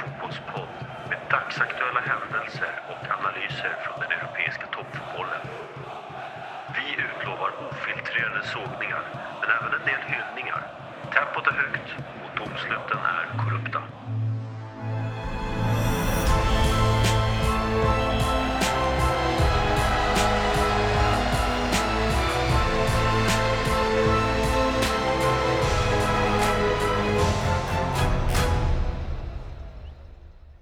fotbollspodd 0.00 0.74
med 1.10 1.18
dagsaktuella 1.34 2.02
händelser 2.10 2.74
och 2.92 3.02
analyser 3.18 3.74
från 3.84 3.98
den 4.02 4.12
europeiska 4.18 4.66
toppfotbollen. 4.76 5.44
Vi 6.76 6.86
utlovar 7.06 7.50
ofiltrerade 7.68 8.42
sågningar, 8.54 9.04
men 9.40 9.50
även 9.58 9.72
en 9.78 9.84
del 9.90 10.02
hyllningar. 10.12 10.62
Tempot 11.14 11.46
är 11.52 11.56
högt 11.62 11.88
och 12.22 12.32
domsluten 12.40 13.00
är 13.16 13.17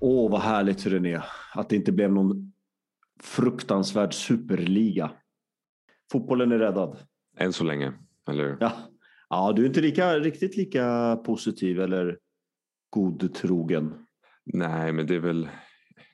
Åh, 0.09 0.31
vad 0.31 0.41
härligt 0.41 0.87
René. 0.87 1.21
Att 1.55 1.69
det 1.69 1.77
inte 1.77 1.93
blev 1.93 2.13
någon 2.13 2.53
fruktansvärd 3.23 4.15
superliga. 4.15 5.11
Fotbollen 6.13 6.53
är 6.53 6.59
räddad. 6.59 6.99
Än 7.37 7.53
så 7.53 7.65
länge, 7.65 7.93
eller 8.29 8.57
Ja, 8.61 8.73
ja 9.29 9.53
du 9.57 9.63
är 9.63 9.67
inte 9.67 9.81
lika, 9.81 10.19
riktigt 10.19 10.57
lika 10.57 11.17
positiv 11.17 11.81
eller 11.81 12.19
godtrogen. 12.91 14.07
Nej, 14.45 14.93
men 14.93 15.07
det 15.07 15.15
är 15.15 15.21
väl, 15.21 15.49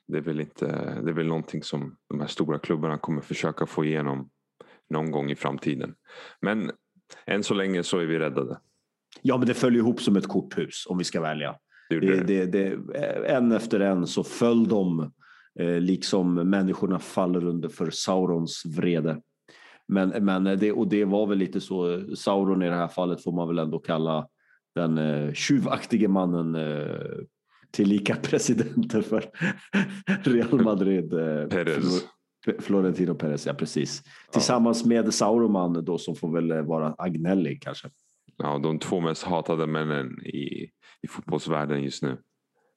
det 0.07 0.17
är 0.17 0.21
väl 0.21 0.39
inte, 0.39 0.65
det 1.01 1.09
är 1.09 1.13
väl 1.13 1.27
någonting 1.27 1.63
som 1.63 1.97
de 2.09 2.19
här 2.19 2.27
stora 2.27 2.59
klubbarna 2.59 2.97
kommer 2.97 3.21
försöka 3.21 3.65
få 3.65 3.85
igenom 3.85 4.29
någon 4.89 5.11
gång 5.11 5.31
i 5.31 5.35
framtiden. 5.35 5.95
Men 6.41 6.71
än 7.25 7.43
så 7.43 7.53
länge 7.53 7.83
så 7.83 7.99
är 7.99 8.05
vi 8.05 8.19
räddade. 8.19 8.59
Ja, 9.21 9.37
men 9.37 9.47
det 9.47 9.53
följer 9.53 9.79
ihop 9.79 10.01
som 10.01 10.17
ett 10.17 10.27
korthus 10.27 10.85
om 10.87 10.97
vi 10.97 11.03
ska 11.03 11.21
välja. 11.21 11.59
Det 11.89 11.99
Det, 12.23 12.45
det. 12.45 12.77
en 13.27 13.51
efter 13.51 13.79
en 13.79 14.07
så 14.07 14.23
föll 14.23 14.67
de 14.67 15.11
eh, 15.59 15.79
liksom 15.79 16.33
människorna 16.35 16.99
faller 16.99 17.45
under 17.45 17.69
för 17.69 17.89
Saurons 17.91 18.63
vrede. 18.77 19.21
Men, 19.87 20.09
men 20.25 20.43
det, 20.43 20.71
och 20.71 20.87
det 20.87 21.05
var 21.05 21.27
väl 21.27 21.37
lite 21.37 21.61
så, 21.61 22.01
Sauron 22.15 22.61
i 22.63 22.69
det 22.69 22.75
här 22.75 22.87
fallet 22.87 23.23
får 23.23 23.31
man 23.31 23.47
väl 23.47 23.59
ändå 23.59 23.79
kalla 23.79 24.27
den 24.75 24.97
eh, 24.97 25.33
tjuvaktige 25.33 26.07
mannen 26.07 26.55
eh, 26.55 26.95
tillika 27.71 28.15
presidenten 28.15 29.03
för 29.03 29.25
Real 30.23 30.63
Madrid. 30.63 31.13
Eh, 31.13 31.47
Perez. 31.47 32.05
Flo- 32.45 32.61
Florentino 32.61 33.15
Perez, 33.15 33.45
ja 33.47 33.53
precis. 33.53 34.03
Tillsammans 34.31 34.85
med 34.85 35.13
Sauroman 35.13 35.85
då 35.85 35.97
som 35.97 36.15
får 36.15 36.33
väl 36.33 36.51
eh, 36.51 36.61
vara 36.61 36.95
Agnelli 36.97 37.55
kanske. 37.61 37.89
Ja, 38.37 38.57
de 38.57 38.79
två 38.79 38.99
mest 38.99 39.23
hatade 39.23 39.67
männen 39.67 40.25
i, 40.25 40.69
i 41.01 41.07
fotbollsvärlden 41.09 41.83
just 41.83 42.03
nu. 42.03 42.17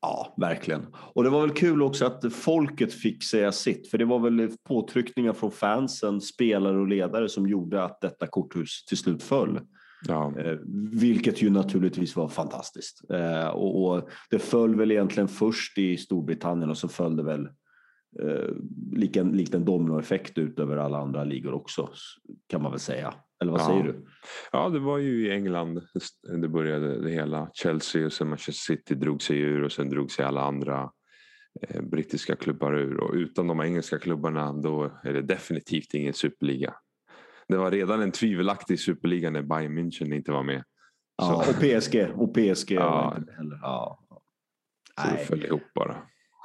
Ja, 0.00 0.34
verkligen. 0.36 0.86
Och 0.94 1.24
det 1.24 1.30
var 1.30 1.40
väl 1.40 1.50
kul 1.50 1.82
också 1.82 2.06
att 2.06 2.32
folket 2.32 2.94
fick 2.94 3.24
säga 3.24 3.52
sitt, 3.52 3.90
för 3.90 3.98
det 3.98 4.04
var 4.04 4.18
väl 4.18 4.50
påtryckningar 4.68 5.32
från 5.32 5.50
fansen, 5.50 6.20
spelare 6.20 6.78
och 6.78 6.88
ledare 6.88 7.28
som 7.28 7.48
gjorde 7.48 7.84
att 7.84 8.00
detta 8.00 8.26
korthus 8.26 8.84
till 8.84 8.96
slut 8.96 9.22
föll. 9.22 9.60
Ja, 10.08 10.32
Eh, 10.38 10.58
vilket 10.92 11.42
ju 11.42 11.50
naturligtvis 11.50 12.16
var 12.16 12.28
fantastiskt. 12.28 13.10
Eh, 13.10 13.48
och, 13.48 13.84
och 13.84 14.08
det 14.30 14.38
föll 14.38 14.76
väl 14.76 14.90
egentligen 14.90 15.28
först 15.28 15.78
i 15.78 15.96
Storbritannien 15.96 16.70
och 16.70 16.78
så 16.78 16.88
föll 16.88 17.16
det 17.16 17.22
väl 17.22 17.48
eh, 18.22 18.50
lik 18.92 19.16
en, 19.16 19.28
likt 19.30 19.54
en 19.54 19.64
dominoeffekt 19.64 20.38
ut 20.38 20.60
över 20.60 20.76
alla 20.76 20.98
andra 20.98 21.24
ligor 21.24 21.52
också, 21.52 21.88
kan 22.46 22.62
man 22.62 22.70
väl 22.72 22.80
säga. 22.80 23.14
Eller 23.42 23.52
vad 23.52 23.60
Ja. 23.60 23.66
säger 23.66 23.82
du? 23.82 24.06
ja, 24.52 24.68
det 24.68 24.78
var 24.78 24.98
ju 24.98 25.26
i 25.26 25.30
England 25.30 25.82
det 26.42 26.48
började 26.48 27.02
det 27.02 27.10
hela. 27.10 27.50
Chelsea 27.54 28.06
och 28.06 28.12
sen 28.12 28.28
Manchester 28.28 28.74
City 28.74 28.94
drog 28.94 29.22
sig 29.22 29.38
ur 29.40 29.62
och 29.64 29.72
sen 29.72 29.88
drog 29.90 30.10
sig 30.10 30.24
alla 30.24 30.40
andra 30.40 30.90
eh, 31.68 31.82
brittiska 31.82 32.36
klubbar 32.36 32.74
ur. 32.74 32.96
Och 33.00 33.14
utan 33.14 33.46
de 33.46 33.60
engelska 33.60 33.98
klubbarna 33.98 34.52
då 34.52 34.92
är 35.04 35.12
det 35.12 35.22
definitivt 35.22 35.94
ingen 35.94 36.12
superliga. 36.14 36.74
Det 37.48 37.56
var 37.56 37.70
redan 37.70 38.00
en 38.02 38.12
tvivelaktig 38.12 38.80
superliga 38.80 39.30
när 39.30 39.42
Bayern 39.42 39.78
München 39.78 40.14
inte 40.14 40.32
var 40.32 40.42
med. 40.42 40.64
Ja, 41.16 41.36
och 41.48 41.54
PSG. 41.54 42.06
Och 42.14 42.34
PSG 42.34 42.70
Ja. 42.72 42.90
var 43.10 43.18
inte 43.18 43.32
heller. 43.32 43.58
Ja. 43.62 43.98
Så 45.00 45.08
det 45.08 45.14
Nej. 45.14 45.24
föll 45.24 45.44
ihop 45.44 45.62
bara. 45.74 45.96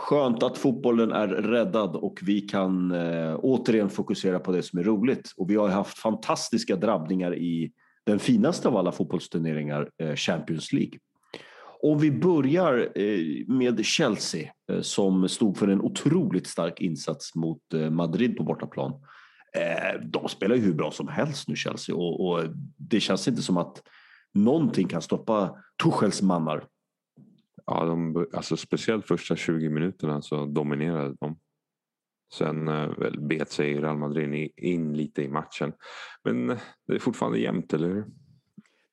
Skönt 0.01 0.43
att 0.43 0.57
fotbollen 0.57 1.11
är 1.11 1.27
räddad 1.27 1.95
och 1.95 2.19
vi 2.21 2.41
kan 2.41 2.91
eh, 2.91 3.35
återigen 3.39 3.89
fokusera 3.89 4.39
på 4.39 4.51
det 4.51 4.63
som 4.63 4.79
är 4.79 4.83
roligt. 4.83 5.33
Och 5.37 5.49
vi 5.49 5.55
har 5.55 5.69
haft 5.69 5.97
fantastiska 5.97 6.75
drabbningar 6.75 7.35
i 7.35 7.71
den 8.05 8.19
finaste 8.19 8.67
av 8.67 8.77
alla 8.77 8.91
fotbollsturneringar, 8.91 9.89
eh, 9.97 10.15
Champions 10.15 10.73
League. 10.73 10.99
Om 11.81 11.99
vi 11.99 12.11
börjar 12.11 12.91
eh, 12.95 13.47
med 13.47 13.85
Chelsea 13.85 14.51
eh, 14.71 14.81
som 14.81 15.29
stod 15.29 15.57
för 15.57 15.67
en 15.67 15.81
otroligt 15.81 16.47
stark 16.47 16.81
insats 16.81 17.35
mot 17.35 17.73
eh, 17.73 17.89
Madrid 17.89 18.37
på 18.37 18.43
bortaplan. 18.43 18.91
Eh, 19.57 20.01
de 20.03 20.29
spelar 20.29 20.55
ju 20.55 20.61
hur 20.61 20.73
bra 20.73 20.91
som 20.91 21.07
helst 21.07 21.47
nu 21.47 21.55
Chelsea 21.55 21.95
och, 21.95 22.27
och 22.27 22.43
det 22.77 22.99
känns 22.99 23.27
inte 23.27 23.41
som 23.41 23.57
att 23.57 23.81
någonting 24.33 24.87
kan 24.87 25.01
stoppa 25.01 25.55
Tuchels 25.83 26.21
mannar. 26.21 26.63
Ja, 27.73 27.85
de, 27.85 28.25
alltså 28.33 28.57
speciellt 28.57 29.07
första 29.07 29.35
20 29.35 29.69
minuterna 29.69 30.21
så 30.21 30.45
dominerade 30.45 31.15
de. 31.19 31.39
Sen 32.33 32.67
eh, 32.67 32.97
väl 32.99 33.19
bet 33.21 33.51
sig 33.51 33.81
Real 33.81 33.97
Madrid 33.97 34.51
in 34.57 34.93
lite 34.97 35.23
i 35.23 35.29
matchen. 35.29 35.73
Men 36.23 36.49
eh, 36.49 36.57
det 36.87 36.93
är 36.95 36.99
fortfarande 36.99 37.39
jämnt, 37.39 37.73
eller 37.73 37.87
hur? 37.89 38.05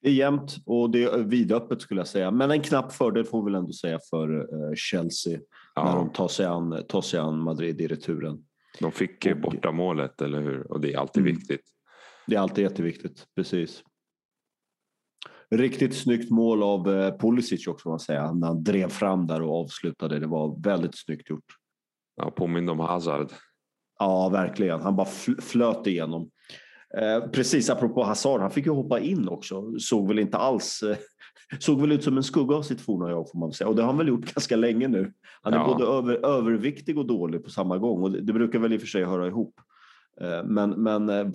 Det 0.01 0.09
är 0.09 0.13
jämnt 0.13 0.55
och 0.65 0.89
det 0.91 1.03
är 1.03 1.23
vidöppet 1.23 1.81
skulle 1.81 1.99
jag 1.99 2.07
säga. 2.07 2.31
Men 2.31 2.51
en 2.51 2.61
knapp 2.61 2.91
fördel 2.93 3.25
får 3.25 3.41
vi 3.41 3.45
väl 3.51 3.55
ändå 3.59 3.71
säga 3.73 3.99
för 4.09 4.39
eh, 4.39 4.75
Chelsea 4.75 5.39
när 5.75 5.83
de 5.95 6.07
Ja, 6.07 6.11
tar 6.13 6.27
sig, 6.27 6.45
an, 6.45 6.83
tar 6.89 7.01
sig 7.01 7.19
an 7.19 7.39
Madrid 7.39 7.81
i 7.81 7.87
returen. 7.87 8.45
de 8.79 8.91
fick 8.91 9.25
och- 9.25 9.41
borta 9.41 9.71
målet, 9.71 10.21
eller 10.21 10.41
hur? 10.41 10.71
Och 10.71 10.81
det 10.81 10.93
är 10.93 10.97
alltid 10.97 11.23
Mm. 11.23 11.35
viktigt. 11.35 11.61
Det 12.27 12.35
är 12.35 12.39
alltid 12.39 12.63
jätteviktigt, 12.63 13.25
precis. 13.35 13.83
Riktigt 15.55 15.95
snyggt 15.95 16.31
mål 16.31 16.63
av 16.63 16.89
eh, 16.95 17.17
Pulisic 17.17 17.67
också 17.67 17.83
får 17.83 17.89
man 17.89 17.99
säga. 17.99 18.31
När 18.31 18.47
han 18.47 18.63
drev 18.63 18.89
fram 18.89 19.27
där 19.27 19.41
och 19.41 19.61
avslutade. 19.61 20.19
Det 20.19 20.27
var 20.27 20.61
väldigt 20.63 20.97
snyggt 20.97 21.29
gjort. 21.29 21.45
Ja, 22.15 22.31
påminner 22.31 22.71
om 22.71 22.79
Hazard. 22.79 23.31
Ja, 23.99 24.29
verkligen. 24.29 24.81
Han 24.81 24.95
bara 24.95 25.07
fl- 25.07 25.41
flöt 25.41 25.87
igenom. 25.87 26.29
Eh, 26.97 27.29
precis 27.31 27.69
apropå 27.69 28.03
Hazard, 28.03 28.41
han 28.41 28.51
fick 28.51 28.65
ju 28.65 28.71
hoppa 28.71 28.99
in 28.99 29.27
också. 29.29 29.79
Såg 29.79 30.07
väl 30.07 30.19
inte 30.19 30.37
alls... 30.37 30.83
Eh, 30.83 30.97
såg 31.59 31.81
väl 31.81 31.91
ut 31.91 32.03
som 32.03 32.17
en 32.17 32.23
skugga 32.23 32.55
av 32.55 32.61
sitt 32.61 32.81
forna 32.81 33.09
jag 33.09 33.31
får 33.31 33.39
man 33.39 33.51
säga. 33.53 33.67
Och 33.67 33.75
det 33.75 33.81
har 33.81 33.87
han 33.87 33.97
väl 33.97 34.07
gjort 34.07 34.25
ganska 34.35 34.55
länge 34.55 34.87
nu. 34.87 35.13
Han 35.41 35.53
är 35.53 35.57
Ja. 35.57 35.65
både 35.67 35.85
över, 35.85 36.25
överviktig 36.25 36.97
och 36.97 37.05
dålig 37.07 37.43
på 37.43 37.49
samma 37.49 37.77
gång. 37.77 38.03
Och 38.03 38.11
det, 38.11 38.21
det 38.21 38.33
brukar 38.33 38.59
väl 38.59 38.73
i 38.73 38.77
och 38.77 38.81
för 38.81 38.87
sig 38.87 39.03
höra 39.03 39.27
ihop. 39.27 39.53
Eh, 40.21 40.43
men 40.43 40.69
men 40.69 41.09
eh, 41.09 41.27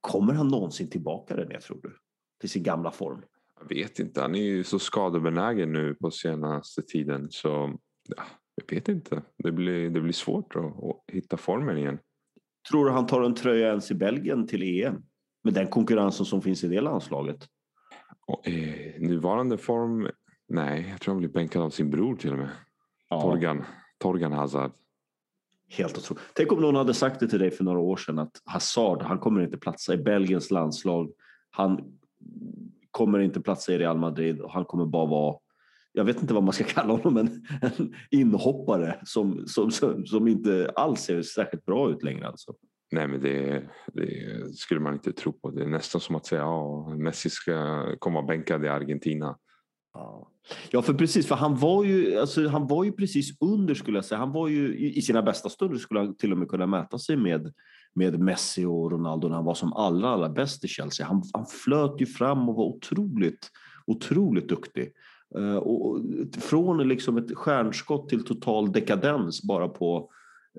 kommer 0.00 0.32
han 0.34 0.48
någonsin 0.48 0.90
tillbaka 0.90 1.36
René, 1.36 1.60
tror 1.60 1.78
du? 1.82 1.96
Till 2.40 2.50
sin 2.50 2.62
gamla 2.62 2.90
form? 2.90 3.22
Jag 3.60 3.68
vet 3.68 3.98
inte, 3.98 4.20
han 4.20 4.34
är 4.34 4.42
ju 4.42 4.64
så 4.64 4.78
skadebenägen 4.78 5.72
nu 5.72 5.94
på 5.94 6.10
senaste 6.10 6.82
tiden. 6.82 7.26
Så 7.30 7.78
ja, 8.16 8.22
jag 8.54 8.76
vet 8.76 8.88
inte. 8.88 9.22
Det 9.38 9.52
blir, 9.52 9.90
det 9.90 10.00
blir 10.00 10.12
svårt 10.12 10.56
att, 10.56 10.64
att 10.64 11.02
hitta 11.12 11.36
formen 11.36 11.78
igen. 11.78 11.98
Tror 12.70 12.84
du 12.84 12.90
han 12.90 13.06
tar 13.06 13.22
en 13.22 13.34
tröja 13.34 13.68
ens 13.68 13.90
i 13.90 13.94
Belgien 13.94 14.46
till 14.46 14.62
EM? 14.62 15.02
Med 15.44 15.54
den 15.54 15.66
konkurrensen 15.66 16.26
som 16.26 16.42
finns 16.42 16.64
i 16.64 16.68
det 16.68 16.80
landslaget. 16.80 17.48
Och, 18.26 18.48
eh, 18.48 19.00
nuvarande 19.00 19.58
form? 19.58 20.08
Nej, 20.48 20.88
jag 20.90 21.00
tror 21.00 21.14
han 21.14 21.18
blir 21.18 21.28
bänkad 21.28 21.62
av 21.62 21.70
sin 21.70 21.90
bror 21.90 22.16
till 22.16 22.32
och 22.32 22.38
med. 22.38 22.50
Ja. 23.08 23.20
Torgan, 23.20 23.64
Torgan 23.98 24.32
Hazard. 24.32 24.72
Helt 25.68 25.98
otroligt. 25.98 26.22
Tänk 26.34 26.52
om 26.52 26.60
någon 26.60 26.74
hade 26.74 26.94
sagt 26.94 27.20
det 27.20 27.28
till 27.28 27.38
dig 27.38 27.50
för 27.50 27.64
några 27.64 27.78
år 27.78 27.96
sedan 27.96 28.18
att 28.18 28.42
Hazard, 28.44 29.02
han 29.02 29.18
kommer 29.18 29.40
inte 29.40 29.58
platsa 29.58 29.94
i 29.94 29.96
Belgiens 29.96 30.50
landslag. 30.50 31.10
Han 31.50 31.98
kommer 32.90 33.18
inte 33.18 33.40
platsa 33.40 33.72
i 33.72 33.78
Real 33.78 33.98
Madrid 33.98 34.40
och 34.40 34.52
han 34.52 34.64
kommer 34.64 34.86
bara 34.86 35.06
vara, 35.06 35.36
jag 35.92 36.04
vet 36.04 36.22
inte 36.22 36.34
vad 36.34 36.42
man 36.42 36.52
ska 36.52 36.64
kalla 36.68 36.92
honom, 36.92 37.16
en, 37.16 37.46
en 37.62 37.94
inhoppare 38.10 39.00
som, 39.04 39.46
som, 39.46 39.70
som, 39.70 40.06
som 40.06 40.28
inte 40.28 40.72
alls 40.74 41.00
ser 41.00 41.22
särskilt 41.22 41.64
bra 41.64 41.90
ut 41.90 42.02
längre. 42.02 42.26
Alltså. 42.26 42.54
Nej 42.92 43.08
men 43.08 43.20
det, 43.20 43.62
det 43.86 44.08
skulle 44.54 44.80
man 44.80 44.94
inte 44.94 45.12
tro 45.12 45.32
på. 45.32 45.50
Det 45.50 45.62
är 45.62 45.68
nästan 45.68 46.00
som 46.00 46.16
att 46.16 46.26
säga 46.26 46.44
att 46.44 46.98
Messi 46.98 47.30
ska 47.30 47.86
komma 47.98 48.22
bänkad 48.22 48.64
i 48.64 48.68
Argentina. 48.68 49.36
Ja. 50.70 50.82
för 50.82 50.94
precis, 50.94 51.26
för 51.26 51.34
han 51.34 51.56
var 51.56 51.84
ju, 51.84 52.18
alltså, 52.18 52.48
han 52.48 52.66
var 52.66 52.84
ju 52.84 52.92
precis 52.92 53.40
under 53.40 53.74
skulle 53.74 53.96
jag 53.96 54.04
säga. 54.04 54.18
Han 54.18 54.32
var 54.32 54.48
ju 54.48 54.76
i, 54.76 54.98
i 54.98 55.02
sina 55.02 55.22
bästa 55.22 55.48
stunder 55.48 55.78
skulle 55.78 56.00
han 56.00 56.16
till 56.16 56.32
och 56.32 56.38
med 56.38 56.48
kunna 56.48 56.66
mäta 56.66 56.98
sig 56.98 57.16
med, 57.16 57.52
med 57.94 58.20
Messi 58.20 58.64
och 58.64 58.92
Ronaldo 58.92 59.28
när 59.28 59.36
han 59.36 59.44
var 59.44 59.54
som 59.54 59.72
allra, 59.72 60.08
allra 60.08 60.28
bäst 60.28 60.64
i 60.64 60.68
Chelsea. 60.68 61.06
Han, 61.06 61.22
han 61.32 61.46
flöt 61.46 62.00
ju 62.00 62.06
fram 62.06 62.48
och 62.48 62.54
var 62.54 62.64
otroligt, 62.64 63.50
otroligt 63.86 64.48
duktig. 64.48 64.92
Eh, 65.36 65.56
och, 65.56 66.00
från 66.38 66.88
liksom 66.88 67.16
ett 67.16 67.36
stjärnskott 67.36 68.08
till 68.08 68.24
total 68.24 68.72
dekadens 68.72 69.42
bara 69.42 69.68
på 69.68 70.10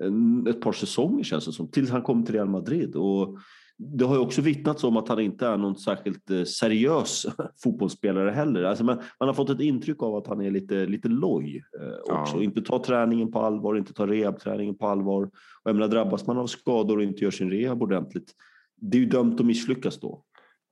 en, 0.02 0.46
ett 0.46 0.60
par 0.60 0.72
säsonger 0.72 1.24
känns 1.24 1.46
det 1.46 1.52
som, 1.52 1.68
tills 1.68 1.90
han 1.90 2.02
kom 2.02 2.24
till 2.24 2.34
Real 2.34 2.48
Madrid. 2.48 2.96
Och 2.96 3.38
det 3.82 4.04
har 4.04 4.14
ju 4.14 4.20
också 4.20 4.42
vittnats 4.42 4.84
om 4.84 4.96
att 4.96 5.08
han 5.08 5.20
inte 5.20 5.46
är 5.46 5.56
någon 5.56 5.76
särskilt 5.76 6.30
eh, 6.30 6.44
seriös 6.44 7.26
fotbollsspelare 7.62 8.30
heller. 8.30 8.62
Alltså 8.62 8.84
man, 8.84 9.00
man 9.20 9.28
har 9.28 9.34
fått 9.34 9.50
ett 9.50 9.60
intryck 9.60 10.02
av 10.02 10.14
att 10.16 10.26
han 10.26 10.40
är 10.40 10.50
lite, 10.50 10.86
lite 10.86 11.08
loj 11.08 11.64
eh, 11.80 12.14
också. 12.16 12.36
Ja. 12.36 12.42
Inte 12.42 12.62
tar 12.62 12.78
träningen 12.78 13.32
på 13.32 13.40
allvar, 13.40 13.76
inte 13.76 13.92
tar 13.92 14.06
rehabträningen 14.06 14.78
på 14.78 14.86
allvar. 14.86 15.22
Och 15.24 15.30
jag 15.70 15.74
menar, 15.74 15.88
drabbas 15.88 16.26
man 16.26 16.38
av 16.38 16.46
skador 16.46 16.96
och 16.96 17.02
inte 17.02 17.24
gör 17.24 17.30
sin 17.30 17.50
rehab 17.50 17.82
ordentligt, 17.82 18.32
det 18.76 18.96
är 18.96 19.00
ju 19.00 19.06
dömt 19.06 19.40
att 19.40 19.46
misslyckas 19.46 20.00
då. 20.00 20.24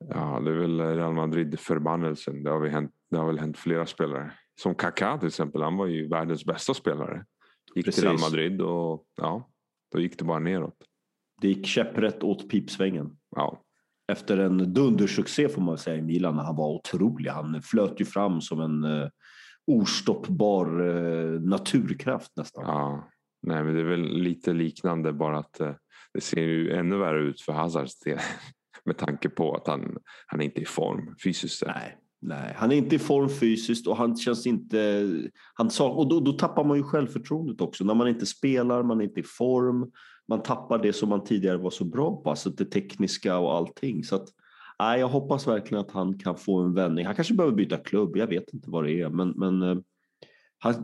Ja, 0.08 0.40
det 0.44 0.50
är 0.50 0.54
väl 0.54 0.80
Real 0.80 1.12
Madrid-förbannelsen. 1.12 2.42
Det, 2.42 2.50
har 2.50 2.66
hänt, 2.66 2.92
det 3.10 3.16
har 3.16 3.26
väl 3.26 3.38
hänt 3.38 3.58
flera 3.58 3.86
spelare. 3.86 4.32
Som 4.62 4.74
Kaká 4.74 5.18
till 5.18 5.28
exempel, 5.28 5.62
han 5.62 5.76
var 5.76 5.86
ju 5.86 6.08
världens 6.08 6.44
bästa 6.44 6.74
spelare. 6.74 7.24
Gick 7.74 7.84
Precis. 7.84 8.00
till 8.00 8.10
Real 8.10 8.20
Madrid 8.20 8.60
och 8.60 9.04
ja, 9.16 9.50
då 9.92 10.00
gick 10.00 10.18
det 10.18 10.24
bara 10.24 10.38
neråt. 10.38 10.89
Det 11.40 11.48
gick 11.48 11.66
käpprätt 11.66 12.22
åt 12.22 12.50
pipsvängen. 12.50 13.16
Ja. 13.36 13.62
Efter 14.12 14.38
en 14.38 14.74
dundersuccé 14.74 15.48
får 15.48 15.62
man 15.62 15.78
säga 15.78 15.96
i 15.96 16.02
Milan 16.02 16.38
han 16.38 16.56
var 16.56 16.68
otrolig. 16.68 17.30
Han 17.30 17.62
flöt 17.62 18.00
ju 18.00 18.04
fram 18.04 18.40
som 18.40 18.60
en 18.60 18.84
uh, 18.84 19.08
ostoppbar 19.66 20.80
uh, 20.80 21.40
naturkraft 21.40 22.32
nästan. 22.36 22.64
Ja. 22.66 23.08
Nej, 23.42 23.64
men 23.64 23.74
det 23.74 23.80
är 23.80 23.84
väl 23.84 24.22
lite 24.22 24.52
liknande 24.52 25.12
bara 25.12 25.38
att 25.38 25.60
uh, 25.60 25.70
det 26.14 26.20
ser 26.20 26.40
ju 26.40 26.72
ännu 26.72 26.98
värre 26.98 27.22
ut 27.22 27.40
för 27.40 27.52
Hazards 27.52 28.00
del. 28.00 28.18
Med 28.84 28.98
tanke 28.98 29.28
på 29.28 29.54
att 29.54 29.66
han, 29.66 29.96
han 30.26 30.40
är 30.40 30.44
inte 30.44 30.60
är 30.60 30.62
i 30.62 30.66
form 30.66 31.14
fysiskt. 31.24 31.62
Nej, 31.66 31.96
nej, 32.20 32.54
han 32.56 32.72
är 32.72 32.76
inte 32.76 32.96
i 32.96 32.98
form 32.98 33.28
fysiskt 33.28 33.86
och 33.86 33.96
han 33.96 34.16
känns 34.16 34.46
inte... 34.46 35.08
Han 35.54 35.70
sak, 35.70 35.96
och 35.96 36.08
då, 36.08 36.20
då 36.20 36.32
tappar 36.32 36.64
man 36.64 36.76
ju 36.76 36.82
självförtroendet 36.82 37.60
också. 37.60 37.84
När 37.84 37.94
man 37.94 38.08
inte 38.08 38.26
spelar, 38.26 38.82
man 38.82 39.00
är 39.00 39.04
inte 39.04 39.20
i 39.20 39.24
form 39.38 39.90
man 40.30 40.42
tappar 40.42 40.78
det 40.78 40.92
som 40.92 41.08
man 41.08 41.24
tidigare 41.24 41.56
var 41.56 41.70
så 41.70 41.84
bra 41.84 42.22
på, 42.22 42.30
alltså 42.30 42.50
det 42.50 42.64
tekniska 42.64 43.38
och 43.38 43.54
allting. 43.54 44.04
Så 44.04 44.16
att, 44.16 44.28
nej, 44.78 45.00
jag 45.00 45.08
hoppas 45.08 45.46
verkligen 45.46 45.84
att 45.84 45.90
han 45.90 46.18
kan 46.18 46.36
få 46.36 46.60
en 46.60 46.74
vändning. 46.74 47.06
Han 47.06 47.14
kanske 47.14 47.34
behöver 47.34 47.56
byta 47.56 47.76
klubb, 47.76 48.16
jag 48.16 48.26
vet 48.26 48.52
inte 48.52 48.70
vad 48.70 48.84
det 48.84 49.00
är, 49.00 49.08
men, 49.08 49.30
men 49.30 49.62
eh, 49.62 49.78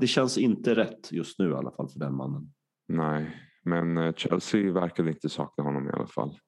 det 0.01 0.07
känns 0.07 0.39
inte 0.39 0.75
rätt 0.75 1.13
just 1.13 1.39
nu 1.39 1.51
i 1.51 1.55
alla 1.55 1.71
fall 1.71 1.89
för 1.89 1.99
den 1.99 2.15
mannen. 2.15 2.53
Nej, 2.89 3.37
men 3.65 3.99
eh, 3.99 4.15
Chelsea 4.15 4.73
verkar 4.73 5.09
inte 5.09 5.29
sakna 5.29 5.65
honom 5.65 5.89
i 5.89 5.93
alla 5.93 6.07
fall. 6.07 6.39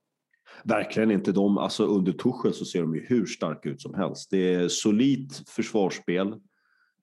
Verkligen 0.64 1.10
inte. 1.10 1.32
De, 1.32 1.58
alltså 1.58 1.86
under 1.86 2.12
Tuchel 2.12 2.52
så 2.52 2.64
ser 2.64 2.80
de 2.80 2.94
ju 2.94 3.06
hur 3.08 3.26
starka 3.26 3.68
ut 3.68 3.82
som 3.82 3.94
helst. 3.94 4.30
Det 4.30 4.54
är 4.54 4.68
solitt 4.68 5.42
försvarsspel 5.48 6.40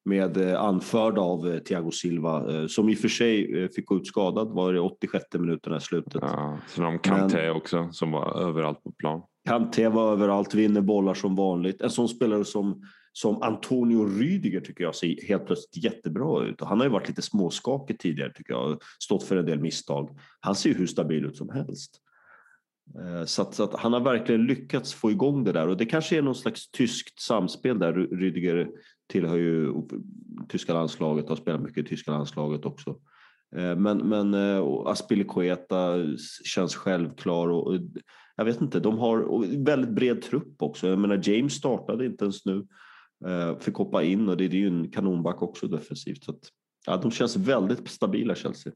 med 0.05 0.37
eh, 0.37 0.61
anförd 0.61 1.17
av 1.17 1.47
eh, 1.47 1.59
Thiago 1.59 1.91
Silva 1.91 2.53
eh, 2.53 2.67
som 2.67 2.89
i 2.89 2.95
och 2.95 2.99
för 2.99 3.07
sig 3.07 3.69
fick 3.75 3.85
gå 3.85 3.97
ut 3.97 4.07
skadad 4.07 4.47
var 4.47 4.73
det 4.73 4.79
86 4.79 5.25
minuterna 5.33 5.77
i 5.77 5.81
slutet. 5.81 6.21
Ja, 6.21 6.57
så 6.67 6.81
de 6.81 6.99
Kanté 6.99 7.37
Men, 7.37 7.51
också 7.51 7.89
som 7.91 8.11
var 8.11 8.41
överallt 8.41 8.83
på 8.83 8.91
plan. 8.91 9.21
Kanté 9.47 9.87
var 9.87 10.11
överallt, 10.11 10.53
vinner 10.53 10.81
bollar 10.81 11.13
som 11.13 11.35
vanligt. 11.35 11.81
En 11.81 11.89
sån 11.89 12.09
spelare 12.09 12.45
som, 12.45 12.81
som 13.13 13.41
Antonio 13.41 14.05
Rydiger 14.05 14.61
tycker 14.61 14.83
jag 14.83 14.95
ser 14.95 15.27
helt 15.27 15.45
plötsligt 15.45 15.83
jättebra 15.83 16.45
ut. 16.45 16.61
Han 16.61 16.77
har 16.77 16.85
ju 16.85 16.91
varit 16.91 17.07
lite 17.07 17.21
småskakig 17.21 17.99
tidigare 17.99 18.33
tycker 18.33 18.53
jag, 18.53 18.81
stått 18.99 19.23
för 19.23 19.37
en 19.37 19.45
del 19.45 19.59
misstag. 19.59 20.09
Han 20.39 20.55
ser 20.55 20.69
ju 20.69 20.75
hur 20.75 20.87
stabil 20.87 21.25
ut 21.25 21.37
som 21.37 21.49
helst. 21.49 22.01
Så 23.25 23.41
att, 23.41 23.53
så 23.53 23.63
att, 23.63 23.79
han 23.79 23.93
har 23.93 23.99
verkligen 23.99 24.45
lyckats 24.45 24.93
få 24.93 25.11
igång 25.11 25.43
det 25.43 25.51
där 25.51 25.67
och 25.67 25.77
det 25.77 25.85
kanske 25.85 26.17
är 26.17 26.21
någon 26.21 26.35
slags 26.35 26.71
tyskt 26.71 27.19
samspel 27.19 27.79
där. 27.79 27.93
Rydiger 27.93 28.67
tillhör 29.07 29.37
ju 29.37 29.73
tyska 30.49 30.73
landslaget, 30.73 31.29
har 31.29 31.35
spelat 31.35 31.61
mycket 31.61 31.85
i 31.85 31.87
tyska 31.89 32.11
landslaget 32.11 32.65
också. 32.65 32.99
Eh, 33.55 33.75
men, 33.75 33.97
men 33.97 34.33
eh, 34.33 34.63
Aspilicueta 34.85 35.95
känns 36.43 36.75
självklar 36.75 37.47
och 37.47 37.79
jag 38.35 38.45
vet 38.45 38.61
inte, 38.61 38.79
de 38.79 38.97
har 38.97 39.45
väldigt 39.63 39.95
bred 39.95 40.21
trupp 40.21 40.61
också. 40.61 40.87
Jag 40.87 40.99
menar 40.99 41.21
James 41.23 41.53
startade 41.53 42.05
inte 42.05 42.25
ens 42.25 42.45
nu, 42.45 42.67
eh, 43.25 43.57
fick 43.59 43.75
hoppa 43.75 44.03
in 44.03 44.29
och 44.29 44.37
det 44.37 44.45
är 44.45 44.49
ju 44.49 44.67
en 44.67 44.91
kanonback 44.91 45.41
också 45.41 45.67
defensivt. 45.67 46.23
Så 46.23 46.31
att, 46.31 46.39
ja, 46.85 46.97
de 46.97 47.11
känns 47.11 47.35
väldigt 47.35 47.89
stabila 47.89 48.35
Chelsea. 48.35 48.73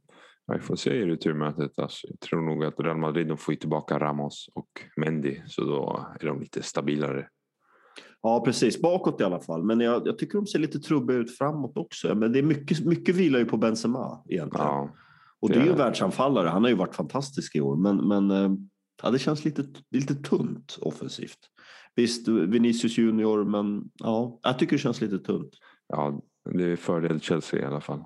Vi 0.53 0.59
får 0.59 0.75
se 0.75 0.93
i 0.93 1.05
returmötet. 1.05 1.79
Alltså, 1.79 2.07
jag 2.07 2.19
tror 2.19 2.41
nog 2.41 2.65
att 2.65 2.79
Real 2.79 2.97
Madrid 2.97 3.27
de 3.27 3.37
får 3.37 3.53
tillbaka 3.53 3.99
Ramos 3.99 4.49
och 4.53 4.69
Mendy 4.97 5.41
så 5.45 5.61
då 5.61 6.07
är 6.19 6.25
de 6.25 6.39
lite 6.39 6.63
stabilare 6.63 7.27
Ja, 8.21 8.41
precis. 8.45 8.81
Bakåt 8.81 9.21
i 9.21 9.23
alla 9.23 9.39
fall. 9.39 9.63
Men 9.63 9.79
jag, 9.79 10.07
jag 10.07 10.17
tycker 10.17 10.37
de 10.37 10.47
ser 10.47 10.59
lite 10.59 10.79
trubbiga 10.79 11.17
ut 11.17 11.37
framåt 11.37 11.77
också. 11.77 12.15
Men 12.15 12.31
det 12.31 12.39
är 12.39 12.43
mycket, 12.43 12.85
mycket 12.85 13.15
vilar 13.15 13.39
ju 13.39 13.45
på 13.45 13.57
Benzema 13.57 14.23
egentligen. 14.29 14.67
Ja, 14.67 14.89
och 15.39 15.49
det 15.49 15.55
är 15.55 15.63
ju 15.63 15.71
en 15.71 15.77
världsanfallare. 15.77 16.47
Han 16.47 16.63
har 16.63 16.69
ju 16.69 16.75
varit 16.75 16.95
fantastisk 16.95 17.55
i 17.55 17.61
år. 17.61 17.75
Men, 17.75 18.07
men 18.07 18.31
eh, 18.31 18.51
ja, 19.03 19.11
det 19.11 19.19
känns 19.19 19.45
lite, 19.45 19.63
lite 19.91 20.15
tunt 20.15 20.77
offensivt. 20.81 21.39
Visst, 21.95 22.27
Vinicius 22.27 22.97
Junior, 22.97 23.43
men 23.43 23.83
ja, 23.93 24.39
jag 24.43 24.59
tycker 24.59 24.71
det 24.71 24.81
känns 24.81 25.01
lite 25.01 25.19
tunt. 25.19 25.49
Ja, 25.87 26.21
det 26.55 26.63
är 26.63 26.75
fördel 26.75 27.21
Chelsea 27.21 27.61
i 27.61 27.65
alla 27.65 27.81
fall 27.81 28.03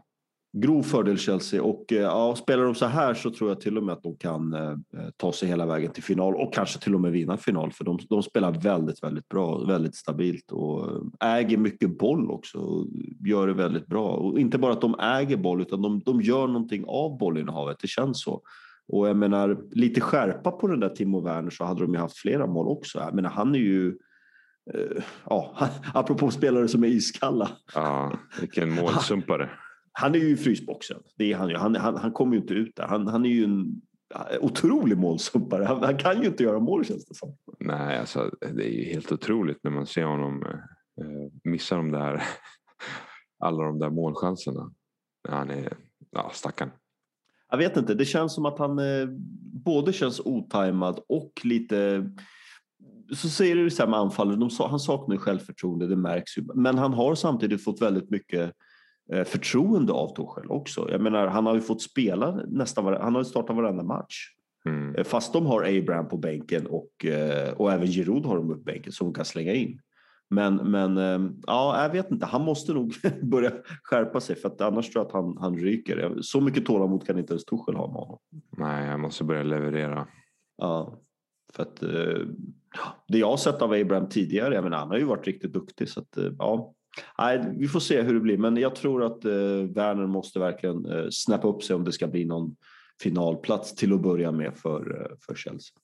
grov 0.54 0.84
fördel 0.84 1.18
Chelsea 1.18 1.64
och 1.64 1.92
eh, 1.92 2.02
ja, 2.02 2.36
spelar 2.36 2.64
de 2.64 2.76
så 2.76 2.86
här 2.86 3.14
så 3.14 3.30
tror 3.30 3.50
jag 3.50 3.62
till 3.62 3.78
och 3.78 3.84
med 3.84 3.94
att 3.94 4.04
de 4.04 4.16
kan 4.16 4.54
eh, 4.54 4.72
eh, 4.72 5.10
ta 5.18 5.32
sig 5.32 5.48
hela 5.48 5.66
vägen 5.66 5.92
till 5.92 6.04
final 6.04 6.36
och 6.36 6.54
kanske 6.54 6.80
till 6.80 6.96
och 6.96 7.02
med 7.02 7.12
vinna 7.12 7.38
final 7.38 7.72
för 7.72 7.84
de, 7.84 8.00
de 8.10 8.24
spelar 8.24 8.52
väldigt, 8.52 9.04
väldigt 9.04 9.28
bra, 9.28 9.58
väldigt 9.58 9.96
stabilt 9.96 10.52
och 10.52 10.92
eh, 11.22 11.36
äger 11.36 11.58
mycket 11.58 11.98
boll 11.98 12.32
också 12.32 12.58
och 12.58 12.88
gör 13.26 13.48
det 13.48 13.54
väldigt 13.54 13.88
bra. 13.88 14.08
Och 14.08 14.40
inte 14.40 14.58
bara 14.58 14.74
att 14.74 14.82
de 14.82 15.00
äger 15.00 15.38
boll 15.38 15.62
utan 15.62 15.82
de, 15.82 16.00
de 16.00 16.22
gör 16.22 16.48
någonting 16.48 16.86
av 16.88 17.18
bollinnehavet, 17.18 17.78
det 17.82 17.88
känns 17.88 18.24
så. 18.24 18.42
Och 18.88 19.10
jag 19.10 19.18
menar, 19.18 19.58
lite 19.72 20.02
skärpa 20.02 20.52
på 20.52 20.68
den 20.68 20.80
där 20.80 20.90
Timo 20.90 21.22
Werner 21.22 21.50
så 21.50 21.64
hade 21.64 21.82
de 21.82 21.94
ju 21.94 22.00
haft 22.00 22.18
flera 22.18 22.48
mål 22.48 22.68
också. 22.68 23.00
Jag 23.00 23.14
menar, 23.14 23.30
han 23.30 23.56
är 23.56 23.60
ju 23.60 23.98
Ja, 25.26 25.56
apropå 25.94 26.32
spelare 26.32 26.68
som 26.68 26.84
är 26.84 26.88
iskalla. 26.88 27.50
Ja, 27.76 28.12
vilken 28.40 28.72
målsumpare 28.76 29.50
han 29.94 30.16
är 30.16 30.20
ju 30.20 30.30
i 30.30 30.38
frysboxen. 30.38 30.98
Det 31.18 31.32
är 31.32 31.38
han, 31.38 31.50
ju. 31.50 31.56
Han, 31.56 31.76
han, 31.76 31.98
han 31.98 32.12
kommer 32.12 32.36
ju 32.36 32.42
inte 32.42 32.54
ut 32.54 32.76
där. 32.76 32.88
Han, 32.88 33.08
han 33.08 33.26
är 33.26 33.30
ju 33.30 33.44
en 33.44 33.82
otrolig 34.42 34.98
målsumpare. 34.98 35.64
Han, 35.64 35.84
han, 35.84 35.98
kan 35.98 36.22
ju 36.22 36.28
inte 36.28 36.44
göra 36.44 36.60
mål 36.60 36.86
känns 36.86 37.06
det 37.06 37.16
som. 37.16 37.38
Nej, 37.60 38.00
alltså, 38.00 38.32
det 38.40 38.66
är 38.66 38.72
ju 38.72 38.84
helt 38.84 39.12
otroligt 39.12 39.64
när 39.64 39.72
man 39.72 39.86
ser 39.86 40.04
honom 40.04 40.44
eh, 41.02 41.32
missa 41.44 41.76
de 41.76 41.92
där, 41.92 42.24
alla 43.40 43.64
de 43.64 43.80
där 43.80 43.90
målchanserna. 43.90 44.72
Han 45.30 45.50
är, 45.50 45.74
ja 46.12 46.32
stackarn. 46.34 46.70
Jag 47.50 47.58
vet 47.58 47.78
inte, 47.78 47.94
det 47.94 48.06
känns 48.06 48.34
som 48.36 48.46
att 48.46 48.60
han 48.60 48.80
eh, 48.80 49.08
både 49.66 49.94
känns 49.94 50.20
otajmad 50.20 51.00
och 51.08 51.32
lite 51.44 52.10
så 53.16 53.30
säger 53.30 53.56
du 53.56 53.70
så 53.70 53.84
här 53.84 53.90
med 53.90 54.00
anfallet, 54.00 54.40
han 54.60 54.80
saknar 54.80 55.18
självförtroende, 55.18 55.88
det 55.88 55.96
märks 55.96 56.38
ju. 56.38 56.46
Men 56.56 56.78
han 56.78 56.94
har 56.94 57.16
samtidigt 57.16 57.64
fått 57.64 57.82
väldigt 57.82 58.10
mycket 58.10 58.54
förtroende 59.26 59.94
av 59.94 60.16
Torshäll 60.16 60.52
också. 60.52 60.88
Jag 60.92 61.02
menar, 61.02 61.28
han 61.28 61.46
har 61.46 61.56
ju 61.56 61.62
fått 61.62 61.82
spela 61.82 62.42
nästan, 62.48 62.86
han 62.86 63.16
har 63.16 63.24
startat 63.24 63.56
varenda 63.56 63.84
match. 63.84 64.16
Mm. 64.66 64.96
Eh, 64.96 65.04
fast 65.04 65.34
de 65.34 65.46
har 65.46 65.64
Abraham 65.64 66.08
på 66.08 66.18
bänken 66.18 66.68
och, 66.68 67.06
eh, 67.06 67.54
och 67.54 67.72
även 67.72 67.88
Giroud 67.88 68.26
har 68.26 68.38
de 68.38 68.48
på 68.48 68.56
bänken 68.56 68.92
som 68.92 69.08
de 69.08 69.14
kan 69.14 69.26
slänga 69.26 69.54
in. 69.54 69.80
Men, 70.30 70.56
men 70.56 70.98
ja, 71.48 71.84
jag 71.84 71.90
vet 71.90 72.12
inte, 72.12 72.26
han 72.26 72.42
måste 72.42 72.74
nog 72.74 72.94
börja 73.22 73.52
skärpa 73.84 74.20
sig 74.20 74.36
för 74.36 74.50
att 74.50 74.62
annars 74.62 74.90
tror 74.90 75.02
jag 75.02 75.08
att 75.08 75.14
han, 75.14 75.38
han 75.38 75.58
ryker. 75.58 76.18
Så 76.22 76.42
mycket 76.42 76.66
tålamod 76.66 77.06
kan 77.08 77.20
inte 77.20 77.34
ens 77.34 77.46
Torshäll 77.46 77.76
ha 77.76 77.88
med 77.88 77.96
honom. 77.96 78.20
Nej, 78.58 78.88
han 78.88 79.00
måste 79.00 79.24
börja 79.24 79.44
leverera. 79.44 80.08
Ja, 80.58 81.00
för 81.54 81.64
att 81.64 81.80
det 83.08 83.18
jag 83.18 83.30
har 83.30 83.38
sett 83.38 83.62
av 83.62 83.72
Abraham 83.72 84.10
tidigare, 84.10 84.56
jag 84.56 84.64
menar, 84.64 84.78
han 84.78 84.90
har 84.90 84.98
ju 84.98 85.04
varit 85.04 85.28
riktigt 85.28 85.54
duktig 85.54 85.90
så 85.90 86.00
att 86.00 86.18
ja, 86.40 86.74
Nej, 87.18 87.54
vi 87.58 87.68
får 87.68 87.80
se 87.80 88.02
hur 88.02 88.14
det 88.14 88.20
blir, 88.20 88.38
men 88.38 88.58
jag 88.58 88.76
tror 88.76 89.04
att 89.04 89.26
eh, 89.26 89.32
Werner 89.76 90.08
måste 90.08 90.40
verkligen 90.40 90.86
eh, 90.86 91.06
snappa 91.12 91.48
upp 91.48 91.64
sig 91.64 91.76
om 91.76 91.84
det 91.84 91.92
ska 91.92 92.08
bli 92.08 92.26
någon 92.26 92.56
finalplats 93.02 93.76
till 93.76 93.94
att 93.94 94.02
börja 94.02 94.32
med 94.32 94.58
för, 94.58 95.02
eh, 95.02 95.18
för 95.26 95.36
Chelsea. 95.36 95.78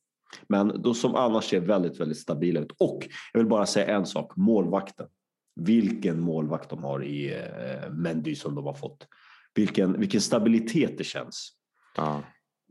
Men 0.47 0.81
då 0.81 0.93
som 0.93 1.15
annars 1.15 1.43
ser 1.43 1.59
väldigt, 1.59 1.99
väldigt 1.99 2.17
stabila 2.17 2.59
ut. 2.59 2.71
Och 2.77 3.07
jag 3.33 3.39
vill 3.39 3.49
bara 3.49 3.65
säga 3.65 3.95
en 3.95 4.05
sak, 4.05 4.35
målvakten. 4.35 5.07
Vilken 5.55 6.19
målvakt 6.19 6.69
de 6.69 6.83
har 6.83 7.03
i 7.03 7.33
eh, 7.33 7.91
Mendy 7.91 8.35
som 8.35 8.55
de 8.55 8.65
har 8.65 8.73
fått. 8.73 9.07
Vilken, 9.55 9.99
vilken 9.99 10.21
stabilitet 10.21 10.97
det 10.97 11.03
känns. 11.03 11.51
Ja. 11.97 12.23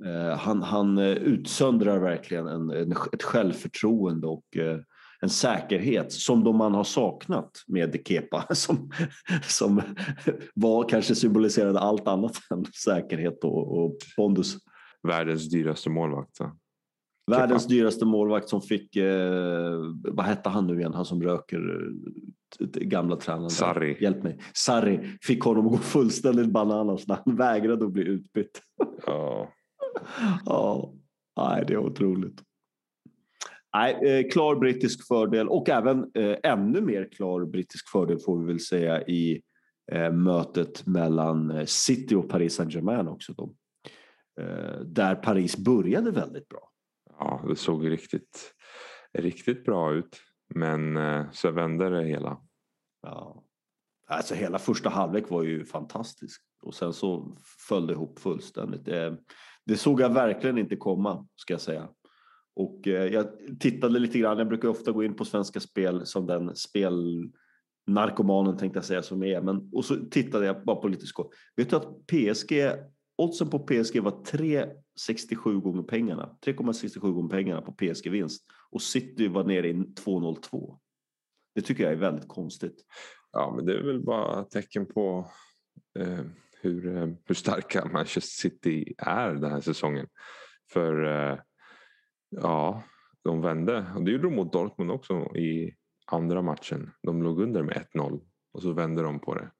Eh, 0.05 0.39
han, 0.39 0.63
han 0.63 0.99
eh, 0.99 1.13
utsöndrar 1.13 1.99
verkligen 1.99 2.47
en, 2.47 2.71
en, 2.71 2.93
ett 3.13 3.23
självförtroende 3.23 4.27
och 4.27 4.57
eh, 4.57 4.79
en 5.21 5.29
säkerhet 5.29 6.13
som 6.13 6.45
de 6.45 6.57
man 6.57 6.75
har 6.75 6.85
saknat 6.85 7.51
med 7.67 8.03
Kepa 8.05 8.47
som, 8.55 8.91
som 9.43 9.83
var 10.55 10.89
kanske 10.89 11.15
symboliserade 11.15 11.81
allt 11.81 12.09
annat 12.09 12.33
än 12.51 12.65
säkerhet 12.65 13.45
och, 13.45 13.79
och 13.79 13.97
pondus. 14.17 14.57
Världens 15.03 15.51
dyraste 15.51 15.91
målvakt. 15.91 16.37
Så. 16.37 16.51
Världens 17.31 17.63
Kepa. 17.63 17.75
dyraste 17.75 18.05
målvakt 18.05 18.49
som 18.49 18.63
fick, 18.63 18.97
eh, 18.97 19.79
vad 20.05 20.27
hette 20.27 20.49
han 20.49 20.67
nu 20.67 20.79
igen, 20.79 20.95
han 20.95 21.05
som 21.05 21.23
röker 21.23 21.91
eh, 22.61 22.67
gamla 22.67 23.17
tränaren. 23.17 23.51
Sarri. 23.51 23.97
Hjälp 24.01 24.23
mig. 24.23 24.39
Sarri 24.55 25.19
fick 25.23 25.43
honom 25.43 25.67
att 25.67 25.73
gå 25.73 25.79
fullständigt 25.79 26.53
bananas 26.53 27.07
när 27.07 27.19
han 27.25 27.37
vägrade 27.37 27.85
att 27.85 27.93
bli 27.93 28.03
utbytt. 28.03 28.63
Ja. 29.07 29.49
ja, 30.47 30.95
nej 31.37 31.65
det 31.67 31.75
är 31.75 31.79
otroligt. 31.79 32.43
Nej, 33.75 33.95
eh, 34.03 34.31
klar 34.31 34.57
brittisk 34.57 35.07
fördel 35.09 35.49
och 35.49 35.69
även 35.69 36.11
eh, 36.15 36.37
ännu 36.43 36.81
mer 36.81 37.09
klar 37.13 37.45
brittisk 37.45 37.89
fördel 37.89 38.19
får 38.19 38.41
vi 38.41 38.47
väl 38.47 38.61
säga 38.61 39.03
i 39.03 39.43
eh, 39.93 40.13
mötet 40.13 40.87
mellan 40.87 41.67
City 41.67 42.15
och 42.15 42.29
Paris 42.29 42.55
Saint-Germain 42.55 43.09
också. 43.09 43.33
Då. 43.33 43.55
Där 44.85 45.15
Paris 45.15 45.57
började 45.57 46.11
väldigt 46.11 46.49
bra. 46.49 46.71
Ja, 47.19 47.45
det 47.49 47.57
såg 47.57 47.91
riktigt, 47.91 48.55
riktigt 49.13 49.65
bra 49.65 49.93
ut. 49.93 50.21
Men 50.55 50.99
så 51.33 51.51
vände 51.51 51.91
det 51.91 52.05
hela. 52.05 52.41
Ja. 53.03 53.45
Alltså 54.07 54.35
hela 54.35 54.59
första 54.59 54.91
halvlek 54.91 55.31
var 55.31 55.43
ju 55.43 55.65
fantastisk 55.65 56.43
och 56.63 56.75
sen 56.75 56.93
så 56.93 57.37
föll 57.69 57.87
det 57.87 57.93
ihop 57.93 58.19
fullständigt. 58.19 58.85
Det 59.65 59.77
såg 59.77 60.01
jag 60.01 60.15
verkligen 60.15 60.59
inte 60.59 60.77
komma 60.77 61.29
ska 61.37 61.55
jag 61.55 61.61
säga. 61.61 61.89
Och 62.59 62.89
eh, 62.89 63.13
jag 63.13 63.27
tittade 63.61 63.99
lite 63.99 64.19
grann, 64.19 64.39
jag 64.39 64.49
brukar 64.49 64.69
ofta 64.69 64.93
gå 64.93 65.05
in 65.05 65.15
på 65.15 65.25
Svenska 65.25 65.61
Spel 65.61 66.07
som 66.07 66.27
den 66.27 66.57
spelnarkomanen 66.57 68.57
tänkte 68.57 68.77
jag 68.77 68.85
säga 68.85 69.03
som 69.03 69.23
är. 69.23 69.41
Men, 69.41 69.71
och 69.73 69.85
så 69.85 69.97
tittade 70.11 70.47
jag 70.47 70.65
bara 70.65 70.77
på 70.77 70.89
lite 70.89 71.07
skoj. 71.07 71.27
Vet 71.57 71.71
du 71.71 71.77
att 71.77 72.07
PSG, 72.07 72.73
oddsen 73.17 73.51
på 73.51 73.59
PSG 73.59 74.01
var 74.01 74.11
3,67 74.11 75.61
gånger 75.61 75.83
pengarna. 75.83 76.37
3,67 76.47 77.01
gånger 77.01 77.29
pengarna 77.29 77.63
på 77.63 77.73
PSG-vinst. 77.73 78.45
Och 78.71 78.83
City 78.83 79.29
var 79.29 79.45
nere 79.45 79.69
i 79.69 79.73
2,02. 79.73 80.79
Det 81.55 81.61
tycker 81.61 81.85
jag 81.85 81.93
är 81.93 81.97
väldigt 81.97 82.29
konstigt. 82.29 82.85
Ja, 83.33 83.53
men 83.57 83.67
det 83.67 83.79
är 83.79 83.83
väl 83.83 84.03
bara 84.03 84.45
tecken 84.45 84.87
på 84.87 85.31
eh, 85.99 86.21
hur, 86.61 86.97
eh, 86.97 87.09
hur 87.25 87.35
starka 87.35 87.85
Manchester 87.85 88.49
City 88.49 88.95
är 88.99 89.35
den 89.35 89.51
här 89.51 89.61
säsongen. 89.61 90.07
För 90.73 91.05
eh, 91.05 91.39
ja, 92.31 92.83
de 93.25 93.41
vände. 93.41 93.87
Och 93.97 94.05
det 94.05 94.11
gjorde 94.11 94.25
de 94.25 94.35
mot 94.35 94.53
Dortmund 94.53 94.91
också 94.91 95.37
i 95.37 95.75
andra 96.07 96.43
matchen. 96.43 96.91
De 97.03 97.23
låg 97.23 97.41
under 97.41 97.63
med 97.63 97.87
1-0 97.95 98.21
och 98.53 98.63
så 98.63 98.73
vände 98.73 99.03
de 99.03 99.21
på 99.21 99.35
det. 99.35 99.51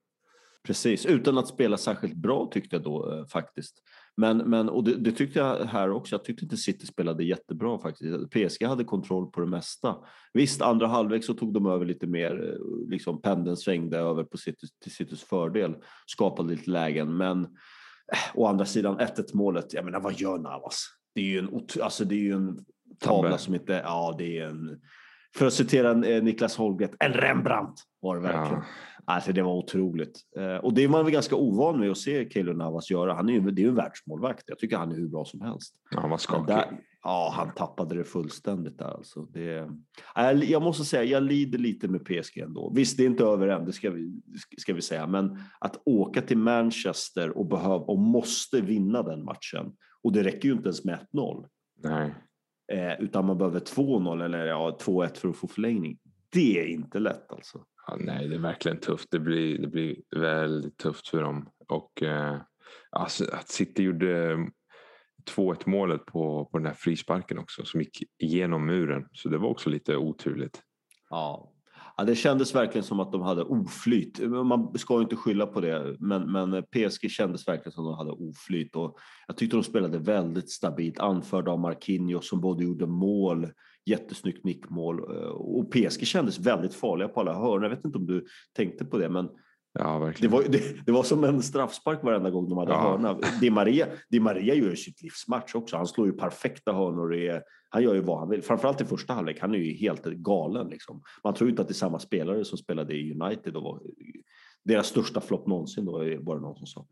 Precis, 0.63 1.05
utan 1.05 1.37
att 1.37 1.47
spela 1.47 1.77
särskilt 1.77 2.15
bra 2.15 2.49
tyckte 2.51 2.75
jag 2.75 2.83
då 2.83 3.13
eh, 3.13 3.25
faktiskt. 3.25 3.75
Men, 4.17 4.37
men 4.37 4.69
och 4.69 4.83
det, 4.83 4.95
det, 4.95 5.11
tyckte 5.11 5.39
jag 5.39 5.65
här 5.65 5.91
också. 5.91 6.15
Jag 6.15 6.23
tyckte 6.23 6.45
inte 6.45 6.57
City 6.57 6.85
spelade 6.85 7.23
jättebra 7.23 7.79
faktiskt. 7.79 8.29
PSG 8.29 8.65
hade 8.65 8.83
kontroll 8.83 9.31
på 9.31 9.41
det 9.41 9.47
mesta. 9.47 9.95
Visst, 10.33 10.61
andra 10.61 10.87
halvlek 10.87 11.23
så 11.23 11.33
tog 11.33 11.53
de 11.53 11.65
över 11.65 11.85
lite 11.85 12.07
mer. 12.07 12.49
Eh, 12.49 12.89
liksom 12.89 13.21
pendeln 13.21 13.57
svängde 13.57 13.97
över 13.97 14.23
på 14.23 14.37
City, 14.37 14.67
till 14.83 14.91
Citys 14.91 15.23
fördel. 15.23 15.75
Skapade 16.05 16.49
lite 16.49 16.69
lägen, 16.71 17.17
men 17.17 17.43
eh, 17.43 18.35
å 18.35 18.45
andra 18.45 18.65
sidan 18.65 18.99
1-1 18.99 19.23
målet. 19.33 19.73
Jag 19.73 19.85
menar, 19.85 19.99
vad 19.99 20.19
gör 20.19 20.37
Navas? 20.37 20.98
Det 21.15 21.21
är 21.21 21.25
ju 21.25 21.39
en, 21.39 21.49
alltså, 21.81 22.05
det 22.05 22.15
är 22.15 22.19
ju 22.19 22.33
en 22.33 22.65
tavla 22.99 23.37
som 23.37 23.55
inte... 23.55 23.73
Ja, 23.73 24.15
det 24.17 24.39
är 24.39 24.45
en... 24.45 24.81
För 25.35 25.47
att 25.47 25.53
citera 25.53 26.07
eh, 26.07 26.23
Niklas 26.23 26.57
Holmgren, 26.57 26.89
en 26.99 27.13
Rembrandt 27.13 27.83
var 28.01 28.15
det 28.15 28.21
verkligen. 28.21 28.53
Ja. 28.53 28.63
Alltså 29.05 29.33
det 29.33 29.41
var 29.41 29.53
otroligt. 29.53 30.19
Eh, 30.37 30.55
och 30.55 30.73
det 30.73 30.83
är 30.83 30.87
man 30.87 31.03
väl 31.03 31.13
ganska 31.13 31.35
ovan 31.35 31.79
med 31.79 31.91
att 31.91 31.97
se 31.97 32.29
Keylor 32.29 32.53
Navas 32.53 32.91
göra. 32.91 33.13
Han 33.13 33.29
är 33.29 33.33
ju, 33.33 33.39
det 33.39 33.61
är 33.61 33.63
ju 33.63 33.69
en 33.69 33.75
världsmålvakt. 33.75 34.43
Jag 34.47 34.59
tycker 34.59 34.77
han 34.77 34.91
är 34.91 34.95
hur 34.95 35.07
bra 35.07 35.25
som 35.25 35.41
helst. 35.41 35.75
Ja, 35.91 35.99
han 36.01 36.09
var 36.09 36.17
skakig. 36.17 36.55
ja, 37.03 37.33
han 37.35 37.51
tappade 37.51 37.95
det 37.95 38.03
fullständigt 38.03 38.77
där 38.77 38.85
alltså. 38.97 39.21
Det, 39.21 39.69
jag 40.45 40.61
måste 40.61 40.85
säga, 40.85 41.03
jag 41.03 41.23
lider 41.23 41.57
lite 41.57 41.87
med 41.87 42.05
PSG 42.05 42.37
ändå. 42.37 42.71
Visst, 42.75 42.97
det 42.97 43.03
är 43.03 43.07
inte 43.07 43.23
över 43.23 43.47
än, 43.47 43.65
det 43.65 43.73
ska 43.73 43.91
vi, 43.91 44.21
ska 44.57 44.73
vi 44.73 44.81
säga. 44.81 45.07
Men 45.07 45.39
att 45.59 45.81
åka 45.85 46.21
till 46.21 46.37
Manchester 46.37 47.37
och, 47.37 47.45
behöv, 47.45 47.81
och 47.81 47.99
måste 47.99 48.61
vinna 48.61 49.03
den 49.03 49.23
matchen. 49.23 49.71
Och 50.03 50.13
det 50.13 50.23
räcker 50.23 50.47
ju 50.47 50.53
inte 50.53 50.67
ens 50.67 50.85
med 50.85 51.07
1-0. 51.13 51.47
Nej. 51.83 52.13
Eh, 52.71 53.01
utan 53.01 53.25
man 53.25 53.37
behöver 53.37 53.59
2-0 53.59 54.25
eller 54.25 54.45
ja, 54.45 54.77
2-1 54.81 55.17
för 55.17 55.29
att 55.29 55.37
få 55.37 55.47
förlängning. 55.47 55.97
Det 56.29 56.59
är 56.59 56.65
inte 56.65 56.99
lätt 56.99 57.31
alltså. 57.31 57.65
Ja, 57.87 57.97
nej, 57.99 58.27
det 58.27 58.35
är 58.35 58.39
verkligen 58.39 58.79
tufft. 58.79 59.07
Det 59.11 59.19
blir, 59.19 59.57
det 59.57 59.67
blir 59.67 59.95
väldigt 60.15 60.77
tufft 60.77 61.07
för 61.07 61.21
dem. 61.21 61.49
Och 61.67 62.03
eh, 62.03 62.41
alltså, 62.89 63.25
att 63.33 63.49
City 63.49 63.83
gjorde 63.83 64.37
2-1 65.35 65.63
målet 65.65 66.05
på, 66.05 66.45
på 66.45 66.57
den 66.57 66.67
här 66.67 66.73
frisparken 66.73 67.39
också 67.39 67.65
som 67.65 67.81
gick 67.81 68.03
igenom 68.17 68.65
muren. 68.65 69.07
Så 69.13 69.29
det 69.29 69.37
var 69.37 69.49
också 69.49 69.69
lite 69.69 69.97
oturligt. 69.97 70.61
Ja, 71.09 71.53
Ja, 71.99 72.05
det 72.05 72.15
kändes 72.15 72.55
verkligen 72.55 72.83
som 72.83 72.99
att 72.99 73.11
de 73.11 73.21
hade 73.21 73.43
oflyt. 73.43 74.19
Man 74.29 74.77
ska 74.77 74.95
ju 74.95 75.01
inte 75.01 75.15
skylla 75.15 75.45
på 75.45 75.61
det, 75.61 75.95
men, 75.99 76.31
men 76.31 76.63
PSG 76.63 77.11
kändes 77.11 77.47
verkligen 77.47 77.71
som 77.71 77.87
att 77.87 77.91
de 77.91 77.97
hade 77.97 78.29
oflyt 78.29 78.75
och 78.75 78.97
jag 79.27 79.37
tyckte 79.37 79.57
de 79.57 79.63
spelade 79.63 79.97
väldigt 79.97 80.49
stabilt, 80.49 80.99
anförda 80.99 81.51
av 81.51 81.59
Marquinhos 81.59 82.29
som 82.29 82.41
både 82.41 82.63
gjorde 82.63 82.87
mål, 82.87 83.47
jättesnyggt 83.85 84.43
nickmål 84.43 84.99
eh, 84.99 85.29
och 85.29 85.71
PSG 85.71 86.07
kändes 86.07 86.39
väldigt 86.39 86.73
farliga 86.73 87.07
på 87.07 87.19
alla 87.19 87.33
hörn. 87.33 87.63
Jag 87.63 87.69
vet 87.69 87.85
inte 87.85 87.97
om 87.97 88.05
du 88.05 88.25
tänkte 88.55 88.85
på 88.85 88.97
det, 88.97 89.09
men 89.09 89.29
Ja, 89.73 90.13
det, 90.19 90.27
var, 90.27 90.43
det, 90.49 90.85
det, 90.85 90.91
var 90.91 91.03
som 91.03 91.23
en 91.23 91.43
straffspark 91.43 92.03
varenda 92.03 92.29
gång 92.29 92.49
de 92.49 92.57
hade 92.57 92.71
ja. 92.71 92.81
hörna. 92.81 93.19
Di 93.41 93.49
Maria, 93.49 93.87
Di 94.09 94.19
Maria 94.19 94.55
gör 94.55 94.75
sitt 94.75 95.01
livsmatch 95.01 95.55
också. 95.55 95.77
Han 95.77 95.87
slår 95.87 96.07
ju 96.07 96.13
perfekta 96.13 96.73
hörnor. 96.73 97.41
Han 97.69 97.83
gör 97.83 97.93
ju 97.93 98.01
vad 98.01 98.19
han 98.19 98.29
vill. 98.29 98.41
Framförallt 98.41 98.81
i 98.81 98.85
första 98.85 99.13
halvlek. 99.13 99.39
Han 99.41 99.53
är 99.55 99.59
ju 99.59 99.73
helt 99.73 100.05
galen. 100.05 100.67
Liksom. 100.67 101.01
Man 101.23 101.33
tror 101.33 101.49
inte 101.49 101.61
att 101.61 101.67
det 101.67 101.71
är 101.71 101.75
samma 101.75 101.99
spelare 101.99 102.45
som 102.45 102.57
spelade 102.57 102.93
i 102.93 103.21
United. 103.21 103.55
Och 103.55 103.63
var, 103.63 103.81
deras 104.63 104.87
största 104.87 105.21
flopp 105.21 105.47
någonsin 105.47 105.85
då, 105.85 105.91
var 106.19 106.35
det 106.35 106.41
någon 106.41 106.55
som 106.55 106.67
sa. 106.67 106.85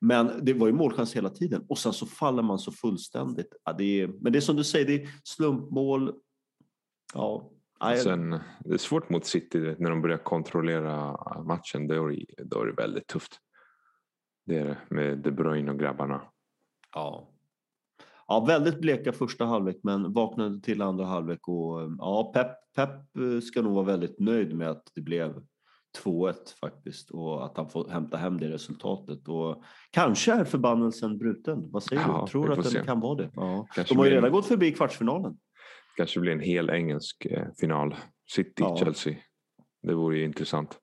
Men 0.00 0.30
det 0.42 0.52
var 0.52 0.66
ju 0.66 0.72
målchans 0.72 1.16
hela 1.16 1.30
tiden 1.30 1.64
och 1.68 1.78
sen 1.78 1.92
så 1.92 2.06
faller 2.06 2.42
man 2.42 2.58
så 2.58 2.72
fullständigt. 2.72 3.54
Ja, 3.64 3.72
det 3.72 4.00
är, 4.00 4.06
men 4.06 4.32
det 4.32 4.38
är 4.38 4.40
som 4.40 4.56
du 4.56 4.64
säger, 4.64 4.86
det 4.86 5.02
är 5.02 5.08
slumpmål. 5.24 6.12
Ja, 7.14 7.50
Sen, 8.02 8.30
det 8.60 8.74
är 8.74 8.78
svårt 8.78 9.10
mot 9.10 9.26
City 9.26 9.74
när 9.78 9.90
de 9.90 10.02
börjar 10.02 10.18
kontrollera 10.18 11.16
matchen. 11.42 11.88
Då 11.88 11.94
är, 11.94 12.08
det, 12.08 12.44
då 12.44 12.60
är 12.60 12.66
det 12.66 12.72
väldigt 12.72 13.06
tufft. 13.06 13.40
Det 14.46 14.58
är 14.58 14.64
det 14.64 14.78
med 14.90 15.18
De 15.18 15.30
Bruyne 15.30 15.72
och 15.72 15.78
grabbarna. 15.78 16.22
Ja. 16.94 17.28
Ja, 18.28 18.44
väldigt 18.48 18.80
bleka 18.80 19.12
första 19.12 19.44
halvlek 19.44 19.76
men 19.82 20.12
vaknade 20.12 20.60
till 20.60 20.82
andra 20.82 21.04
halvlek 21.04 21.48
och 21.48 21.80
ja, 21.98 22.32
Pep, 22.34 22.46
Pep 22.76 22.90
ska 23.42 23.62
nog 23.62 23.74
vara 23.74 23.84
väldigt 23.84 24.20
nöjd 24.20 24.56
med 24.56 24.70
att 24.70 24.82
det 24.94 25.00
blev 25.00 25.42
2-1 26.04 26.34
faktiskt 26.60 27.10
och 27.10 27.44
att 27.44 27.56
han 27.56 27.68
får 27.68 27.88
hämta 27.88 28.16
hem 28.16 28.38
det 28.38 28.48
resultatet. 28.48 29.28
Och 29.28 29.62
kanske 29.90 30.32
är 30.32 30.44
förbannelsen 30.44 31.18
bruten. 31.18 31.70
Vad 31.70 31.82
säger 31.82 32.02
ja, 32.02 32.22
du? 32.26 32.30
Tror 32.30 32.46
du 32.46 32.52
att 32.52 32.72
den 32.72 32.86
kan 32.86 33.00
vara 33.00 33.14
det? 33.14 33.30
Ja. 33.34 33.66
De 33.88 33.98
har 33.98 34.04
ju 34.04 34.10
redan 34.10 34.32
gått 34.32 34.46
förbi 34.46 34.72
kvartsfinalen 34.72 35.36
kanske 35.96 36.20
blir 36.20 36.32
en 36.32 36.40
hel 36.40 36.70
engelsk 36.70 37.26
eh, 37.26 37.46
final. 37.60 37.94
City-Chelsea. 38.34 39.12
Ja. 39.12 39.64
Det 39.82 39.94
vore 39.94 40.18
ju 40.18 40.24
intressant. 40.24 40.78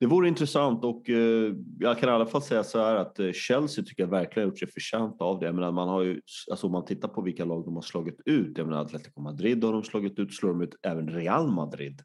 Det 0.00 0.06
vore 0.06 0.28
intressant 0.28 0.84
och 0.84 1.10
eh, 1.10 1.54
jag 1.78 1.98
kan 1.98 2.08
i 2.08 2.12
alla 2.12 2.26
fall 2.26 2.42
säga 2.42 2.64
så 2.64 2.78
här 2.78 2.96
att 2.96 3.18
eh, 3.18 3.32
Chelsea 3.32 3.84
tycker 3.84 4.02
jag 4.02 4.10
verkligen 4.10 4.48
gjort 4.48 4.58
sig 4.58 4.68
förtjänt 4.68 5.22
av 5.22 5.38
det. 5.38 5.46
Jag 5.46 5.54
menar, 5.54 5.72
man 5.72 5.88
har 5.88 6.02
ju, 6.02 6.20
alltså 6.50 6.66
om 6.66 6.72
man 6.72 6.84
tittar 6.84 7.08
på 7.08 7.22
vilka 7.22 7.44
lag 7.44 7.64
de 7.64 7.74
har 7.74 7.82
slagit 7.82 8.20
ut, 8.24 8.58
jag 8.58 8.66
menar 8.66 8.82
Atletico 8.82 9.20
Madrid 9.20 9.64
har 9.64 9.72
de 9.72 9.82
slagit 9.82 10.18
ut, 10.18 10.34
slår 10.34 10.50
de 10.50 10.62
ut 10.62 10.76
även 10.82 11.10
Real 11.10 11.52
Madrid 11.52 12.02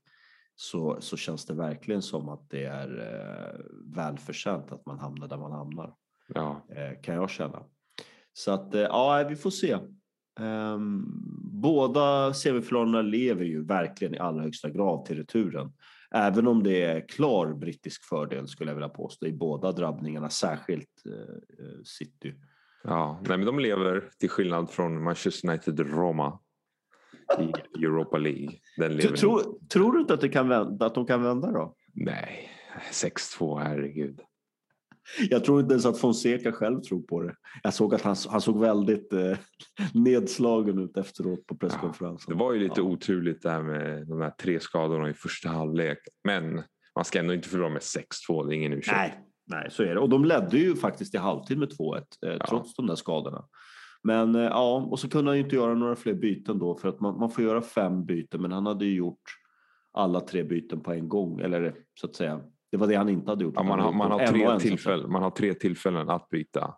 så, 0.59 0.97
så 0.99 1.17
känns 1.17 1.45
det 1.45 1.53
verkligen 1.53 2.01
som 2.01 2.29
att 2.29 2.49
det 2.49 2.63
är 2.63 2.99
eh, 2.99 3.59
välförtjänt 3.95 4.71
att 4.71 4.85
man 4.85 4.99
hamnar 4.99 5.27
där 5.27 5.37
man 5.37 5.51
hamnar. 5.51 5.93
Ja. 6.27 6.65
Eh, 6.69 7.01
kan 7.01 7.15
jag 7.15 7.29
känna. 7.29 7.63
Så 8.33 8.51
att 8.51 8.73
eh, 8.73 8.81
ja, 8.81 9.25
vi 9.29 9.35
får 9.35 9.49
se. 9.49 9.77
Um, 10.39 11.05
båda 11.51 12.33
semifinalerna 12.33 13.01
lever 13.01 13.45
ju 13.45 13.65
verkligen 13.65 14.15
i 14.15 14.19
allra 14.19 14.43
högsta 14.43 14.69
grad 14.69 15.05
till 15.05 15.17
returen. 15.17 15.73
Även 16.11 16.47
om 16.47 16.63
det 16.63 16.81
är 16.83 17.07
klar 17.07 17.53
brittisk 17.53 18.03
fördel 18.03 18.47
skulle 18.47 18.69
jag 18.69 18.75
vilja 18.75 18.89
påstå 18.89 19.27
i 19.27 19.33
båda 19.33 19.71
drabbningarna, 19.71 20.29
särskilt 20.29 21.03
uh, 21.07 21.83
City. 21.83 22.35
Ja, 22.83 23.19
nej, 23.27 23.37
men 23.37 23.45
de 23.45 23.59
lever 23.59 24.09
till 24.19 24.29
skillnad 24.29 24.69
från 24.69 25.03
Manchester 25.03 25.47
United-Roma 25.47 26.39
i 27.39 27.83
Europa 27.85 28.17
League. 28.17 28.51
Tror, 29.17 29.67
tror 29.67 29.93
du 29.93 29.99
inte 29.99 30.13
att, 30.13 30.21
det 30.21 30.29
kan 30.29 30.47
vända, 30.47 30.85
att 30.85 30.95
de 30.95 31.05
kan 31.05 31.23
vända 31.23 31.51
då? 31.51 31.75
Nej, 31.93 32.49
6-2, 32.91 33.59
herregud. 33.59 34.21
Jag 35.29 35.43
tror 35.43 35.59
inte 35.59 35.73
ens 35.73 35.85
att 35.85 35.97
Fonseca 35.97 36.51
själv 36.51 36.81
tror 36.81 37.01
på 37.01 37.21
det. 37.21 37.35
Jag 37.63 37.73
såg 37.73 37.95
att 37.95 38.01
han, 38.01 38.15
han 38.29 38.41
såg 38.41 38.59
väldigt 38.59 39.13
eh, 39.13 39.37
nedslagen 39.93 40.79
ut 40.79 40.97
efteråt 40.97 41.45
på 41.45 41.57
presskonferensen. 41.57 42.25
Ja, 42.27 42.33
det 42.33 42.43
var 42.43 42.53
ju 42.53 42.59
lite 42.59 42.81
ja. 42.81 42.83
oturligt 42.83 43.41
där 43.41 43.61
med 43.61 44.07
de 44.07 44.21
här 44.21 44.29
tre 44.29 44.59
skadorna 44.59 45.09
i 45.09 45.13
första 45.13 45.49
halvlek. 45.49 45.97
Men 46.23 46.63
man 46.95 47.05
ska 47.05 47.19
ändå 47.19 47.33
inte 47.33 47.49
förlora 47.49 47.69
med 47.69 47.81
6-2, 47.81 48.47
det 48.47 48.55
är 48.55 48.57
ingen 48.57 48.73
ursäkt. 48.73 48.97
Nej, 48.97 49.19
nej, 49.45 49.67
så 49.71 49.83
är 49.83 49.95
det. 49.95 49.99
Och 49.99 50.09
de 50.09 50.25
ledde 50.25 50.57
ju 50.57 50.75
faktiskt 50.75 51.15
i 51.15 51.17
halvtid 51.17 51.57
med 51.57 51.69
2-1 51.69 52.03
eh, 52.25 52.45
trots 52.47 52.75
de 52.75 52.87
där 52.87 52.95
skadorna. 52.95 53.45
Men 54.03 54.35
eh, 54.35 54.41
ja, 54.41 54.87
och 54.91 54.99
så 54.99 55.09
kunde 55.09 55.31
han 55.31 55.37
ju 55.37 55.43
inte 55.43 55.55
göra 55.55 55.73
några 55.73 55.95
fler 55.95 56.13
byten 56.13 56.59
då 56.59 56.75
för 56.75 56.89
att 56.89 56.99
man, 56.99 57.19
man 57.19 57.29
får 57.29 57.43
göra 57.43 57.61
fem 57.61 58.05
byten 58.05 58.41
men 58.41 58.51
han 58.51 58.65
hade 58.65 58.85
ju 58.85 58.95
gjort 58.95 59.23
alla 59.93 60.19
tre 60.19 60.43
byten 60.43 60.81
på 60.81 60.93
en 60.93 61.09
gång 61.09 61.39
eller 61.39 61.75
så 61.99 62.07
att 62.07 62.15
säga 62.15 62.41
det 62.71 62.77
var 62.77 62.87
det 62.87 62.95
han 62.95 63.09
inte 63.09 63.31
hade 63.31 63.43
gjort. 63.43 63.53
Ja, 63.55 63.63
man, 63.63 63.79
har, 63.79 63.91
man, 63.91 64.11
har 64.11 64.27
tre 64.27 64.59
tillfällen, 64.59 65.11
man 65.11 65.23
har 65.23 65.31
tre 65.31 65.53
tillfällen 65.53 66.09
att 66.09 66.29
byta. 66.29 66.73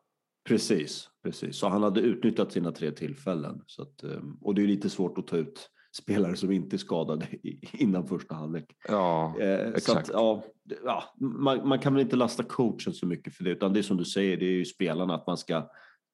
Precis, 0.47 1.09
precis. 1.23 1.55
Så 1.55 1.67
han 1.67 1.83
hade 1.83 2.01
utnyttjat 2.01 2.51
sina 2.51 2.71
tre 2.71 2.91
tillfällen. 2.91 3.61
Så 3.65 3.81
att, 3.81 4.03
ehm, 4.03 4.37
och 4.41 4.55
det 4.55 4.63
är 4.63 4.67
lite 4.67 4.89
svårt 4.89 5.17
att 5.17 5.27
ta 5.27 5.37
ut 5.37 5.69
spelare 5.97 6.35
som 6.35 6.51
inte 6.51 6.75
är 6.75 6.77
skadade 6.77 7.27
innan 7.73 8.07
första 8.07 8.35
halvlek. 8.35 8.65
Ja, 8.87 9.35
eh, 9.39 9.69
exakt. 9.69 10.09
Att, 10.09 10.15
ja, 10.15 10.43
ja, 10.85 11.03
man, 11.19 11.67
man, 11.67 11.79
kan 11.79 11.93
väl 11.93 12.01
inte 12.01 12.15
lasta 12.15 12.43
coachen 12.43 12.93
så 12.93 13.07
mycket 13.07 13.33
för 13.33 13.43
det, 13.43 13.51
utan 13.51 13.73
det 13.73 13.79
är 13.79 13.83
som 13.83 13.97
du 13.97 14.05
säger, 14.05 14.37
det 14.37 14.45
är 14.45 14.51
ju 14.51 14.65
spelarna 14.65 15.15
att 15.15 15.27
man 15.27 15.37
ska 15.37 15.55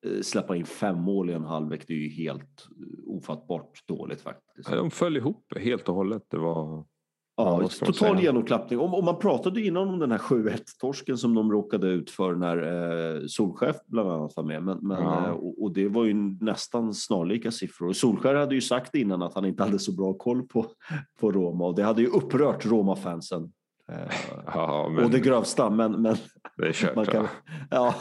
eh, 0.05 0.21
släppa 0.21 0.55
in 0.55 0.65
fem 0.65 1.01
mål 1.01 1.29
i 1.29 1.33
en 1.33 1.45
halvlek. 1.45 1.83
Det 1.87 1.93
är 1.93 1.97
ju 1.97 2.09
helt 2.09 2.67
eh, 2.69 3.07
ofattbart 3.07 3.87
dåligt 3.87 4.21
faktiskt. 4.21 4.69
De 4.69 4.91
föll 4.91 5.17
ihop 5.17 5.53
helt 5.59 5.89
och 5.89 5.95
hållet. 5.95 6.23
Det 6.29 6.37
var 6.37 6.85
Ja, 7.37 7.69
total 7.79 8.19
genomklappning. 8.19 8.79
Och, 8.79 8.97
och 8.97 9.03
man 9.03 9.19
pratade 9.19 9.61
innan 9.61 9.89
om 9.89 9.99
den 9.99 10.11
här 10.11 10.17
7-1-torsken 10.17 11.17
som 11.17 11.33
de 11.33 11.51
råkade 11.51 11.87
ut 11.87 12.09
för 12.09 12.35
när 12.35 12.57
eh, 12.57 13.27
Solskär 13.27 13.75
bland 13.87 14.11
annat 14.11 14.33
var 14.35 14.43
med. 14.43 14.63
Men, 14.63 14.77
men 14.81 15.01
ja. 15.01 15.27
eh, 15.27 15.31
och, 15.31 15.63
och, 15.63 15.73
det 15.73 15.87
var 15.87 16.05
ju 16.05 16.13
nästan 16.41 16.93
snarlika 16.93 17.51
siffror. 17.51 17.93
Solskär 17.93 18.35
hade 18.35 18.55
ju 18.55 18.61
sagt 18.61 18.95
innan 18.95 19.21
att 19.21 19.33
han 19.33 19.45
inte 19.45 19.63
hade 19.63 19.79
så 19.79 19.91
bra 19.91 20.13
koll 20.13 20.43
på, 20.43 20.65
på 21.19 21.31
Roma 21.31 21.65
och 21.65 21.75
det 21.75 21.83
hade 21.83 22.01
ju 22.01 22.07
upprört 22.07 22.65
Roma-fansen. 22.65 23.51
Eh, 23.91 24.15
ja, 24.45 24.91
men... 24.95 25.05
Och 25.05 25.11
det 25.11 25.19
grövsta, 25.19 25.69
men, 25.69 25.91
men 25.91 26.15
det 26.57 26.67
är 26.67 26.73
kört, 26.73 26.95
man, 26.95 27.05
kan, 27.05 27.27
ja, 27.69 27.95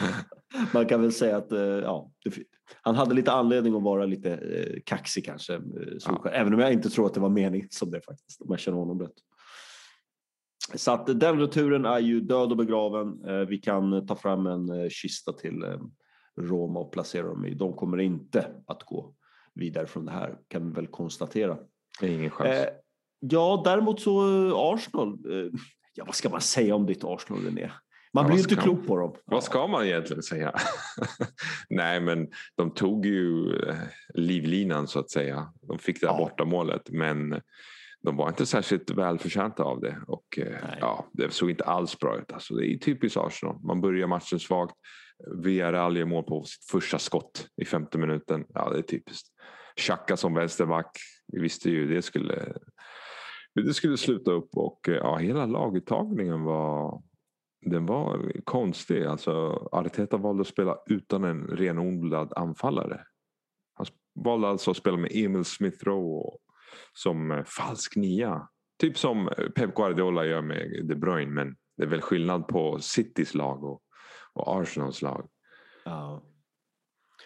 man 0.75 0.87
kan 0.87 1.01
väl 1.01 1.13
säga 1.13 1.37
att 1.37 1.53
eh, 1.53 1.61
ja, 1.61 2.11
han 2.83 2.95
hade 2.95 3.15
lite 3.15 3.33
anledning 3.33 3.75
att 3.75 3.83
vara 3.83 4.07
lite 4.07 4.31
eh, 4.31 4.81
kaxig 4.87 5.25
kanske, 5.25 5.55
eh, 5.55 5.61
ja. 6.07 6.29
även 6.31 6.55
om 6.55 6.61
jag 6.61 6.73
inte 6.73 6.91
tror 6.91 7.07
att 7.07 7.15
det 7.15 7.21
var 7.21 7.29
meningen 7.29 7.69
som 7.71 7.91
det 7.91 8.01
faktiskt, 8.01 8.41
om 8.41 8.47
jag 8.51 8.61
känner 8.61 8.79
honom 8.79 9.01
rätt. 9.01 9.15
Så 10.75 10.93
att 10.93 11.21
den 11.21 11.41
returen 11.41 11.85
är 11.85 11.99
ju 11.99 12.21
död 12.21 12.51
och 12.51 12.57
begraven. 12.57 13.19
Vi 13.49 13.59
kan 13.59 14.07
ta 14.07 14.17
fram 14.17 14.47
en 14.47 14.91
kista 14.91 15.33
till 15.33 15.65
Roma 16.41 16.81
och 16.81 16.93
placera 16.93 17.27
dem 17.27 17.47
i. 17.47 17.55
De 17.55 17.73
kommer 17.73 18.01
inte 18.01 18.47
att 18.67 18.83
gå 18.83 19.15
vidare 19.55 19.87
från 19.87 20.05
det 20.05 20.13
här, 20.13 20.39
kan 20.49 20.69
vi 20.69 20.75
väl 20.75 20.87
konstatera. 20.87 21.59
Det 22.01 22.07
är 22.07 22.11
ingen 22.11 22.31
chans. 22.31 22.67
Ja, 23.21 23.63
däremot 23.65 24.01
så 24.01 24.23
Arsenal. 24.75 25.19
Ja, 25.95 26.05
vad 26.05 26.15
ska 26.15 26.29
man 26.29 26.41
säga 26.41 26.75
om 26.75 26.87
ditt 26.87 27.05
Arsenal, 27.05 27.43
René? 27.45 27.71
Man 28.15 28.27
blir 28.27 28.39
inte 28.39 28.57
klok 28.57 28.87
på 28.87 28.97
dem. 28.97 29.15
Vad 29.25 29.45
ska 29.45 29.67
man 29.67 29.85
egentligen 29.85 30.23
säga? 30.23 30.55
Nej, 31.69 32.01
men 32.01 32.29
de 32.55 32.75
tog 32.75 33.07
ju 33.07 33.59
livlinan 34.15 34.89
så 34.89 34.99
att 34.99 35.11
säga. 35.11 35.53
De 35.63 35.79
fick 35.79 36.01
det 36.01 36.07
här 36.07 36.15
ja. 36.15 36.19
bortamålet, 36.19 36.91
men 36.91 37.41
de 38.03 38.17
var 38.17 38.29
inte 38.29 38.47
särskilt 38.47 38.91
välförtjänta 38.91 39.63
av 39.63 39.81
det 39.81 39.99
och 40.07 40.39
eh, 40.39 40.59
ja, 40.81 41.07
det 41.13 41.33
såg 41.33 41.51
inte 41.51 41.65
alls 41.65 41.99
bra 41.99 42.19
ut. 42.19 42.33
Alltså, 42.33 42.55
det 42.55 42.67
är 42.67 42.79
typiskt 42.79 43.17
Arsenal. 43.17 43.61
Man 43.63 43.81
börjar 43.81 44.07
matchen 44.07 44.41
svagt. 44.41 44.75
Villarreal 45.43 45.97
gör 45.97 46.05
mål 46.05 46.25
på 46.25 46.45
sitt 46.45 46.65
första 46.65 46.99
skott 46.99 47.49
i 47.57 47.65
femte 47.65 47.99
minuten. 47.99 48.45
Ja, 48.49 48.71
det 48.71 48.79
är 48.79 48.83
typiskt. 48.83 49.29
Xhaka 49.77 50.17
som 50.17 50.35
vänsterback. 50.35 50.91
Vi 51.33 51.41
visste 51.41 51.71
ju 51.71 51.89
det 51.89 52.03
skulle 52.03 52.53
det 53.55 53.75
skulle 53.75 53.97
sluta 53.97 54.31
upp 54.31 54.49
och 54.57 54.89
eh, 54.89 54.95
ja, 54.95 55.17
hela 55.17 55.47
laguttagningen 55.47 56.43
var 56.43 57.03
den 57.65 57.87
var 57.87 58.33
konstig. 58.45 59.05
Alltså, 59.05 59.33
Arteta 59.73 60.17
valde 60.17 60.41
att 60.41 60.47
spela 60.47 60.79
utan 60.87 61.25
en 61.25 61.47
renodlad 61.47 62.33
anfallare. 62.37 63.01
Han 63.75 63.87
valde 64.15 64.49
alltså 64.49 64.71
att 64.71 64.77
spela 64.77 64.97
med 64.97 65.11
Emil 65.15 65.45
Smith 65.45 65.85
Rowe 65.85 66.39
som 66.93 67.31
eh, 67.31 67.45
falsk 67.45 67.97
nia. 67.97 68.49
Typ 68.81 68.99
som 68.99 69.29
eh, 69.29 69.49
Pep 69.49 69.75
Guardiola 69.75 70.25
gör 70.25 70.43
med 70.43 70.87
De 70.87 70.95
Bruyne 70.95 71.31
men 71.31 71.57
det 71.77 71.83
är 71.83 71.89
väl 71.89 72.01
skillnad 72.01 72.49
på 72.49 72.79
Citys 72.81 73.35
lag 73.35 73.65
och, 73.65 73.83
och 74.33 74.61
Arsenals 74.61 75.03
lag. 75.03 75.29
Ja. 75.85 76.23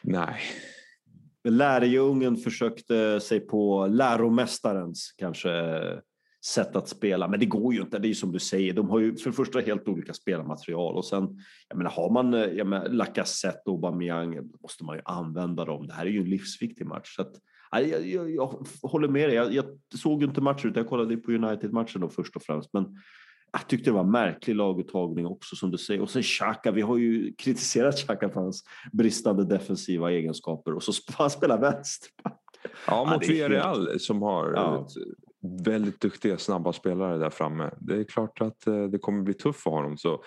Nej. 0.03 0.41
Lärjungen 1.45 2.37
försökte 2.37 3.21
sig 3.21 3.41
på 3.41 3.87
läromästarens 3.87 5.15
kanske 5.19 5.51
sätt 6.47 6.77
att 6.77 6.89
spela, 6.89 7.29
men 7.29 7.41
det 7.41 7.47
går 7.47 7.75
ju 7.75 7.81
inte. 7.81 7.99
Det 7.99 8.09
är 8.09 8.15
som 8.15 8.33
du 8.33 8.39
säger, 8.39 8.73
de 8.73 8.91
har 8.91 8.99
ju 8.99 9.17
för 9.17 9.31
det 9.31 9.37
första 9.37 9.61
helt 9.61 9.89
olika 9.89 10.15
spelarmaterial 10.15 10.97
och 10.97 11.05
sen, 11.05 11.39
jag 11.69 11.79
menar, 11.79 11.91
har 11.91 12.11
man 12.11 12.33
jag 12.33 12.67
menar, 12.67 12.89
Lacazette 12.89 13.63
och 13.65 13.75
Aubameyang 13.75 14.51
måste 14.63 14.85
man 14.85 14.97
ju 14.97 15.03
använda 15.05 15.65
dem. 15.65 15.87
Det 15.87 15.93
här 15.93 16.07
är 16.07 16.11
ju 16.11 16.21
en 16.21 16.31
livsviktig 16.31 16.87
match. 16.87 17.17
Så 17.17 17.23
att, 17.23 17.33
jag, 17.73 18.07
jag, 18.07 18.31
jag 18.31 18.67
håller 18.83 19.09
med 19.09 19.29
dig. 19.29 19.37
Jag, 19.37 19.53
jag 19.53 19.65
såg 19.95 20.23
inte 20.23 20.41
matchen, 20.41 20.71
utan 20.71 20.81
jag 20.81 20.91
kollade 20.91 21.17
på 21.17 21.33
United-matchen 21.33 22.01
då 22.01 22.09
först 22.09 22.37
och 22.37 22.43
främst. 22.43 22.73
Men 22.73 22.99
jag 23.53 23.69
tyckte 23.69 23.91
det 23.91 23.95
var 23.95 24.05
en 24.05 24.11
märklig 24.11 24.57
laguttagning 24.57 25.27
också 25.27 25.57
som 25.57 25.71
du 25.71 25.79
säger. 25.79 26.01
Och 26.01 26.11
sen 26.11 26.23
Xhaka, 26.23 26.71
vi 26.71 26.81
har 26.81 26.97
ju 26.97 27.35
kritiserat 27.35 27.97
Xhaka 27.97 28.29
för 28.29 28.41
hans 28.41 28.65
bristande 28.93 29.45
defensiva 29.45 30.11
egenskaper 30.11 30.75
och 30.75 30.83
så 30.83 30.93
han 31.13 31.31
spela 31.31 31.57
vänsterback. 31.57 32.41
Ja, 32.87 33.05
mot 33.05 33.29
ja, 33.29 33.33
Villarreal 33.33 33.89
helt... 33.89 34.03
som 34.03 34.23
har 34.23 34.53
ja. 34.53 34.89
Väldigt 35.65 36.01
duktiga 36.01 36.39
snabba 36.39 36.73
spelare 36.73 37.19
där 37.19 37.31
framme. 37.31 37.71
Det 37.81 37.95
är 37.95 38.05
klart 38.05 38.41
att 38.41 38.67
eh, 38.67 38.85
det 38.85 38.99
kommer 38.99 39.23
bli 39.23 39.35
tufft 39.35 39.61
för 39.61 39.71
honom. 39.71 39.99
Så 39.99 40.23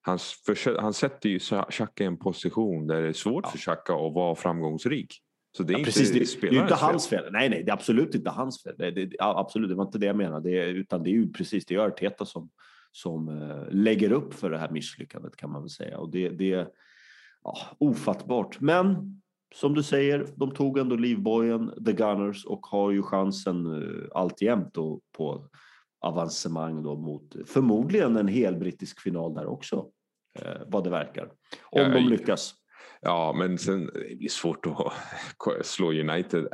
han, 0.00 0.18
för, 0.18 0.80
han 0.80 0.92
sätter 0.92 1.28
ju 1.28 1.38
Xhaka 1.38 2.04
i 2.04 2.06
en 2.06 2.18
position 2.18 2.86
där 2.86 3.02
det 3.02 3.08
är 3.08 3.12
svårt 3.12 3.44
ja. 3.44 3.50
för 3.50 3.58
Xhaka 3.58 3.92
att 3.92 4.14
vara 4.14 4.34
framgångsrik. 4.34 5.18
Så 5.56 5.62
det 5.62 5.70
är, 5.70 5.74
ja, 5.74 5.78
inte, 5.78 5.88
precis, 5.88 6.40
det, 6.40 6.48
det 6.50 6.56
är 6.56 6.62
inte 6.62 6.74
hans 6.74 7.08
fel. 7.08 7.32
Nej, 7.32 7.48
nej, 7.48 7.62
det 7.62 7.70
är 7.70 7.74
absolut 7.74 8.14
inte 8.14 8.30
hans 8.30 8.62
fel. 8.62 8.74
Det, 8.78 8.90
det, 8.90 9.16
absolut, 9.18 9.68
det 9.68 9.74
var 9.74 9.84
inte 9.84 9.98
det 9.98 10.06
jag 10.06 10.16
menade. 10.16 10.50
Det, 10.50 10.64
utan 10.64 11.02
det 11.02 11.10
är 11.10 11.12
ju 11.12 11.32
precis 11.32 11.66
det 11.66 11.74
är 11.74 11.78
Arteta 11.78 12.26
som, 12.26 12.50
som 12.92 13.28
uh, 13.28 13.68
lägger 13.70 14.12
upp 14.12 14.34
för 14.34 14.50
det 14.50 14.58
här 14.58 14.70
misslyckandet 14.70 15.36
kan 15.36 15.50
man 15.50 15.62
väl 15.62 15.70
säga. 15.70 15.98
Och 15.98 16.10
det, 16.10 16.28
det 16.28 16.52
är 16.52 16.68
ja, 17.44 17.58
ofattbart. 17.78 18.60
Men 18.60 19.21
som 19.54 19.74
du 19.74 19.82
säger, 19.82 20.26
de 20.36 20.50
tog 20.50 20.78
ändå 20.78 20.96
livbojen, 20.96 21.84
The 21.86 21.92
Gunners, 21.92 22.44
och 22.44 22.66
har 22.66 22.90
ju 22.90 23.02
chansen 23.02 23.66
uh, 23.66 24.08
alltjämt 24.14 24.74
då 24.74 25.00
på 25.16 25.48
avancemang 26.00 26.82
då 26.82 26.96
mot 26.96 27.36
förmodligen 27.46 28.16
en 28.16 28.28
hel 28.28 28.56
brittisk 28.56 29.00
final 29.00 29.34
där 29.34 29.46
också. 29.46 29.86
Uh, 30.38 30.62
vad 30.66 30.84
det 30.84 30.90
verkar. 30.90 31.24
Om 31.70 31.80
ja, 31.80 31.88
de 31.88 32.08
lyckas. 32.08 32.54
Ja, 33.00 33.34
men 33.38 33.58
sen 33.58 33.86
det 33.86 34.16
blir 34.16 34.28
svårt 34.28 34.66
att 34.66 35.66
slå 35.66 35.92
United 35.92 36.48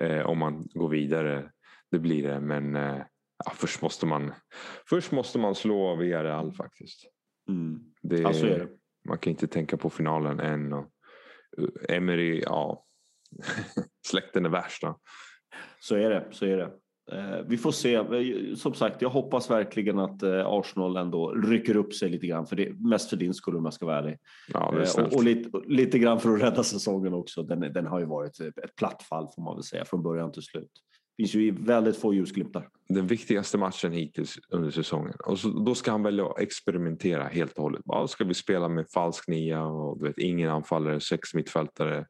eh, 0.00 0.26
om 0.26 0.38
man 0.38 0.68
går 0.74 0.88
vidare. 0.88 1.50
Det 1.90 1.98
blir 1.98 2.22
det, 2.22 2.40
men 2.40 2.76
eh, 2.76 3.02
ja, 3.44 3.52
först, 3.54 3.82
måste 3.82 4.06
man, 4.06 4.32
först 4.88 5.12
måste 5.12 5.38
man 5.38 5.54
slå 5.54 5.96
Villarreal 5.96 6.52
faktiskt. 6.52 7.04
Mm. 7.48 7.80
Det, 8.02 8.24
alltså 8.24 8.46
är 8.46 8.58
det. 8.58 8.68
Man 9.08 9.18
kan 9.18 9.30
inte 9.30 9.46
tänka 9.46 9.76
på 9.76 9.90
finalen 9.90 10.40
än. 10.40 10.72
Och, 10.72 10.78
eh, 10.78 10.86
Emery, 11.88 12.42
ja, 12.46 12.84
släkten 14.06 14.44
är 14.44 14.50
värsta. 14.50 14.94
Så 15.80 15.96
är 15.96 16.10
det, 16.10 16.28
så 16.30 16.46
är 16.46 16.56
det. 16.56 16.70
Eh, 17.12 17.44
vi 17.46 17.56
får 17.58 17.72
se. 17.72 17.94
Eh, 17.94 18.54
som 18.54 18.74
sagt, 18.74 19.02
jag 19.02 19.10
hoppas 19.10 19.50
verkligen 19.50 19.98
att 19.98 20.22
eh, 20.22 20.46
Arsenal 20.46 20.96
ändå 20.96 21.32
rycker 21.32 21.76
upp 21.76 21.94
sig 21.94 22.08
lite 22.08 22.26
grann. 22.26 22.46
För 22.46 22.56
det, 22.56 22.72
mest 22.72 23.10
för 23.10 23.16
din 23.16 23.34
skull 23.34 23.56
om 23.56 23.64
jag 23.64 23.74
ska 23.74 23.86
vara 23.86 23.98
ärlig. 23.98 24.18
Ja, 24.52 24.74
och, 24.98 25.14
och 25.14 25.24
lite, 25.24 25.50
lite 25.66 25.98
grann 25.98 26.20
för 26.20 26.34
att 26.34 26.42
rädda 26.42 26.62
säsongen 26.62 27.14
också. 27.14 27.42
Den, 27.42 27.60
den 27.60 27.86
har 27.86 28.00
ju 28.00 28.06
varit 28.06 28.40
ett 28.40 28.76
platt 28.76 29.02
fall 29.02 29.28
får 29.34 29.42
man 29.42 29.56
väl 29.56 29.62
säga 29.62 29.84
från 29.84 30.02
början 30.02 30.32
till 30.32 30.42
slut. 30.42 30.70
Finns 31.16 31.34
ju 31.34 31.64
väldigt 31.64 31.96
få 31.96 32.14
ljusglimtar. 32.14 32.68
Den 32.88 33.06
viktigaste 33.06 33.58
matchen 33.58 33.92
hittills 33.92 34.38
under 34.48 34.70
säsongen. 34.70 35.14
Och 35.26 35.38
så, 35.38 35.48
då 35.48 35.74
ska 35.74 35.90
han 35.90 36.02
välja 36.02 36.26
att 36.26 36.40
experimentera 36.40 37.24
helt 37.24 37.56
och 37.56 37.62
hållet. 37.62 37.82
Ja, 37.84 38.06
ska 38.06 38.24
vi 38.24 38.34
spela 38.34 38.68
med 38.68 38.86
falsk 38.94 39.28
nia 39.28 39.64
och 39.64 39.98
du 39.98 40.06
vet, 40.06 40.18
ingen 40.18 40.50
anfallare, 40.50 41.00
sex 41.00 41.34
mittfältare. 41.34 42.06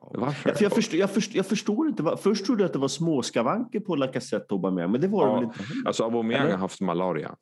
Varför? 0.00 0.56
jag, 0.60 0.72
förstår, 0.72 1.00
jag, 1.00 1.10
förstår, 1.10 1.36
jag 1.36 1.46
förstår 1.46 1.88
inte. 1.88 2.16
Först 2.22 2.46
trodde 2.46 2.62
jag 2.62 2.66
att 2.66 2.72
det 2.72 2.78
var 2.78 2.88
småskavanker 2.88 3.80
på 3.80 3.96
Lacazette 3.96 4.54
och 4.54 4.58
Aubameyang, 4.58 4.90
men 4.90 5.00
det 5.00 5.08
var 5.08 5.26
ja, 5.26 5.34
det 5.34 5.40
väl 5.40 5.44
inte? 5.44 5.64
Alltså 5.86 6.04
Aubameyang 6.04 6.50
har 6.50 6.58
haft 6.58 6.80
malaria. 6.80 7.36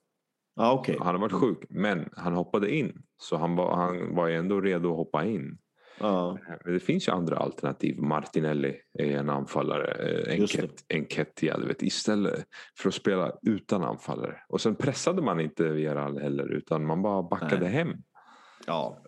Ah, 0.57 0.79
okay. 0.79 0.97
Han 0.99 1.07
har 1.07 1.19
varit 1.19 1.33
sjuk, 1.33 1.59
men 1.69 2.09
han 2.17 2.33
hoppade 2.33 2.75
in. 2.75 3.03
Så 3.23 3.37
han 3.37 3.57
var, 3.57 3.77
han 3.77 4.15
var 4.15 4.29
ändå 4.29 4.61
redo 4.61 4.91
att 4.91 4.97
hoppa 4.97 5.25
in. 5.25 5.59
Men 6.01 6.73
det 6.73 6.81
finns 6.81 7.09
ju 7.09 7.13
andra 7.13 7.37
alternativ. 7.37 8.01
Martinelli 8.01 8.75
är 8.99 9.19
en 9.19 9.31
anfallare. 9.31 10.37
Enketia, 10.89 11.59
du 11.59 11.67
vet. 11.67 11.83
Istället 11.83 12.47
för 12.79 12.89
att 12.89 12.95
spela 12.95 13.33
utan 13.43 13.85
anfallare. 13.85 14.37
Och 14.49 14.61
sen 14.61 14.77
pressade 14.77 15.23
man 15.23 15.41
inte 15.41 15.69
Villarreal 15.69 16.19
heller, 16.19 16.53
utan 16.53 16.87
man 16.87 17.03
bara 17.03 17.23
backade 17.23 17.61
Nej. 17.61 17.73
hem. 17.73 17.93
Ja, 18.67 19.03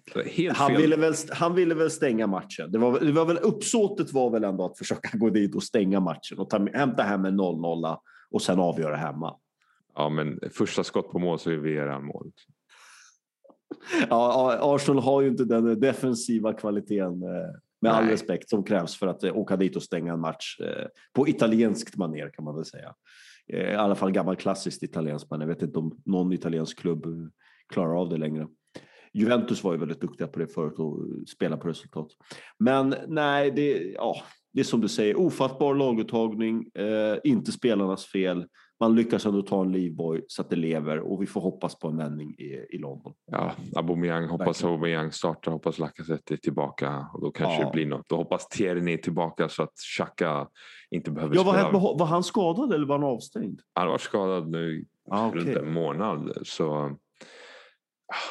han, 0.52 0.76
ville 0.76 0.96
väl, 0.96 1.14
han 1.32 1.54
ville 1.54 1.74
väl 1.74 1.90
stänga 1.90 2.26
matchen. 2.26 2.72
Det 2.72 2.78
var, 2.78 3.00
det 3.00 3.12
var 3.12 3.24
väl, 3.24 3.38
uppsåtet 3.38 4.12
var 4.12 4.30
väl 4.30 4.44
ändå 4.44 4.64
att 4.64 4.78
försöka 4.78 5.18
gå 5.18 5.30
dit 5.30 5.54
och 5.54 5.62
stänga 5.62 6.00
matchen 6.00 6.38
och 6.38 6.50
ta, 6.50 6.66
hämta 6.74 7.02
hem 7.02 7.24
en 7.24 7.40
0-0 7.40 7.96
och 8.30 8.42
sen 8.42 8.58
avgöra 8.58 8.96
hemma. 8.96 9.36
Ja, 9.94 10.08
men 10.08 10.40
första 10.52 10.84
skott 10.84 11.10
på 11.10 11.18
mål 11.18 11.38
så 11.38 11.50
är 11.50 11.56
Vera 11.56 12.00
mål. 12.00 12.32
Ja, 14.10 14.58
Arsenal 14.62 15.02
har 15.02 15.22
ju 15.22 15.28
inte 15.28 15.44
den 15.44 15.80
defensiva 15.80 16.52
kvaliteten 16.52 17.22
eh, 17.22 17.50
med 17.80 17.92
all 17.92 18.04
respekt 18.04 18.48
som 18.48 18.64
krävs 18.64 18.96
för 18.96 19.06
att 19.06 19.24
eh, 19.24 19.36
åka 19.36 19.56
dit 19.56 19.76
och 19.76 19.82
stänga 19.82 20.12
en 20.12 20.20
match 20.20 20.60
eh, 20.60 20.86
på 21.12 21.28
italienskt 21.28 21.96
maner 21.96 22.30
kan 22.30 22.44
man 22.44 22.54
väl 22.54 22.64
säga. 22.64 22.94
I 23.46 23.74
alla 23.74 23.94
fall 23.94 24.12
gammal 24.12 24.36
klassiskt 24.36 24.82
italienskt 24.82 25.30
man. 25.30 25.40
Jag 25.40 25.48
vet 25.48 25.62
inte 25.62 25.78
om 25.78 26.00
någon 26.04 26.32
italiensk 26.32 26.78
klubb 26.78 27.06
klarar 27.72 28.00
av 28.00 28.08
det 28.08 28.16
längre. 28.16 28.46
Juventus 29.12 29.64
var 29.64 29.72
ju 29.72 29.78
väldigt 29.78 30.00
duktiga 30.00 30.28
på 30.28 30.38
det 30.38 30.46
förut 30.46 30.78
och 30.78 31.06
spela 31.28 31.56
på 31.56 31.68
resultat. 31.68 32.06
Men 32.58 32.94
nej, 33.06 33.50
det, 33.50 33.92
ja, 33.94 34.16
det 34.52 34.60
är 34.60 34.64
som 34.64 34.80
du 34.80 34.88
säger, 34.88 35.16
ofattbar 35.18 35.74
laguttagning, 35.74 36.70
eh, 36.74 37.16
inte 37.24 37.52
spelarnas 37.52 38.06
fel. 38.06 38.46
Man 38.80 38.94
lyckas 38.94 39.26
ändå 39.26 39.42
ta 39.42 39.62
en 39.62 39.72
livboj 39.72 40.24
så 40.28 40.42
att 40.42 40.50
det 40.50 40.56
lever 40.56 40.98
och 40.98 41.22
vi 41.22 41.26
får 41.26 41.40
hoppas 41.40 41.78
på 41.78 41.88
en 41.88 41.96
vändning 41.96 42.34
i, 42.38 42.66
i 42.70 42.78
London. 42.78 43.14
Ja, 43.26 43.52
Aubameyang, 43.76 44.28
hoppas 44.28 44.64
Aubameyang 44.64 45.12
startar, 45.12 45.52
hoppas 45.52 45.78
Lacazette 45.78 46.34
är 46.34 46.36
tillbaka 46.36 47.06
och 47.14 47.20
då 47.20 47.30
kanske 47.30 47.60
ja. 47.60 47.66
det 47.66 47.72
blir 47.72 47.86
något. 47.86 48.12
Och 48.12 48.18
hoppas 48.18 48.48
Tierney 48.48 48.94
är 48.94 48.98
tillbaka 48.98 49.48
så 49.48 49.62
att 49.62 49.72
Xhaka 49.96 50.48
inte 50.90 51.10
behöver 51.10 51.36
ja, 51.36 51.40
spela. 51.42 51.70
Var, 51.70 51.98
var 51.98 52.06
han 52.06 52.24
skadad 52.24 52.72
eller 52.72 52.86
var 52.86 52.98
han 52.98 53.08
avstängd? 53.08 53.60
Han 53.74 53.88
varit 53.88 54.00
skadad 54.00 54.48
nu 54.48 54.84
ah, 55.10 55.28
okay. 55.28 55.40
runt 55.40 55.56
en 55.56 55.72
månad 55.72 56.32
så 56.42 56.72
ah, 56.74 56.96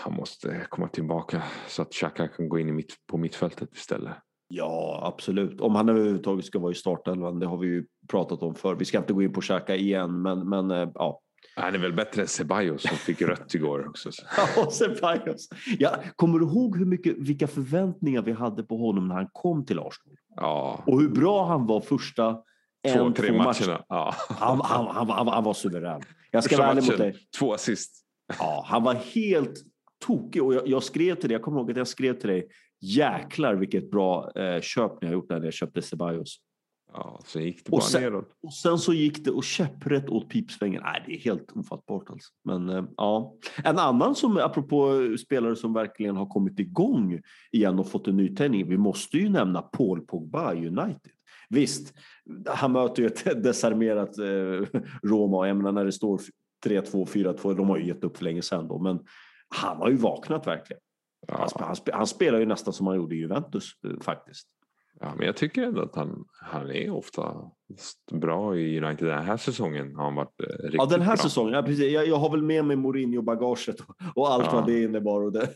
han 0.03 0.13
måste 0.13 0.65
komma 0.69 0.87
tillbaka 0.87 1.43
så 1.67 1.81
att 1.81 1.93
Xhaka 1.93 2.27
kan 2.27 2.49
gå 2.49 2.59
in 2.59 2.69
i 2.69 2.71
mitt, 2.71 2.95
på 3.11 3.17
mittfältet 3.17 3.73
istället. 3.73 4.13
Ja, 4.47 4.99
absolut. 5.03 5.61
Om 5.61 5.75
han 5.75 5.89
överhuvudtaget 5.89 6.45
ska 6.45 6.59
vara 6.59 6.71
i 6.71 6.75
startelvan, 6.75 7.39
det 7.39 7.45
har 7.45 7.57
vi 7.57 7.67
ju 7.67 7.85
pratat 8.07 8.41
om 8.41 8.55
för. 8.55 8.75
Vi 8.75 8.85
ska 8.85 8.97
inte 8.97 9.13
gå 9.13 9.21
in 9.21 9.33
på 9.33 9.41
Xhaka 9.41 9.75
igen, 9.75 10.21
men, 10.21 10.49
men 10.49 10.71
eh, 10.71 10.89
ja. 10.95 11.21
Han 11.55 11.75
är 11.75 11.79
väl 11.79 11.93
bättre 11.93 12.21
än 12.21 12.27
Ceballos 12.27 12.81
som 12.81 12.97
fick 12.97 13.21
rött 13.21 13.55
igår 13.55 13.87
också. 13.89 14.09
ja, 14.55 14.71
Ceballos. 14.71 15.49
Ja, 15.79 15.95
kommer 16.15 16.39
du 16.39 16.45
ihåg 16.45 16.77
hur 16.77 16.85
mycket, 16.85 17.17
vilka 17.17 17.47
förväntningar 17.47 18.21
vi 18.21 18.31
hade 18.31 18.63
på 18.63 18.77
honom 18.77 19.07
när 19.07 19.15
han 19.15 19.27
kom 19.33 19.65
till 19.65 19.79
Arsenal? 19.79 20.17
Ja. 20.35 20.83
Och 20.85 21.01
hur 21.01 21.09
bra 21.09 21.45
han 21.45 21.67
var 21.67 21.81
första 21.81 22.33
två, 22.93 23.05
en, 23.05 23.13
tre 23.13 23.27
två 23.27 23.37
matcherna. 23.37 23.85
Ja. 23.89 24.13
Han, 24.29 24.61
han, 24.63 24.87
han, 24.87 25.09
han, 25.09 25.27
han 25.27 25.43
var 25.43 25.53
suverän. 25.53 26.01
Jag 26.31 26.43
ska 26.43 26.57
vara 26.57 26.67
ärlig 26.67 26.83
mot 26.83 26.97
dig. 26.97 27.15
Två 27.39 27.53
assist. 27.53 28.03
Ja, 28.39 28.65
han 28.67 28.83
var 28.83 28.93
helt 28.93 29.63
tokig 30.05 30.43
och 30.43 30.53
jag, 30.53 30.67
jag, 30.67 30.83
skrev 30.83 31.15
till 31.15 31.29
dig, 31.29 31.35
jag 31.35 31.41
kommer 31.41 31.59
ihåg 31.59 31.71
att 31.71 31.77
jag 31.77 31.87
skrev 31.87 32.13
till 32.13 32.29
dig 32.29 32.47
jäklar 32.81 33.55
vilket 33.55 33.91
bra 33.91 34.31
eh, 34.35 34.61
köp 34.61 35.01
ni 35.01 35.07
har 35.07 35.13
gjort 35.13 35.29
när 35.29 35.43
jag 35.43 35.53
köpte 35.53 35.81
Ceballos. 35.81 36.39
Ja, 36.93 37.21
sen 37.25 37.43
gick 37.43 37.65
det 37.65 37.71
bara 37.71 37.77
och 37.77 37.83
sen, 37.83 38.01
neråt. 38.01 38.29
Och 38.43 38.53
sen 38.53 38.77
så 38.77 38.93
gick 38.93 39.25
det 39.25 39.31
och 39.31 39.43
käpprätt 39.43 40.09
åt 40.09 40.29
pipsvängen. 40.29 40.81
Nej, 40.85 41.03
det 41.05 41.13
är 41.13 41.19
helt 41.19 41.51
ofattbart 41.51 42.09
alltså. 42.09 42.31
Men 42.43 42.69
eh, 42.69 42.83
ja, 42.97 43.35
en 43.63 43.79
annan 43.79 44.15
som 44.15 44.37
apropå 44.37 44.91
spelare 45.25 45.55
som 45.55 45.73
verkligen 45.73 46.15
har 46.15 46.25
kommit 46.25 46.59
igång 46.59 47.21
igen 47.51 47.79
och 47.79 47.89
fått 47.89 48.07
en 48.07 48.17
nytändning. 48.17 48.69
Vi 48.69 48.77
måste 48.77 49.17
ju 49.17 49.29
nämna 49.29 49.61
Paul 49.61 50.01
Pogba 50.01 50.53
United. 50.53 51.11
Visst, 51.49 51.93
han 52.45 52.71
möter 52.71 53.01
ju 53.01 53.07
ett 53.07 53.23
desarmerat 53.43 54.17
eh, 54.17 54.79
Roma. 55.03 55.47
Jag 55.47 55.57
menar 55.57 55.71
när 55.71 55.85
det 55.85 55.91
står 55.91 56.21
3-2, 56.65 57.05
4-2, 57.05 57.55
de 57.55 57.69
har 57.69 57.77
ju 57.77 57.87
gett 57.87 58.03
upp 58.03 58.17
för 58.17 58.23
länge 58.23 58.41
sedan 58.41 58.67
då, 58.67 58.79
men 58.79 58.99
han 59.49 59.77
har 59.77 59.89
ju 59.89 59.95
vaknat 59.95 60.47
verkligen. 60.47 60.81
Ja. 61.27 61.47
Han, 61.55 61.67
han, 61.67 61.75
han, 61.93 62.07
spelar 62.07 62.39
ju 62.39 62.45
nästan 62.45 62.73
som 62.73 62.87
han 62.87 62.95
gjorde 62.95 63.15
i 63.15 63.19
Juventus 63.19 63.71
eh, 63.85 64.01
faktiskt. 64.01 64.47
Ja, 64.99 65.13
men 65.17 65.25
jag 65.25 65.35
tycker 65.35 65.63
ändå 65.63 65.81
att 65.81 65.95
han, 65.95 66.25
han 66.41 66.71
är 66.71 66.89
ofta 66.89 67.35
bra 68.11 68.57
i 68.57 68.81
United. 68.81 69.07
Den 69.07 69.23
här 69.23 69.37
säsongen 69.37 69.95
har 69.95 70.03
han 70.03 70.15
varit 70.15 70.41
eh, 70.41 70.45
riktigt 70.45 70.71
bra. 70.71 70.85
Ja, 70.85 70.85
den 70.85 71.01
här 71.01 71.15
bra. 71.15 71.23
säsongen. 71.23 71.53
Ja, 71.53 71.63
precis. 71.63 71.91
Jag, 71.91 72.07
jag 72.07 72.15
har 72.15 72.31
väl 72.31 72.41
med 72.41 72.65
mig 72.65 72.77
Mourinho-bagaget 72.77 73.81
och, 73.81 73.95
och 74.15 74.31
allt 74.31 74.45
ja. 74.45 74.51
vad 74.51 74.65
det 74.65 74.83
innebar. 74.83 75.21
Och 75.21 75.31
det, 75.31 75.49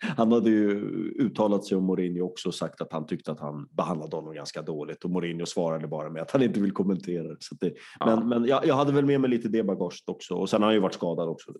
han 0.00 0.32
hade 0.32 0.50
ju 0.50 0.80
uttalat 1.18 1.64
sig 1.64 1.76
om 1.76 1.84
Mourinho 1.84 2.22
också 2.22 2.48
och 2.48 2.54
sagt 2.54 2.80
att 2.80 2.92
han 2.92 3.06
tyckte 3.06 3.32
att 3.32 3.40
han 3.40 3.68
behandlade 3.70 4.16
honom 4.16 4.34
ganska 4.34 4.62
dåligt 4.62 5.04
och 5.04 5.10
Mourinho 5.10 5.46
svarade 5.46 5.88
bara 5.88 6.10
med 6.10 6.22
att 6.22 6.30
han 6.30 6.42
inte 6.42 6.60
vill 6.60 6.72
kommentera 6.72 7.36
Så 7.40 7.54
det. 7.60 7.74
Ja. 8.00 8.06
Men, 8.06 8.28
men 8.28 8.44
jag, 8.44 8.66
jag, 8.66 8.74
hade 8.74 8.92
väl 8.92 9.06
med 9.06 9.20
mig 9.20 9.30
lite 9.30 9.48
det 9.48 9.62
bagaget 9.62 10.08
också 10.08 10.34
och 10.34 10.50
sen 10.50 10.62
har 10.62 10.66
han 10.66 10.74
ju 10.74 10.80
varit 10.80 10.94
skadad 10.94 11.28
också. 11.28 11.52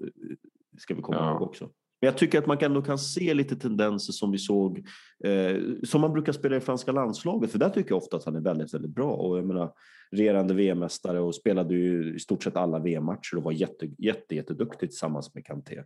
Ska 0.79 0.95
vi 0.95 1.03
komma 1.03 1.31
ihåg 1.31 1.43
också. 1.43 1.69
Men 2.01 2.07
jag 2.07 2.19
tycker 2.19 2.39
att 2.39 2.47
man 2.47 2.59
ändå 2.61 2.83
kan 2.83 2.99
se 2.99 3.35
lite 3.35 3.57
tendenser 3.57 4.13
som 4.13 4.33
vi 4.33 4.39
såg, 4.39 4.87
eh, 5.25 5.57
som 5.85 6.01
man 6.01 6.13
brukar 6.13 6.33
spela 6.33 6.57
i 6.57 6.61
franska 6.61 6.93
landslaget, 6.93 7.53
för 7.53 7.59
där 7.59 7.71
tycker 7.71 7.91
jag 7.91 7.99
ofta 7.99 8.17
att 8.17 8.25
han 8.25 8.37
är 8.37 8.41
väldigt, 8.41 8.75
väldigt 8.75 8.95
bra. 8.95 9.13
Och 9.13 9.39
jag 9.39 9.47
menar, 9.47 9.73
regerande 10.11 10.55
VM-mästare 10.55 11.21
och 11.21 11.35
spelade 11.35 11.75
ju 11.75 12.15
i 12.15 12.19
stort 12.19 12.43
sett 12.43 12.57
alla 12.57 12.79
VM-matcher 12.79 13.37
och 13.37 13.43
var 13.43 13.53
jätte, 13.53 13.87
jätte, 13.99 14.35
jätteduktig 14.35 14.89
tillsammans 14.91 15.35
med 15.35 15.47
Kanté. 15.47 15.83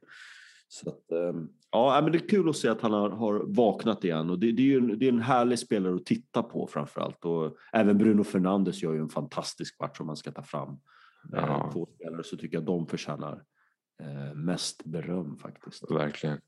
Så 0.68 0.88
att, 0.88 1.12
eh, 1.12 1.42
ja, 1.70 2.00
men 2.02 2.12
det 2.12 2.18
är 2.18 2.28
kul 2.28 2.48
att 2.48 2.56
se 2.56 2.68
att 2.68 2.80
han 2.80 2.92
har, 2.92 3.10
har 3.10 3.44
vaknat 3.46 4.04
igen 4.04 4.30
och 4.30 4.38
det, 4.38 4.52
det 4.52 4.62
är 4.62 4.66
ju 4.66 4.80
det 4.80 5.06
är 5.06 5.12
en 5.12 5.20
härlig 5.20 5.58
spelare 5.58 5.94
att 5.94 6.06
titta 6.06 6.42
på 6.42 6.66
framför 6.66 7.00
allt. 7.00 7.24
Och 7.24 7.56
även 7.72 7.98
Bruno 7.98 8.24
Fernandes 8.24 8.82
gör 8.82 8.92
ju 8.92 9.00
en 9.00 9.08
fantastisk 9.08 9.80
match 9.80 10.00
om 10.00 10.06
man 10.06 10.16
ska 10.16 10.32
ta 10.32 10.42
fram 10.42 10.78
eh, 11.36 11.70
två 11.72 11.86
spelare 11.94 12.24
så 12.24 12.36
tycker 12.36 12.56
jag 12.56 12.64
de 12.64 12.86
förtjänar 12.86 13.42
mest 14.34 14.84
beröm 14.84 15.36
faktiskt. 15.36 15.90
Verkligen. 15.90 16.40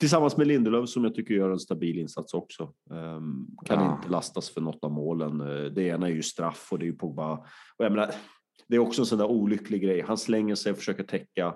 Tillsammans 0.00 0.36
med 0.36 0.46
Lindelöf 0.46 0.88
som 0.88 1.04
jag 1.04 1.14
tycker 1.14 1.34
gör 1.34 1.50
en 1.50 1.58
stabil 1.58 1.98
insats 1.98 2.34
också. 2.34 2.72
Um, 2.90 3.56
kan 3.64 3.84
ja. 3.84 3.96
inte 3.96 4.08
lastas 4.08 4.50
för 4.50 4.60
något 4.60 4.84
av 4.84 4.92
målen. 4.92 5.40
Eh, 5.40 5.64
det 5.64 5.82
ena 5.82 6.08
är 6.08 6.12
ju 6.12 6.22
straff 6.22 6.68
och 6.72 6.78
det 6.78 6.84
är 6.84 6.86
ju 6.86 6.96
Pogba. 6.96 7.32
Och 7.76 7.84
jag 7.84 7.92
menar, 7.92 8.10
det 8.68 8.76
är 8.76 8.80
också 8.80 9.02
en 9.02 9.06
sån 9.06 9.18
där 9.18 9.26
olycklig 9.30 9.82
grej. 9.82 10.00
Han 10.00 10.18
slänger 10.18 10.54
sig 10.54 10.72
och 10.72 10.78
försöker 10.78 11.04
täcka, 11.04 11.54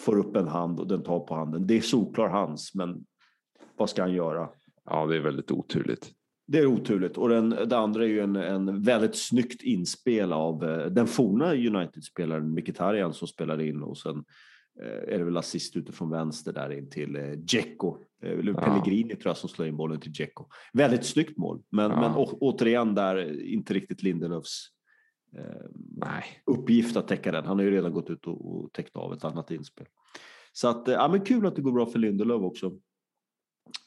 får 0.00 0.18
upp 0.18 0.36
en 0.36 0.48
hand 0.48 0.80
och 0.80 0.86
den 0.86 1.02
tar 1.02 1.20
på 1.20 1.34
handen. 1.34 1.66
Det 1.66 1.76
är 1.76 1.80
solklar 1.80 2.28
hans, 2.28 2.74
men 2.74 3.04
vad 3.76 3.90
ska 3.90 4.02
han 4.02 4.12
göra? 4.12 4.48
Ja, 4.84 5.06
det 5.06 5.16
är 5.16 5.20
väldigt 5.20 5.50
oturligt. 5.50 6.12
Det 6.52 6.58
är 6.58 6.66
oturligt. 6.66 7.18
Och 7.18 7.28
den, 7.28 7.50
det 7.50 7.78
andra 7.78 8.04
är 8.04 8.08
ju 8.08 8.20
en, 8.20 8.36
en 8.36 8.82
väldigt 8.82 9.16
snyggt 9.16 9.62
inspel 9.62 10.32
av 10.32 10.64
eh, 10.64 10.86
den 10.86 11.06
forna 11.06 11.54
United-spelaren 11.54 12.54
Mkhitaryan 12.54 13.14
som 13.14 13.28
spelade 13.28 13.66
in 13.66 13.82
och 13.82 13.98
sen 13.98 14.24
eh, 14.82 15.14
är 15.14 15.18
det 15.18 15.24
väl 15.24 15.36
assist 15.36 15.76
utifrån 15.76 16.10
vänster 16.10 16.52
där 16.52 16.72
in 16.72 16.90
till 16.90 17.16
eh, 17.16 17.30
Dzeko. 17.30 17.96
Ja. 18.20 18.54
Pellegrini 18.54 19.16
tror 19.16 19.30
jag 19.30 19.36
som 19.36 19.48
slår 19.48 19.68
in 19.68 19.76
bollen 19.76 20.00
till 20.00 20.12
Dzeko. 20.12 20.46
Väldigt 20.72 21.06
snyggt 21.06 21.38
mål, 21.38 21.62
men, 21.70 21.90
ja. 21.90 22.00
men 22.00 22.10
å, 22.10 22.38
återigen 22.40 22.94
där 22.94 23.42
inte 23.42 23.74
riktigt 23.74 24.02
Lindelöfs 24.02 24.66
eh, 25.36 26.22
uppgift 26.46 26.96
att 26.96 27.08
täcka 27.08 27.32
den. 27.32 27.44
Han 27.44 27.58
har 27.58 27.64
ju 27.64 27.70
redan 27.70 27.92
gått 27.92 28.10
ut 28.10 28.26
och, 28.26 28.54
och 28.54 28.72
täckt 28.72 28.96
av 28.96 29.12
ett 29.12 29.24
annat 29.24 29.50
inspel. 29.50 29.86
Så 30.52 30.68
att, 30.68 30.88
ja, 30.88 31.08
men 31.08 31.20
kul 31.20 31.46
att 31.46 31.56
det 31.56 31.62
går 31.62 31.72
bra 31.72 31.86
för 31.86 31.98
Lindelöf 31.98 32.42
också. 32.42 32.72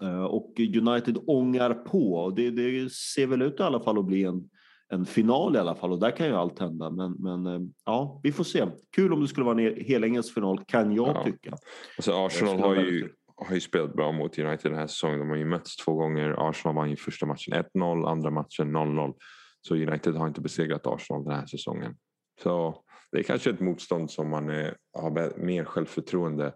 Eh, 0.02 0.24
och 0.24 0.60
United 0.60 1.18
ångar 1.28 1.74
på. 1.74 2.34
Det, 2.36 2.52
det 2.52 2.92
ser 2.92 3.28
väl 3.28 3.42
ut 3.42 3.60
i 3.60 3.64
alla 3.64 3.80
fall 3.80 4.00
att 4.00 4.06
bli 4.06 4.24
en, 4.24 4.50
en 4.90 5.06
final 5.06 5.56
i 5.56 5.60
alla 5.60 5.76
fall 5.76 5.92
och 5.92 6.00
där 6.00 6.12
kan 6.12 6.28
ju 6.28 6.34
allt 6.34 6.60
hända. 6.60 6.90
Men, 6.90 7.12
men 7.12 7.46
eh, 7.46 7.60
ja, 7.86 8.20
vi 8.24 8.32
får 8.32 8.44
se. 8.44 8.66
Kul 8.96 9.14
om 9.14 9.22
det 9.22 9.28
skulle 9.28 9.46
vara 9.46 9.62
en 9.62 9.86
helengelsk 9.86 10.34
final 10.34 10.64
kan 10.66 10.96
jag 10.96 11.08
ja. 11.08 11.24
tycka. 11.24 11.56
Alltså 11.98 12.12
Arsenal 12.26 12.60
har 12.60 12.76
ju, 12.76 13.10
har 13.36 13.56
ju 13.56 13.62
spelat 13.62 13.94
bra 13.94 14.12
mot 14.12 14.40
United 14.40 14.72
den 14.72 14.80
här 14.80 14.88
säsongen. 14.88 15.20
De 15.20 15.30
har 15.30 15.38
ju 15.38 15.46
mötts 15.46 15.76
två 15.76 15.94
gånger. 15.94 16.50
Arsenal 16.50 16.76
vann 16.76 16.90
ju 16.90 16.96
första 16.96 17.26
matchen 17.26 17.54
1-0, 17.76 18.08
andra 18.08 18.32
matchen 18.32 18.78
0-0. 18.78 19.14
Så 19.62 19.76
United 19.76 20.16
har 20.16 20.28
inte 20.28 20.42
besegrat 20.42 20.88
Arsenal 20.88 21.24
den 21.24 21.34
här 21.34 21.46
säsongen. 21.46 21.96
Så 22.44 22.84
det 23.12 23.20
är 23.20 23.24
kanske 23.24 23.50
ett 23.50 23.60
motstånd 23.60 24.12
som 24.12 24.30
man 24.30 24.50
är, 24.50 24.76
har 24.94 25.40
mer 25.40 25.66
självförtroende 25.66 26.54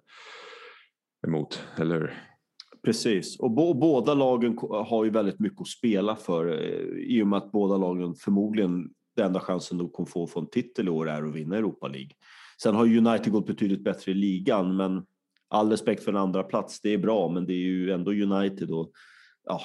emot, 1.27 1.63
eller 1.77 1.95
hur? 1.95 2.28
Precis, 2.83 3.39
och 3.39 3.51
båda 3.75 4.13
lagen 4.13 4.57
har 4.69 5.03
ju 5.03 5.09
väldigt 5.09 5.39
mycket 5.39 5.61
att 5.61 5.67
spela 5.67 6.15
för 6.15 6.47
eh, 6.47 6.99
i 6.99 7.23
och 7.23 7.27
med 7.27 7.37
att 7.37 7.51
båda 7.51 7.77
lagen 7.77 8.15
förmodligen 8.15 8.89
den 9.15 9.25
enda 9.25 9.39
chansen 9.39 9.77
de 9.77 9.89
kommer 9.89 10.09
få 10.09 10.27
få 10.27 10.39
en 10.39 10.49
titel 10.49 10.87
i 10.87 10.91
år 10.91 11.09
är 11.09 11.23
att 11.23 11.35
vinna 11.35 11.57
Europa 11.57 11.87
League. 11.87 12.11
Sen 12.61 12.75
har 12.75 12.85
United 12.85 13.31
gått 13.31 13.47
betydligt 13.47 13.83
bättre 13.83 14.11
i 14.11 14.15
ligan, 14.15 14.75
men 14.75 15.05
all 15.47 15.69
respekt 15.69 16.03
för 16.03 16.11
en 16.11 16.17
andra 16.17 16.43
plats, 16.43 16.81
det 16.81 16.93
är 16.93 16.97
bra, 16.97 17.29
men 17.29 17.45
det 17.45 17.53
är 17.53 17.57
ju 17.57 17.91
ändå 17.91 18.11
United 18.11 18.71
och 18.71 18.91
ja, 19.45 19.61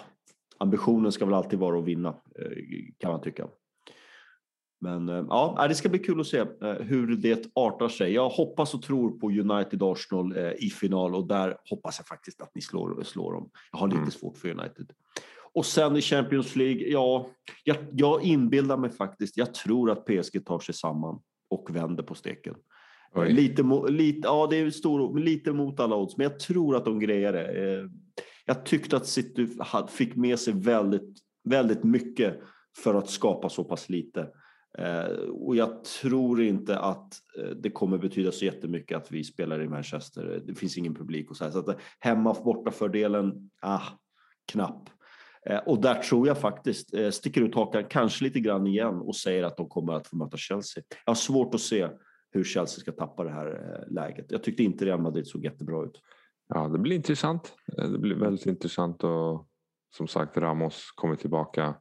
ambitionen 0.59 1.12
ska 1.12 1.24
väl 1.24 1.35
alltid 1.35 1.59
vara 1.59 1.79
att 1.79 1.85
vinna 1.85 2.09
eh, 2.09 2.59
kan 2.98 3.11
man 3.11 3.20
tycka. 3.20 3.48
Men 4.85 5.09
eh, 5.09 5.25
ja, 5.29 5.66
det 5.68 5.75
ska 5.75 5.88
bli 5.88 5.99
kul 5.99 6.20
att 6.20 6.27
se 6.27 6.38
eh, 6.38 6.73
hur 6.81 7.16
det 7.16 7.47
artar 7.55 7.88
sig. 7.88 8.12
Jag 8.12 8.29
hoppas 8.29 8.75
och 8.75 8.83
tror 8.83 9.11
på 9.11 9.31
United 9.31 9.83
Arsenal 9.83 10.37
eh, 10.37 10.53
i 10.53 10.70
final 10.70 11.14
och 11.14 11.27
där 11.27 11.57
hoppas 11.70 11.99
jag 11.99 12.07
faktiskt 12.07 12.42
att 12.42 12.55
ni 12.55 12.61
slår, 12.61 13.03
slår 13.03 13.33
dem. 13.33 13.51
Jag 13.73 13.79
har 13.79 13.87
lite 13.87 13.99
mm. 13.99 14.11
svårt 14.11 14.37
för 14.37 14.49
United. 14.49 14.92
Och 15.53 15.66
sen 15.66 15.97
i 15.97 16.01
Champions 16.01 16.57
League, 16.57 16.88
ja, 16.88 17.27
jag, 17.64 17.77
jag 17.92 18.23
inbildar 18.23 18.77
mig 18.77 18.90
faktiskt, 18.90 19.37
jag 19.37 19.55
tror 19.55 19.90
att 19.90 20.07
PSG 20.07 20.47
tar 20.47 20.59
sig 20.59 20.75
samman 20.75 21.20
och 21.51 21.77
vänder 21.77 22.03
på 22.03 22.14
steken. 22.14 22.55
Lite, 23.27 23.62
lite, 23.88 24.20
ja, 24.23 24.47
det 24.51 24.57
är 24.57 24.70
stor, 24.70 25.18
lite 25.18 25.53
mot 25.53 25.81
alla 25.81 25.97
odds, 25.97 26.16
men 26.16 26.25
jag 26.25 26.38
tror 26.38 26.77
att 26.77 26.85
de 26.85 26.99
grejer 26.99 27.33
det. 27.33 27.90
Jag 28.44 28.66
tyckte 28.66 28.97
att 28.97 29.07
City 29.07 29.49
fick 29.88 30.16
med 30.16 30.38
sig 30.38 30.55
väldigt, 30.55 31.18
väldigt 31.44 31.85
mycket 31.85 32.40
för 32.77 32.94
att 32.94 33.11
skapa 33.11 33.49
så 33.49 33.64
pass 33.64 33.88
lite. 33.88 34.29
Eh, 34.78 35.28
och 35.28 35.56
jag 35.56 35.84
tror 35.84 36.42
inte 36.42 36.78
att 36.78 37.14
eh, 37.38 37.50
det 37.50 37.70
kommer 37.70 37.98
betyda 37.98 38.32
så 38.32 38.44
jättemycket 38.44 38.96
att 38.96 39.12
vi 39.12 39.24
spelar 39.24 39.62
i 39.62 39.68
Manchester. 39.68 40.42
Det 40.46 40.54
finns 40.54 40.78
ingen 40.78 40.94
publik 40.94 41.30
och 41.30 41.37
så 41.37 41.44
här. 41.44 41.50
Så 41.50 41.58
att 41.58 41.78
hemma 41.98 42.37
borta 42.44 42.70
fördelen, 42.70 43.50
ah, 43.62 43.82
knapp. 44.52 44.90
Eh, 45.46 45.58
och 45.58 45.80
där 45.80 45.94
tror 45.94 46.26
jag 46.26 46.38
faktiskt, 46.38 47.14
sticker 47.14 47.40
ut 47.40 47.54
hakan 47.54 47.84
kanske 47.84 48.24
lite 48.24 48.40
grann 48.40 48.66
igen 48.66 48.94
och 48.94 49.16
säger 49.16 49.42
att 49.42 49.56
de 49.56 49.68
kommer 49.68 49.92
att 49.92 50.06
få 50.06 50.16
möta 50.16 50.37
Chelsea. 50.37 50.84
Jag 51.04 51.10
har 51.10 51.14
svårt 51.14 51.54
att 51.54 51.60
se 51.60 51.88
hur 52.30 52.44
Chelsea 52.44 52.80
ska 52.80 52.92
tappa 52.92 53.24
det 53.24 53.30
här 53.30 53.84
läget. 53.90 54.26
Jag 54.28 54.42
tyckte 54.42 54.62
inte 54.62 54.84
Real 54.84 55.00
Madrid 55.00 55.26
såg 55.26 55.44
jättebra 55.44 55.84
ut. 55.84 56.00
Ja, 56.48 56.68
det 56.68 56.78
blir 56.78 56.96
intressant. 56.96 57.54
Det 57.66 57.98
blir 57.98 58.16
väldigt 58.16 58.46
intressant 58.46 59.04
och 59.04 59.48
som 59.96 60.08
sagt 60.08 60.37
Ramos 60.37 60.90
kommer 60.94 61.16
tillbaka 61.16 61.74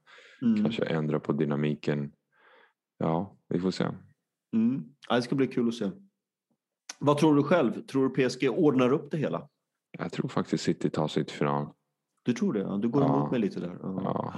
Mm. 0.43 0.63
Kanske 0.63 0.83
ändra 0.83 1.19
på 1.19 1.33
dynamiken. 1.33 2.11
Ja, 3.03 3.37
vi 3.47 3.59
får 3.59 3.71
se. 3.71 3.83
Mm. 4.53 4.83
Ja, 5.09 5.15
det 5.15 5.21
ska 5.21 5.35
bli 5.35 5.47
kul 5.47 5.67
att 5.67 5.73
se. 5.73 5.91
Vad 6.99 7.17
tror 7.17 7.35
du 7.35 7.43
själv? 7.43 7.85
Tror 7.85 8.09
du 8.09 8.29
PSG 8.29 8.49
ordnar 8.49 8.93
upp 8.93 9.11
det 9.11 9.17
hela? 9.17 9.49
Jag 9.97 10.11
tror 10.11 10.27
faktiskt 10.27 10.63
City 10.63 10.89
tar 10.89 11.07
sig 11.07 11.25
till 11.25 11.35
final. 11.35 11.73
Du 12.23 12.33
tror 12.33 12.53
det? 12.53 12.79
Du 12.81 12.89
går 12.89 13.03
ja. 13.03 13.15
emot 13.15 13.31
mig 13.31 13.39
lite 13.39 13.59
där. 13.59 13.79
Ja. 13.81 14.01
ja. 14.03 14.33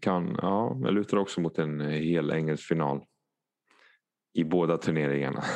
Kan, 0.00 0.38
ja, 0.42 0.76
jag 0.82 0.94
lutar 0.94 1.16
också 1.16 1.40
mot 1.40 1.58
en 1.58 1.80
hel 1.80 2.30
engelsk 2.30 2.64
final. 2.64 3.04
I 4.32 4.44
båda 4.44 4.78
turneringarna. 4.78 5.42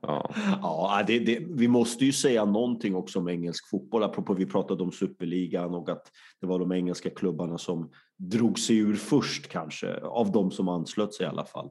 Ja, 0.00 0.34
ja 0.34 1.04
det, 1.06 1.18
det, 1.18 1.46
vi 1.50 1.68
måste 1.68 2.04
ju 2.04 2.12
säga 2.12 2.44
någonting 2.44 2.94
också 2.94 3.18
om 3.18 3.28
engelsk 3.28 3.70
fotboll. 3.70 4.02
Apropå 4.02 4.34
vi 4.34 4.46
pratade 4.46 4.82
om 4.82 4.92
superligan 4.92 5.74
och 5.74 5.88
att 5.88 6.12
det 6.40 6.46
var 6.46 6.58
de 6.58 6.72
engelska 6.72 7.10
klubbarna 7.10 7.58
som 7.58 7.90
drog 8.18 8.58
sig 8.58 8.78
ur 8.78 8.94
först 8.94 9.48
kanske, 9.48 10.00
av 10.00 10.32
de 10.32 10.50
som 10.50 10.68
anslöt 10.68 11.14
sig 11.14 11.26
i 11.26 11.28
alla 11.28 11.44
fall. 11.44 11.70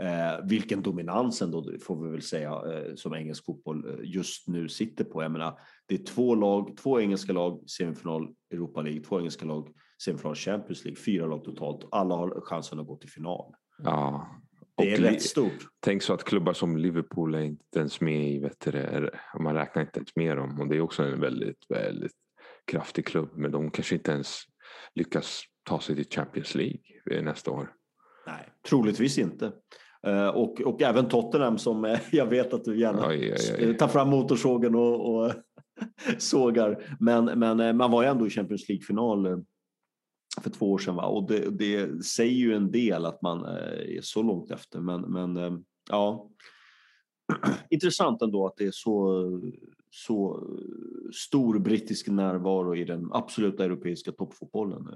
Eh, 0.00 0.44
vilken 0.44 0.82
dominans 0.82 1.42
ändå 1.42 1.72
får 1.82 2.04
vi 2.04 2.10
väl 2.10 2.22
säga 2.22 2.50
eh, 2.50 2.94
som 2.94 3.14
engelsk 3.14 3.44
fotboll 3.44 3.88
eh, 3.88 3.96
just 4.02 4.48
nu 4.48 4.68
sitter 4.68 5.04
på. 5.04 5.22
Jag 5.22 5.32
menar, 5.32 5.58
det 5.86 5.94
är 5.94 6.04
två 6.04 6.34
lag, 6.34 6.76
två 6.76 7.00
engelska 7.00 7.32
lag 7.32 7.70
semifinal 7.70 8.28
Europa 8.50 8.82
League, 8.82 9.02
två 9.02 9.18
engelska 9.18 9.44
lag 9.44 9.68
semifinal 10.04 10.34
Champions 10.34 10.84
League, 10.84 11.02
fyra 11.02 11.26
lag 11.26 11.44
totalt. 11.44 11.88
Alla 11.90 12.14
har 12.14 12.40
chansen 12.40 12.80
att 12.80 12.86
gå 12.86 12.96
till 12.96 13.10
final. 13.10 13.54
Ja, 13.82 14.26
det 14.76 14.92
är 14.92 14.98
rätt 14.98 15.22
stort. 15.22 15.68
Tänk 15.80 16.02
så 16.02 16.12
att 16.12 16.24
klubbar 16.24 16.52
som 16.52 16.76
Liverpool 16.76 17.34
är 17.34 17.42
inte 17.42 17.78
ens 17.78 18.00
med 18.00 18.30
i, 18.30 18.38
vet 18.38 18.60
du, 18.60 19.10
man 19.40 19.54
räknar 19.54 19.82
inte 19.82 19.98
ens 19.98 20.16
med 20.16 20.36
dem 20.36 20.60
och 20.60 20.68
det 20.68 20.76
är 20.76 20.80
också 20.80 21.02
en 21.02 21.20
väldigt, 21.20 21.66
väldigt 21.68 22.12
kraftig 22.64 23.06
klubb 23.06 23.30
men 23.34 23.50
de 23.50 23.70
kanske 23.70 23.94
inte 23.94 24.10
ens 24.12 24.42
lyckas 24.94 25.42
ta 25.62 25.80
sig 25.80 25.96
till 25.96 26.10
Champions 26.10 26.54
League 26.54 27.22
nästa 27.22 27.50
år. 27.50 27.72
Nej, 28.26 28.48
troligtvis 28.68 29.18
inte. 29.18 29.52
Eh, 30.06 30.28
och, 30.28 30.60
och 30.60 30.82
även 30.82 31.08
Tottenham 31.08 31.58
som 31.58 31.84
eh, 31.84 32.00
jag 32.12 32.26
vet 32.26 32.54
att 32.54 32.64
du 32.64 32.80
gärna 32.80 33.08
oj, 33.08 33.34
oj, 33.38 33.66
oj. 33.66 33.76
tar 33.76 33.88
fram 33.88 34.08
motorsågen 34.08 34.74
och, 34.74 35.14
och 35.14 35.32
sågar. 36.18 36.96
Men, 37.00 37.24
men 37.24 37.60
eh, 37.60 37.72
man 37.72 37.90
var 37.90 38.02
ju 38.02 38.08
ändå 38.08 38.26
i 38.26 38.30
Champions 38.30 38.68
League-final 38.68 39.44
för 40.42 40.50
två 40.50 40.72
år 40.72 40.78
sedan. 40.78 40.94
Va? 40.94 41.06
Och 41.06 41.28
det, 41.28 41.50
det, 41.50 42.04
säger 42.04 42.34
ju 42.34 42.54
en 42.54 42.70
del 42.70 43.06
att 43.06 43.22
man 43.22 43.44
är 43.44 44.00
så 44.02 44.22
långt 44.22 44.50
efter. 44.50 44.80
Men, 44.80 45.00
men 45.00 45.64
ja, 45.90 46.30
intressant 47.70 48.22
ändå 48.22 48.46
att 48.46 48.56
det 48.56 48.66
är 48.66 48.72
så, 48.72 49.24
så 49.94 50.48
stor 51.12 51.58
brittisk 51.58 52.08
närvaro 52.08 52.76
i 52.76 52.84
den 52.84 53.08
absoluta 53.12 53.64
europeiska 53.64 54.12
toppfotbollen. 54.12 54.88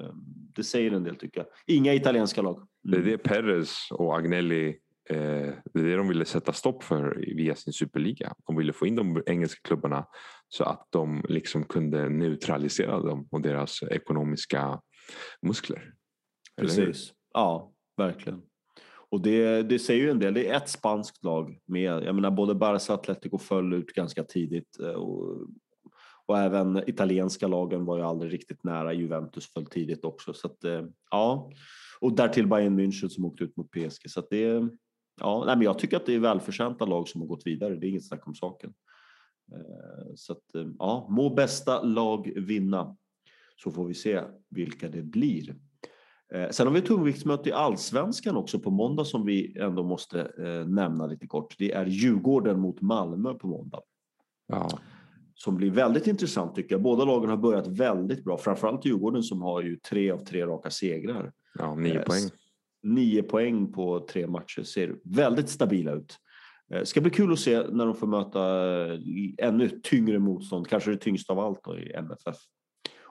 Det 0.54 0.64
säger 0.64 0.90
en 0.90 1.04
del 1.04 1.16
tycker 1.16 1.40
jag. 1.40 1.76
Inga 1.76 1.94
italienska 1.94 2.42
lag. 2.42 2.56
Mm. 2.56 2.68
Det 2.82 2.96
är 2.96 3.02
det 3.02 3.18
Perez 3.18 3.88
och 3.90 4.16
Agnelli 4.16 4.76
Eh, 5.10 5.54
det 5.74 5.80
är 5.80 5.84
det 5.84 5.96
de 5.96 6.08
ville 6.08 6.24
sätta 6.24 6.52
stopp 6.52 6.82
för 6.82 7.24
via 7.36 7.54
sin 7.54 7.72
superliga. 7.72 8.34
De 8.46 8.56
ville 8.56 8.72
få 8.72 8.86
in 8.86 8.96
de 8.96 9.22
engelska 9.26 9.60
klubbarna 9.68 10.06
så 10.48 10.64
att 10.64 10.88
de 10.90 11.24
liksom 11.28 11.64
kunde 11.64 12.08
neutralisera 12.08 13.00
dem 13.00 13.28
och 13.30 13.40
deras 13.40 13.82
ekonomiska 13.82 14.80
muskler. 15.42 15.92
Precis, 16.56 17.12
ja 17.34 17.72
verkligen. 17.96 18.42
Och 19.10 19.22
det, 19.22 19.62
det 19.62 19.78
säger 19.78 20.02
ju 20.02 20.10
en 20.10 20.18
del. 20.18 20.34
Det 20.34 20.48
är 20.48 20.56
ett 20.56 20.68
spanskt 20.68 21.24
lag 21.24 21.58
med. 21.66 22.04
Jag 22.04 22.14
menar 22.14 22.30
både 22.30 22.54
Barca 22.54 22.92
och 22.92 22.98
Atletico 22.98 23.38
föll 23.38 23.72
ut 23.72 23.86
ganska 23.86 24.24
tidigt 24.24 24.80
eh, 24.80 24.88
och, 24.88 25.48
och 26.26 26.38
även 26.38 26.88
italienska 26.90 27.48
lagen 27.48 27.84
var 27.84 27.96
ju 27.96 28.02
aldrig 28.02 28.32
riktigt 28.32 28.64
nära. 28.64 28.92
Juventus 28.92 29.52
föll 29.52 29.66
tidigt 29.66 30.04
också 30.04 30.32
så 30.32 30.46
att 30.46 30.64
eh, 30.64 30.84
ja. 31.10 31.50
Och 32.00 32.16
därtill 32.16 32.46
Bayern 32.46 32.80
München 32.80 33.08
som 33.08 33.24
åkte 33.24 33.44
ut 33.44 33.56
mot 33.56 33.70
PSG 33.70 34.10
så 34.10 34.20
att 34.20 34.30
det 34.30 34.68
Ja, 35.20 35.44
nej, 35.46 35.56
men 35.56 35.64
jag 35.64 35.78
tycker 35.78 35.96
att 35.96 36.06
det 36.06 36.14
är 36.14 36.18
välförtjänta 36.18 36.84
lag 36.84 37.08
som 37.08 37.20
har 37.20 37.28
gått 37.28 37.46
vidare. 37.46 37.76
Det 37.76 37.86
är 37.86 37.88
inget 37.88 38.08
snack 38.08 38.26
om 38.26 38.34
saken. 38.34 38.74
Eh, 39.52 40.14
så 40.14 40.32
att, 40.32 40.44
ja, 40.78 41.06
må 41.10 41.34
bästa 41.34 41.82
lag 41.82 42.32
vinna 42.36 42.96
så 43.62 43.70
får 43.70 43.86
vi 43.86 43.94
se 43.94 44.22
vilka 44.48 44.88
det 44.88 45.02
blir. 45.02 45.56
Eh, 46.34 46.50
sen 46.50 46.66
har 46.66 46.74
vi 46.74 46.80
tungviktsmöte 46.80 47.48
i 47.48 47.52
allsvenskan 47.52 48.36
också 48.36 48.60
på 48.60 48.70
måndag 48.70 49.04
som 49.04 49.26
vi 49.26 49.58
ändå 49.58 49.82
måste 49.82 50.30
nämna 50.66 51.06
lite 51.06 51.26
kort. 51.26 51.54
Det 51.58 51.72
är 51.72 51.86
Djurgården 51.86 52.60
mot 52.60 52.80
Malmö 52.80 53.34
på 53.34 53.46
måndag. 53.46 53.80
Ja. 54.46 54.68
Som 55.34 55.56
blir 55.56 55.70
väldigt 55.70 56.06
intressant 56.06 56.54
tycker 56.54 56.74
jag. 56.74 56.82
Båda 56.82 57.04
lagen 57.04 57.30
har 57.30 57.36
börjat 57.36 57.66
väldigt 57.66 58.24
bra. 58.24 58.38
Framförallt 58.38 58.84
Djurgården 58.84 59.22
som 59.22 59.42
har 59.42 59.62
ju 59.62 59.76
tre 59.76 60.10
av 60.10 60.18
tre 60.18 60.46
raka 60.46 60.70
segrar. 60.70 61.32
Ja, 61.58 61.74
nio 61.74 62.02
poäng 62.02 62.30
nio 62.86 63.22
poäng 63.22 63.72
på 63.72 64.06
tre 64.10 64.26
matcher 64.26 64.62
ser 64.62 64.96
väldigt 65.04 65.48
stabila 65.48 65.92
ut. 65.92 66.16
Eh, 66.74 66.84
ska 66.84 67.00
bli 67.00 67.10
kul 67.10 67.32
att 67.32 67.38
se 67.38 67.62
när 67.68 67.86
de 67.86 67.94
får 67.94 68.06
möta 68.06 68.40
eh, 68.92 68.98
ännu 69.38 69.68
tyngre 69.68 70.18
motstånd, 70.18 70.68
kanske 70.68 70.90
det 70.90 70.96
tyngsta 70.96 71.32
av 71.32 71.38
allt 71.38 71.64
då 71.64 71.78
i 71.78 71.92
MFF. 71.92 72.36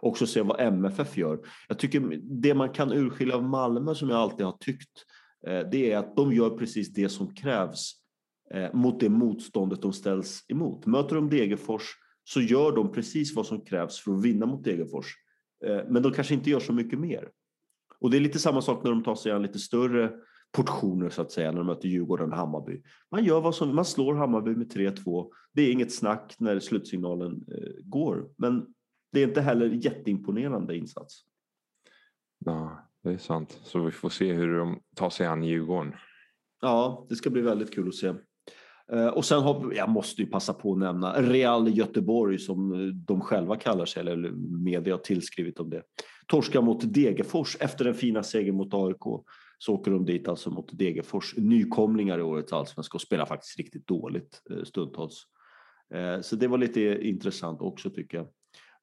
Också 0.05 0.27
se 0.27 0.41
vad 0.41 0.59
MFF 0.59 1.17
gör. 1.17 1.39
Jag 1.67 1.79
tycker 1.79 2.19
det 2.41 2.53
man 2.53 2.69
kan 2.69 2.93
urskilja 2.93 3.35
av 3.35 3.43
Malmö 3.43 3.95
som 3.95 4.09
jag 4.09 4.17
alltid 4.17 4.45
har 4.45 4.57
tyckt, 4.59 5.05
eh, 5.47 5.59
det 5.71 5.91
är 5.91 5.97
att 5.97 6.15
de 6.15 6.33
gör 6.33 6.49
precis 6.49 6.93
det 6.93 7.09
som 7.09 7.35
krävs 7.35 7.91
eh, 8.53 8.73
mot 8.73 8.99
det 8.99 9.09
motståndet 9.09 9.81
de 9.81 9.93
ställs 9.93 10.45
emot. 10.47 10.85
Möter 10.85 11.15
de 11.15 11.29
Degerfors 11.29 11.83
så 12.23 12.41
gör 12.41 12.75
de 12.75 12.91
precis 12.91 13.35
vad 13.35 13.45
som 13.45 13.65
krävs 13.65 13.99
för 13.99 14.11
att 14.11 14.21
vinna 14.21 14.45
mot 14.45 14.63
Degerfors. 14.63 15.05
Eh, 15.65 15.79
men 15.89 16.03
de 16.03 16.11
kanske 16.11 16.33
inte 16.33 16.49
gör 16.49 16.59
så 16.59 16.73
mycket 16.73 16.99
mer. 16.99 17.29
Och 17.99 18.11
det 18.11 18.17
är 18.17 18.21
lite 18.21 18.39
samma 18.39 18.61
sak 18.61 18.83
när 18.83 18.91
de 18.91 19.03
tar 19.03 19.15
sig 19.15 19.31
an 19.31 19.41
lite 19.41 19.59
större 19.59 20.11
portioner 20.51 21.09
så 21.09 21.21
att 21.21 21.31
säga 21.31 21.51
när 21.51 21.57
de 21.57 21.67
möter 21.67 21.87
Djurgården 21.87 22.31
och 22.31 22.37
Hammarby. 22.37 22.81
Man 23.11 23.23
gör 23.23 23.41
vad 23.41 23.55
som, 23.55 23.75
man 23.75 23.85
slår 23.85 24.15
Hammarby 24.15 24.55
med 24.55 24.73
3-2. 24.73 25.29
Det 25.53 25.61
är 25.61 25.71
inget 25.71 25.93
snack 25.93 26.35
när 26.39 26.59
slutsignalen 26.59 27.31
eh, 27.31 27.83
går, 27.83 28.29
men 28.37 28.65
det 29.11 29.23
är 29.23 29.27
inte 29.27 29.41
heller 29.41 29.69
jätteimponerande 29.69 30.77
insats. 30.77 31.21
Ja, 32.45 32.89
det 33.03 33.09
är 33.09 33.17
sant. 33.17 33.59
Så 33.63 33.83
vi 33.83 33.91
får 33.91 34.09
se 34.09 34.33
hur 34.33 34.57
de 34.57 34.79
tar 34.95 35.09
sig 35.09 35.27
an 35.27 35.43
Djurgården. 35.43 35.93
Ja, 36.61 37.05
det 37.09 37.15
ska 37.15 37.29
bli 37.29 37.41
väldigt 37.41 37.73
kul 37.73 37.87
att 37.87 37.95
se. 37.95 38.13
Eh, 38.91 39.07
och 39.07 39.25
sen 39.25 39.41
har, 39.41 39.73
jag 39.73 39.89
måste 39.89 40.21
ju 40.21 40.27
passa 40.27 40.53
på 40.53 40.71
att 40.71 40.79
nämna 40.79 41.21
Real 41.21 41.77
Göteborg 41.77 42.39
som 42.39 42.73
eh, 42.73 42.87
de 42.87 43.21
själva 43.21 43.55
kallar 43.55 43.85
sig, 43.85 44.01
eller 44.01 44.31
media 44.63 44.93
har 44.93 44.99
tillskrivit 44.99 45.59
om 45.59 45.69
det. 45.69 45.83
Torska 46.27 46.61
mot 46.61 46.93
Degerfors 46.93 47.57
efter 47.59 47.85
den 47.85 47.93
fina 47.93 48.23
segern 48.23 48.55
mot 48.55 48.73
AIK. 48.73 49.25
Så 49.57 49.73
åker 49.73 49.91
de 49.91 50.05
dit 50.05 50.27
alltså 50.27 50.49
mot 50.49 50.77
Degerfors, 50.77 51.35
nykomlingar 51.37 52.19
i 52.19 52.21
årets 52.21 52.53
allsvenska 52.53 52.95
och 52.95 53.01
spelar 53.01 53.25
faktiskt 53.25 53.57
riktigt 53.57 53.87
dåligt 53.87 54.41
eh, 54.51 54.63
stundtals. 54.63 55.23
Så 56.21 56.35
det 56.35 56.47
var 56.47 56.57
lite 56.57 56.81
intressant 57.07 57.61
också 57.61 57.89
tycker 57.89 58.17
jag. 58.17 58.27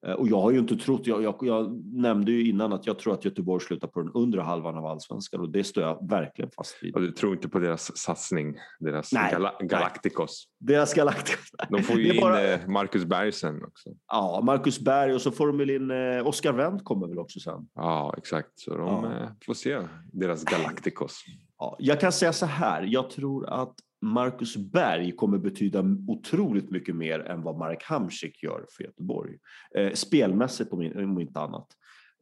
Eh, 0.05 0.13
och 0.13 0.27
jag 0.27 0.41
har 0.41 0.51
ju 0.51 0.59
inte 0.59 0.75
trott, 0.75 1.07
jag, 1.07 1.23
jag, 1.23 1.35
jag, 1.41 1.83
nämnde 1.93 2.31
ju 2.31 2.49
innan 2.49 2.73
att 2.73 2.87
jag 2.87 2.99
tror 2.99 3.13
att 3.13 3.25
Göteborg 3.25 3.63
slutar 3.63 3.87
på 3.87 3.99
den 4.01 4.11
undre 4.13 4.41
halvan 4.41 4.77
av 4.77 4.85
allsvenskan 4.85 5.41
och 5.41 5.49
det 5.49 5.63
står 5.63 5.83
jag 5.83 6.09
verkligen 6.09 6.51
fast 6.51 6.77
vid. 6.81 6.95
Och 6.95 7.01
du 7.01 7.11
tror 7.11 7.33
inte 7.33 7.49
på 7.49 7.59
deras 7.59 7.97
satsning, 7.97 8.55
deras 8.79 9.11
Gal 9.11 9.49
Galacticos? 9.59 10.47
Nej. 10.59 10.75
Deras 10.75 10.93
Galacticos. 10.93 11.51
De 11.69 11.83
får 11.83 11.99
ju 11.99 12.13
in 12.13 12.21
bara... 12.21 12.53
Eh, 12.53 12.67
Marcus 12.67 13.05
Berg 13.05 13.31
sen 13.31 13.63
också. 13.63 13.89
Ja, 14.07 14.41
Marcus 14.43 14.79
Berg 14.79 15.13
och 15.13 15.21
så 15.21 15.31
får 15.31 15.47
de 15.47 15.57
väl 15.57 15.69
in 15.69 15.91
eh, 15.91 16.27
Oskar 16.27 16.53
Wendt 16.53 16.83
kommer 16.83 17.07
väl 17.07 17.19
också 17.19 17.39
sen. 17.39 17.67
Ja, 17.75 18.15
exakt. 18.17 18.49
Så 18.55 18.77
de 18.77 19.03
ja. 19.03 19.35
får 19.45 19.53
se 19.53 19.81
deras 20.13 20.43
Galacticos. 20.43 21.23
Ja, 21.59 21.75
jag 21.79 21.99
kan 21.99 22.11
säga 22.11 22.33
så 22.33 22.45
här, 22.45 22.81
jag 22.81 23.09
tror 23.09 23.49
att 23.49 23.75
Marcus 24.03 24.57
Berg 24.57 25.11
kommer 25.11 25.37
betyda 25.37 25.83
otroligt 26.07 26.71
mycket 26.71 26.95
mer 26.95 27.19
än 27.19 27.41
vad 27.41 27.57
Marek 27.57 27.83
Hamsik 27.83 28.43
gör 28.43 28.65
för 28.77 28.83
Göteborg. 28.83 29.37
Eh, 29.75 29.91
spelmässigt 29.91 30.73
om, 30.73 31.19
inte 31.19 31.39
annat. 31.39 31.67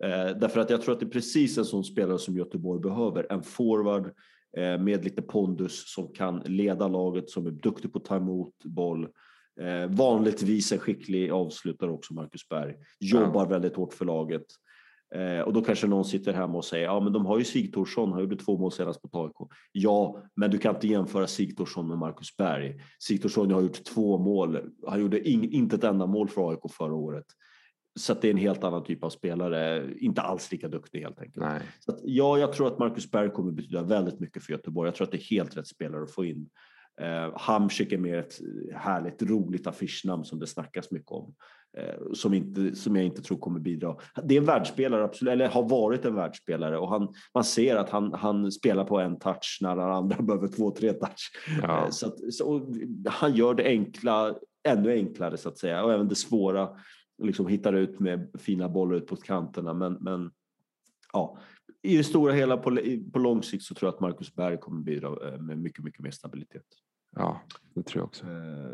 Eh, 0.03 0.37
därför 0.37 0.59
att 0.59 0.69
jag 0.69 0.81
tror 0.81 0.93
att 0.93 0.99
det 0.99 1.05
är 1.05 1.09
precis 1.09 1.57
en 1.57 1.65
sån 1.65 1.83
spelare 1.83 2.19
som 2.19 2.37
Göteborg 2.37 2.81
behöver. 2.81 3.27
En 3.29 3.43
forward 3.43 4.05
eh, 4.57 4.77
med 4.77 5.03
lite 5.03 5.21
pondus 5.21 5.93
som 5.93 6.13
kan 6.13 6.39
leda 6.39 6.87
laget, 6.87 7.29
som 7.29 7.47
är 7.47 7.51
duktig 7.51 7.93
på 7.93 7.99
att 7.99 8.05
ta 8.05 8.15
emot 8.15 8.63
boll. 8.63 9.07
Eh, 9.61 9.89
vanligtvis 9.89 10.71
en 10.71 10.79
skicklig 10.79 11.31
avslutare 11.31 11.91
också, 11.91 12.13
Marcus 12.13 12.49
Berg. 12.49 12.75
Jobbar 12.99 13.45
väldigt 13.45 13.75
hårt 13.75 13.93
för 13.93 14.05
laget. 14.05 14.45
Eh, 15.15 15.39
och 15.39 15.53
då 15.53 15.61
kanske 15.61 15.87
någon 15.87 16.05
sitter 16.05 16.33
hemma 16.33 16.57
och 16.57 16.65
säger 16.65 16.85
ja 16.85 16.99
men 16.99 17.13
de 17.13 17.25
har 17.25 17.37
ju 17.37 17.43
Sigthorsson, 17.43 18.11
han 18.11 18.21
gjorde 18.21 18.35
två 18.35 18.57
mål 18.57 18.71
senast 18.71 19.01
på 19.01 19.23
AIK. 19.23 19.51
Ja, 19.71 20.23
men 20.35 20.51
du 20.51 20.57
kan 20.57 20.75
inte 20.75 20.87
jämföra 20.87 21.27
Sigthorsson 21.27 21.87
med 21.87 21.97
Marcus 21.97 22.37
Berg. 22.37 22.81
Sigthorsson 22.99 23.51
har 23.51 23.61
gjort 23.61 23.83
två 23.83 24.17
mål, 24.17 24.59
han 24.87 25.01
gjorde 25.01 25.29
in, 25.29 25.43
inte 25.43 25.75
ett 25.75 25.83
enda 25.83 26.05
mål 26.05 26.29
för 26.29 26.49
AIK 26.49 26.59
förra 26.71 26.93
året. 26.93 27.25
Så 27.99 28.13
det 28.13 28.27
är 28.27 28.31
en 28.31 28.37
helt 28.37 28.63
annan 28.63 28.83
typ 28.83 29.03
av 29.03 29.09
spelare, 29.09 29.89
inte 29.99 30.21
alls 30.21 30.51
lika 30.51 30.67
duktig 30.67 31.01
helt 31.01 31.19
enkelt. 31.19 31.45
Nej. 31.45 31.61
Så 31.79 31.91
att, 31.91 31.99
ja, 32.03 32.37
jag 32.37 32.53
tror 32.53 32.67
att 32.67 32.79
Marcus 32.79 33.11
Berg 33.11 33.29
kommer 33.29 33.51
betyda 33.51 33.83
väldigt 33.83 34.19
mycket 34.19 34.43
för 34.43 34.51
Göteborg. 34.51 34.87
Jag 34.87 34.95
tror 34.95 35.05
att 35.05 35.11
det 35.11 35.17
är 35.17 35.35
helt 35.35 35.57
rätt 35.57 35.67
spelare 35.67 36.03
att 36.03 36.11
få 36.11 36.25
in. 36.25 36.49
Eh, 37.01 37.31
Hamsik 37.35 37.91
är 37.91 37.97
mer 37.97 38.17
ett 38.17 38.39
härligt, 38.75 39.21
roligt 39.21 39.67
affischnamn 39.67 40.25
som 40.25 40.39
det 40.39 40.47
snackas 40.47 40.91
mycket 40.91 41.11
om. 41.11 41.35
Eh, 41.77 42.13
som, 42.13 42.33
inte, 42.33 42.75
som 42.75 42.95
jag 42.95 43.05
inte 43.05 43.21
tror 43.21 43.37
kommer 43.37 43.59
bidra. 43.59 43.95
Det 44.23 44.35
är 44.35 44.39
en 44.39 44.45
världsspelare, 44.45 45.03
absolut, 45.03 45.31
eller 45.31 45.47
har 45.47 45.69
varit 45.69 46.05
en 46.05 46.15
världsspelare 46.15 46.77
och 46.77 46.89
han, 46.89 47.13
man 47.33 47.43
ser 47.43 47.75
att 47.75 47.89
han, 47.89 48.13
han 48.13 48.51
spelar 48.51 48.85
på 48.85 48.99
en 48.99 49.19
touch 49.19 49.59
när 49.61 49.69
alla 49.69 49.93
andra 49.93 50.21
behöver 50.21 50.47
två, 50.47 50.71
tre 50.71 50.93
touch. 50.93 51.31
Ja. 51.61 51.83
Eh, 51.83 51.89
så, 51.89 52.07
att, 52.07 52.33
så 52.33 52.73
han 53.05 53.35
gör 53.35 53.53
det 53.53 53.63
enkla 53.63 54.35
ännu 54.67 54.91
enklare 54.91 55.37
så 55.37 55.49
att 55.49 55.57
säga 55.57 55.83
och 55.83 55.93
även 55.93 56.07
det 56.07 56.15
svåra 56.15 56.69
liksom 57.23 57.47
hittar 57.47 57.73
ut 57.73 57.99
med 57.99 58.29
fina 58.39 58.69
bollar 58.69 58.95
ut 58.95 59.07
på 59.07 59.15
kanterna. 59.15 59.73
Men, 59.73 59.93
men 59.93 60.31
ja, 61.13 61.37
i 61.81 61.97
det 61.97 62.03
stora 62.03 62.33
hela 62.33 62.57
på, 62.57 62.77
på 63.13 63.19
lång 63.19 63.43
sikt 63.43 63.63
så 63.63 63.75
tror 63.75 63.87
jag 63.87 63.93
att 63.93 64.01
Marcus 64.01 64.35
Berg 64.35 64.57
kommer 64.57 64.81
bidra 64.83 65.37
med 65.37 65.57
mycket, 65.57 65.83
mycket 65.83 66.01
mer 66.01 66.11
stabilitet. 66.11 66.65
Ja, 67.15 67.41
det 67.75 67.83
tror 67.83 68.01
jag 68.01 68.05
också. 68.05 68.25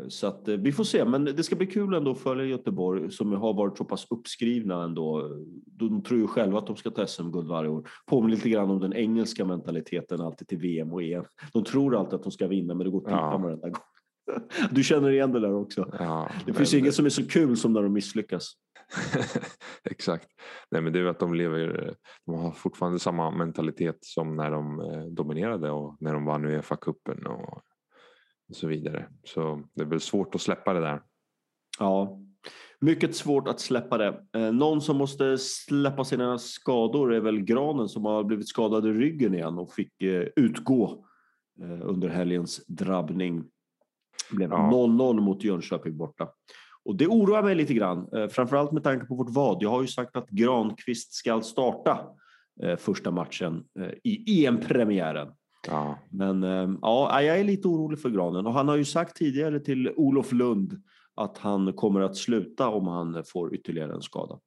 Så 0.08 0.26
att 0.26 0.48
vi 0.48 0.72
får 0.72 0.84
se, 0.84 1.04
men 1.04 1.24
det 1.24 1.42
ska 1.42 1.56
bli 1.56 1.66
kul 1.66 1.94
ändå 1.94 2.10
att 2.10 2.18
följa 2.18 2.44
Göteborg 2.44 3.10
som 3.10 3.32
har 3.32 3.54
varit 3.54 3.78
så 3.78 3.84
pass 3.84 4.06
uppskrivna 4.10 4.82
ändå. 4.82 5.36
De 5.66 6.02
tror 6.02 6.20
ju 6.20 6.26
själva 6.26 6.58
att 6.58 6.66
de 6.66 6.76
ska 6.76 6.90
ta 6.90 7.06
SM-guld 7.06 7.48
varje 7.48 7.70
år. 7.70 7.88
Påminner 8.06 8.36
lite 8.36 8.48
grann 8.48 8.70
om 8.70 8.80
den 8.80 8.92
engelska 8.92 9.44
mentaliteten 9.44 10.20
alltid 10.20 10.48
till 10.48 10.58
VM 10.58 10.92
och 10.92 11.02
EM. 11.02 11.24
De 11.52 11.64
tror 11.64 11.96
alltid 11.96 12.14
att 12.14 12.22
de 12.22 12.32
ska 12.32 12.46
vinna, 12.46 12.74
men 12.74 12.84
det 12.84 12.90
går 12.90 12.98
att 12.98 13.04
tippa 13.04 13.16
ja. 13.16 13.38
varenda 13.38 13.68
gång. 13.68 13.82
Du 14.70 14.82
känner 14.82 15.10
igen 15.10 15.32
det 15.32 15.40
där 15.40 15.54
också. 15.54 15.90
Ja, 15.98 16.30
det 16.46 16.52
finns 16.52 16.74
inget 16.74 16.94
som 16.94 17.04
är 17.04 17.10
så 17.10 17.26
kul 17.28 17.56
som 17.56 17.72
när 17.72 17.82
de 17.82 17.92
misslyckas. 17.92 18.52
Exakt. 19.90 20.28
Nej, 20.70 20.82
men 20.82 20.92
det 20.92 20.98
är 20.98 21.04
att 21.04 21.18
de 21.18 21.34
lever, 21.34 21.94
de 22.26 22.34
har 22.34 22.50
fortfarande 22.50 22.98
samma 22.98 23.30
mentalitet 23.30 23.98
som 24.00 24.36
när 24.36 24.50
de 24.50 24.82
dominerade 25.14 25.70
och 25.70 25.96
när 26.00 26.12
de 26.14 26.24
vann 26.24 26.46
Uefa-cupen 26.46 27.26
och 27.26 27.62
och 28.48 28.56
så 28.56 28.66
vidare. 28.66 29.08
Så 29.24 29.62
det 29.74 29.82
är 29.82 29.86
väl 29.86 30.00
svårt 30.00 30.34
att 30.34 30.40
släppa 30.40 30.72
det 30.72 30.80
där. 30.80 31.02
Ja, 31.78 32.20
mycket 32.80 33.16
svårt 33.16 33.48
att 33.48 33.60
släppa 33.60 33.98
det. 33.98 34.20
Eh, 34.34 34.52
någon 34.52 34.80
som 34.80 34.96
måste 34.96 35.38
släppa 35.38 36.04
sina 36.04 36.38
skador 36.38 37.14
är 37.14 37.20
väl 37.20 37.40
Granen 37.40 37.88
som 37.88 38.04
har 38.04 38.24
blivit 38.24 38.48
skadad 38.48 38.86
i 38.86 38.90
ryggen 38.90 39.34
igen 39.34 39.58
och 39.58 39.72
fick 39.72 40.02
eh, 40.02 40.28
utgå 40.36 41.04
eh, 41.62 41.88
under 41.88 42.08
helgens 42.08 42.66
drabbning. 42.66 43.44
Det 44.30 44.36
blev 44.36 44.50
0-0 44.50 45.16
ja. 45.16 45.22
mot 45.22 45.44
Jönköping 45.44 45.96
borta. 45.96 46.28
Och 46.84 46.96
det 46.96 47.06
oroar 47.06 47.42
mig 47.42 47.54
lite 47.54 47.74
grann, 47.74 48.08
framförallt 48.30 48.72
med 48.72 48.84
tanke 48.84 49.06
på 49.06 49.14
vårt 49.14 49.30
vad. 49.30 49.62
Jag 49.62 49.70
har 49.70 49.82
ju 49.82 49.88
sagt 49.88 50.16
att 50.16 50.28
Granqvist 50.28 51.12
ska 51.12 51.40
starta 51.40 51.98
första 52.78 53.10
matchen 53.10 53.64
i 54.04 54.46
EM-premiären. 54.46 55.28
Ja. 55.68 55.98
Men 56.10 56.42
ehm, 56.42 56.78
ja, 56.82 57.22
jag 57.22 57.40
är 57.40 57.44
lite 57.44 57.68
orolig 57.68 58.00
för 58.00 58.10
Granen 58.10 58.46
och 58.46 58.52
han 58.52 58.68
har 58.68 58.76
ju 58.76 58.84
sagt 58.84 59.16
tidigare 59.16 59.60
till 59.60 59.92
Olof 59.96 60.32
Lund 60.32 60.82
att 61.14 61.38
han 61.38 61.72
kommer 61.72 62.00
att 62.00 62.16
sluta 62.16 62.68
om 62.68 62.86
han 62.86 63.24
får 63.24 63.54
ytterligare 63.54 63.94
en 63.94 64.02
skada. 64.02 64.38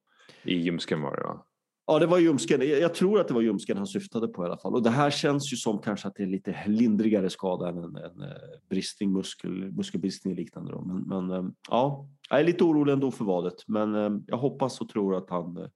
I 0.44 0.54
ljumsken 0.54 1.02
var 1.02 1.16
det 1.16 1.22
va? 1.22 1.44
Ja, 1.86 1.98
det 1.98 2.06
var 2.06 2.18
ljumsken. 2.18 2.60
Jag 2.60 2.94
tror 2.94 3.20
att 3.20 3.28
det 3.28 3.34
var 3.34 3.40
ljumsken 3.40 3.76
han 3.76 3.86
syftade 3.86 4.28
på 4.28 4.42
i 4.42 4.46
alla 4.46 4.56
fall. 4.56 4.74
Och 4.74 4.82
det 4.82 4.90
här 4.90 5.10
känns 5.10 5.52
ju 5.52 5.56
som 5.56 5.78
kanske 5.78 6.08
att 6.08 6.14
det 6.14 6.22
är 6.22 6.26
lite 6.26 6.56
lindrigare 6.66 7.30
skada 7.30 7.68
än 7.68 7.78
en, 7.78 7.96
en 7.96 8.20
eh, 8.20 8.28
bristning, 8.70 9.12
muskel, 9.12 9.72
muskelbristning 9.72 10.34
liknande. 10.34 10.72
Då. 10.72 10.80
Men, 10.80 11.02
men 11.02 11.38
ehm, 11.38 11.54
ja, 11.70 12.08
jag 12.30 12.40
är 12.40 12.44
lite 12.44 12.64
orolig 12.64 12.92
ändå 12.92 13.10
för 13.10 13.24
vadet. 13.24 13.54
Men 13.66 13.94
ehm, 13.94 14.24
jag 14.26 14.36
hoppas 14.36 14.80
och 14.80 14.88
tror 14.88 15.16
att 15.16 15.30
han 15.30 15.56
eh, 15.56 15.66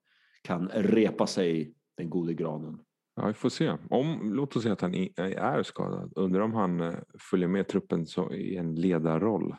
kan 0.43 0.69
repa 0.69 1.27
sig, 1.27 1.75
den 1.97 2.11
gode 2.11 2.35
granen. 2.35 2.79
Ja, 3.17 3.27
vi 3.27 3.33
får 3.33 3.49
se. 3.49 3.77
Om, 3.91 4.33
låt 4.35 4.57
oss 4.57 4.63
säga 4.63 4.73
att 4.73 4.81
han 4.81 4.95
är 4.95 5.63
skadad. 5.63 6.13
Undrar 6.17 6.41
om 6.41 6.55
han 6.55 6.81
eh, 6.81 6.95
följer 7.31 7.49
med 7.49 7.69
truppen 7.69 8.07
i 8.33 8.57
en 8.57 8.75
ledarroll? 8.75 9.57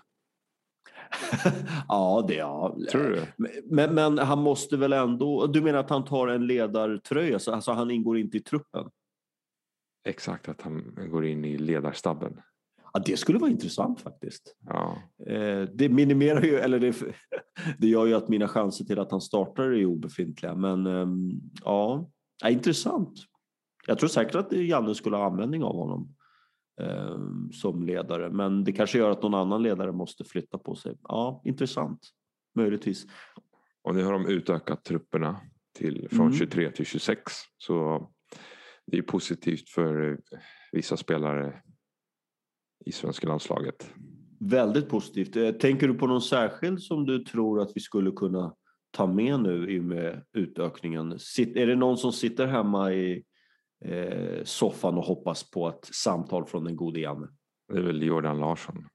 ja, 1.87 2.25
det 2.27 2.35
ja. 2.35 2.77
Tror 2.91 3.03
du 3.03 3.21
men, 3.65 3.95
men, 3.95 4.17
han 4.17 4.39
måste 4.39 4.77
väl 4.77 4.93
ändå... 4.93 5.47
Du 5.47 5.61
menar 5.61 5.79
att 5.79 5.89
han 5.89 6.05
tar 6.05 6.27
en 6.27 6.47
ledartröja, 6.47 7.39
så 7.39 7.53
alltså 7.53 7.71
han 7.71 7.91
ingår 7.91 8.17
inte 8.17 8.37
i 8.37 8.39
truppen? 8.39 8.89
Exakt, 10.07 10.49
att 10.49 10.61
han 10.61 10.95
går 11.11 11.25
in 11.25 11.45
i 11.45 11.57
ledarstabben. 11.57 12.41
Ja, 12.93 13.01
det 13.05 13.17
skulle 13.17 13.39
vara 13.39 13.51
intressant 13.51 14.01
faktiskt. 14.01 14.55
Ja. 14.65 14.97
Eh, 15.27 15.61
det 15.61 15.89
minimerar 15.89 16.41
ju, 16.41 16.55
eller 16.55 16.79
det, 16.79 16.95
det 17.77 17.87
gör 17.87 18.05
ju 18.05 18.13
att 18.13 18.29
mina 18.29 18.47
chanser 18.47 18.85
till 18.85 18.99
att 18.99 19.11
han 19.11 19.21
startar 19.21 19.63
är 19.63 19.85
obefintliga. 19.85 20.55
Men 20.55 20.85
ehm, 20.85 21.31
ja 21.63 22.09
intressant. 22.45 23.13
Jag 23.87 23.99
tror 23.99 24.09
säkert 24.09 24.35
att 24.35 24.51
Janne 24.51 24.95
skulle 24.95 25.15
ha 25.15 25.25
användning 25.25 25.63
av 25.63 25.75
honom 25.75 26.15
eh, 26.81 27.17
som 27.51 27.83
ledare, 27.83 28.29
men 28.29 28.63
det 28.63 28.71
kanske 28.71 28.97
gör 28.97 29.11
att 29.11 29.23
någon 29.23 29.33
annan 29.33 29.63
ledare 29.63 29.91
måste 29.91 30.23
flytta 30.23 30.57
på 30.57 30.75
sig. 30.75 30.97
Ja, 31.03 31.41
intressant. 31.45 31.99
Möjligtvis. 32.55 33.05
Och 33.81 33.95
nu 33.95 34.03
har 34.03 34.13
de 34.13 34.27
utökat 34.27 34.83
trupperna 34.83 35.41
till, 35.75 36.07
från 36.09 36.25
mm. 36.25 36.33
23 36.33 36.71
till 36.71 36.85
26. 36.85 37.21
Så 37.57 38.07
det 38.85 38.97
är 38.97 39.01
positivt 39.01 39.69
för 39.69 40.19
vissa 40.71 40.97
spelare 40.97 41.61
i 42.85 42.91
svenska 42.91 43.27
landslaget. 43.27 43.93
Väldigt 44.39 44.89
positivt. 44.89 45.35
Eh, 45.35 45.51
tänker 45.51 45.87
du 45.87 45.93
på 45.93 46.07
någon 46.07 46.21
särskild 46.21 46.81
som 46.81 47.05
du 47.05 47.19
tror 47.23 47.61
att 47.61 47.71
vi 47.75 47.81
skulle 47.81 48.11
kunna 48.11 48.53
ta 48.91 49.07
med 49.07 49.39
nu 49.39 49.71
i 49.71 49.79
och 49.79 49.83
med 49.83 50.25
utökningen? 50.33 51.11
Är 51.37 51.67
det 51.67 51.75
någon 51.75 51.97
som 51.97 52.11
sitter 52.11 52.47
hemma 52.47 52.93
i 52.93 53.23
eh, 53.85 54.43
soffan 54.43 54.97
och 54.97 55.03
hoppas 55.03 55.51
på 55.51 55.67
ett 55.67 55.85
samtal 55.85 56.45
från 56.45 56.63
den 56.63 56.75
gode 56.75 56.99
Janne. 56.99 57.27
Det 57.67 57.77
är 57.77 57.83
väl 57.83 58.03
Jordan 58.03 58.39
Larsson. 58.39 58.87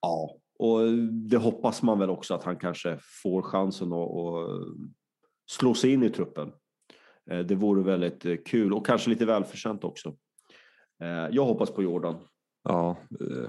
Ja, 0.00 0.36
och 0.58 0.80
det 1.30 1.36
hoppas 1.36 1.82
man 1.82 1.98
väl 1.98 2.10
också 2.10 2.34
att 2.34 2.44
han 2.44 2.56
kanske 2.56 2.98
får 3.22 3.42
chansen 3.42 3.92
att, 3.92 4.10
att 4.10 4.80
slå 5.50 5.74
sig 5.74 5.92
in 5.92 6.02
i 6.02 6.10
truppen. 6.10 6.52
Eh, 7.30 7.38
det 7.38 7.54
vore 7.54 7.82
väldigt 7.82 8.24
eh, 8.24 8.36
kul 8.46 8.72
och 8.72 8.86
kanske 8.86 9.10
lite 9.10 9.26
välförtjänt 9.26 9.84
också. 9.84 10.16
Eh, 11.02 11.28
jag 11.30 11.44
hoppas 11.44 11.70
på 11.70 11.82
Jordan. 11.82 12.16
Ja, 12.62 12.96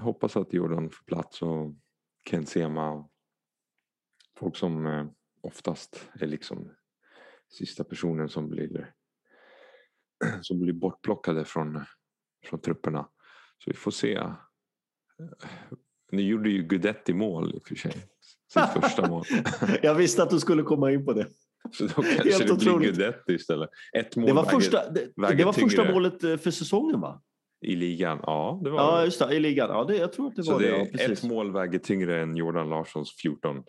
hoppas 0.00 0.36
att 0.36 0.52
Jordan 0.52 0.90
får 0.90 1.04
plats 1.04 1.42
och 1.42 1.74
Ken 2.30 2.46
Sema. 2.46 3.08
Folk 4.36 4.56
som 4.56 5.10
oftast 5.40 6.10
är 6.20 6.26
liksom 6.26 6.72
sista 7.48 7.84
personen 7.84 8.28
som 8.28 8.48
blir 8.48 8.92
som 10.42 10.60
blir 10.60 10.72
bortplockade 10.72 11.44
från, 11.44 11.80
från 12.46 12.60
trupperna. 12.60 13.08
Så 13.64 13.70
vi 13.70 13.76
får 13.76 13.90
se. 13.90 14.22
Nu 16.12 16.22
gjorde 16.22 16.50
ju 16.50 16.62
Gudetti 16.62 17.14
mål 17.14 17.54
i 17.54 17.58
och 17.58 17.66
för 17.66 17.74
sig. 17.74 17.92
Sitt 18.52 18.82
första 18.82 19.08
mål. 19.08 19.24
Jag 19.82 19.94
visste 19.94 20.22
att 20.22 20.30
du 20.30 20.40
skulle 20.40 20.62
komma 20.62 20.92
in 20.92 21.04
på 21.04 21.12
det. 21.12 21.26
Så 21.72 21.84
då 21.84 21.92
kanske 22.02 22.30
Helt 22.32 22.46
det 22.46 22.52
otroligt. 22.52 22.78
blir 22.78 23.06
Gudetti 23.06 23.32
istället. 23.32 23.70
Ett 23.98 24.16
mål 24.16 24.26
det 24.26 24.32
var, 24.32 24.44
första, 24.44 24.90
det, 24.90 25.08
det 25.36 25.44
var 25.44 25.52
första 25.52 25.92
målet 25.92 26.24
eh, 26.24 26.36
för 26.36 26.50
säsongen 26.50 27.00
va? 27.00 27.22
I 27.60 27.76
ligan, 27.76 28.20
ja. 28.22 28.60
Det 28.64 28.70
var 28.70 28.78
ja, 28.78 29.04
just 29.04 29.18
det. 29.18 29.34
I 29.34 29.40
ligan, 29.40 29.70
ja. 29.70 29.84
Det, 29.84 29.96
jag 29.96 30.12
tror 30.12 30.26
att 30.26 30.36
det 30.36 30.42
Så 30.42 30.52
var 30.52 30.60
det. 30.60 30.66
det 30.68 30.88
ja, 30.92 31.12
ett 31.12 31.22
mål 31.22 31.52
väger 31.52 31.78
tyngre 31.78 32.22
än 32.22 32.36
Jordan 32.36 32.68
Larssons 32.68 33.16
14. 33.22 33.62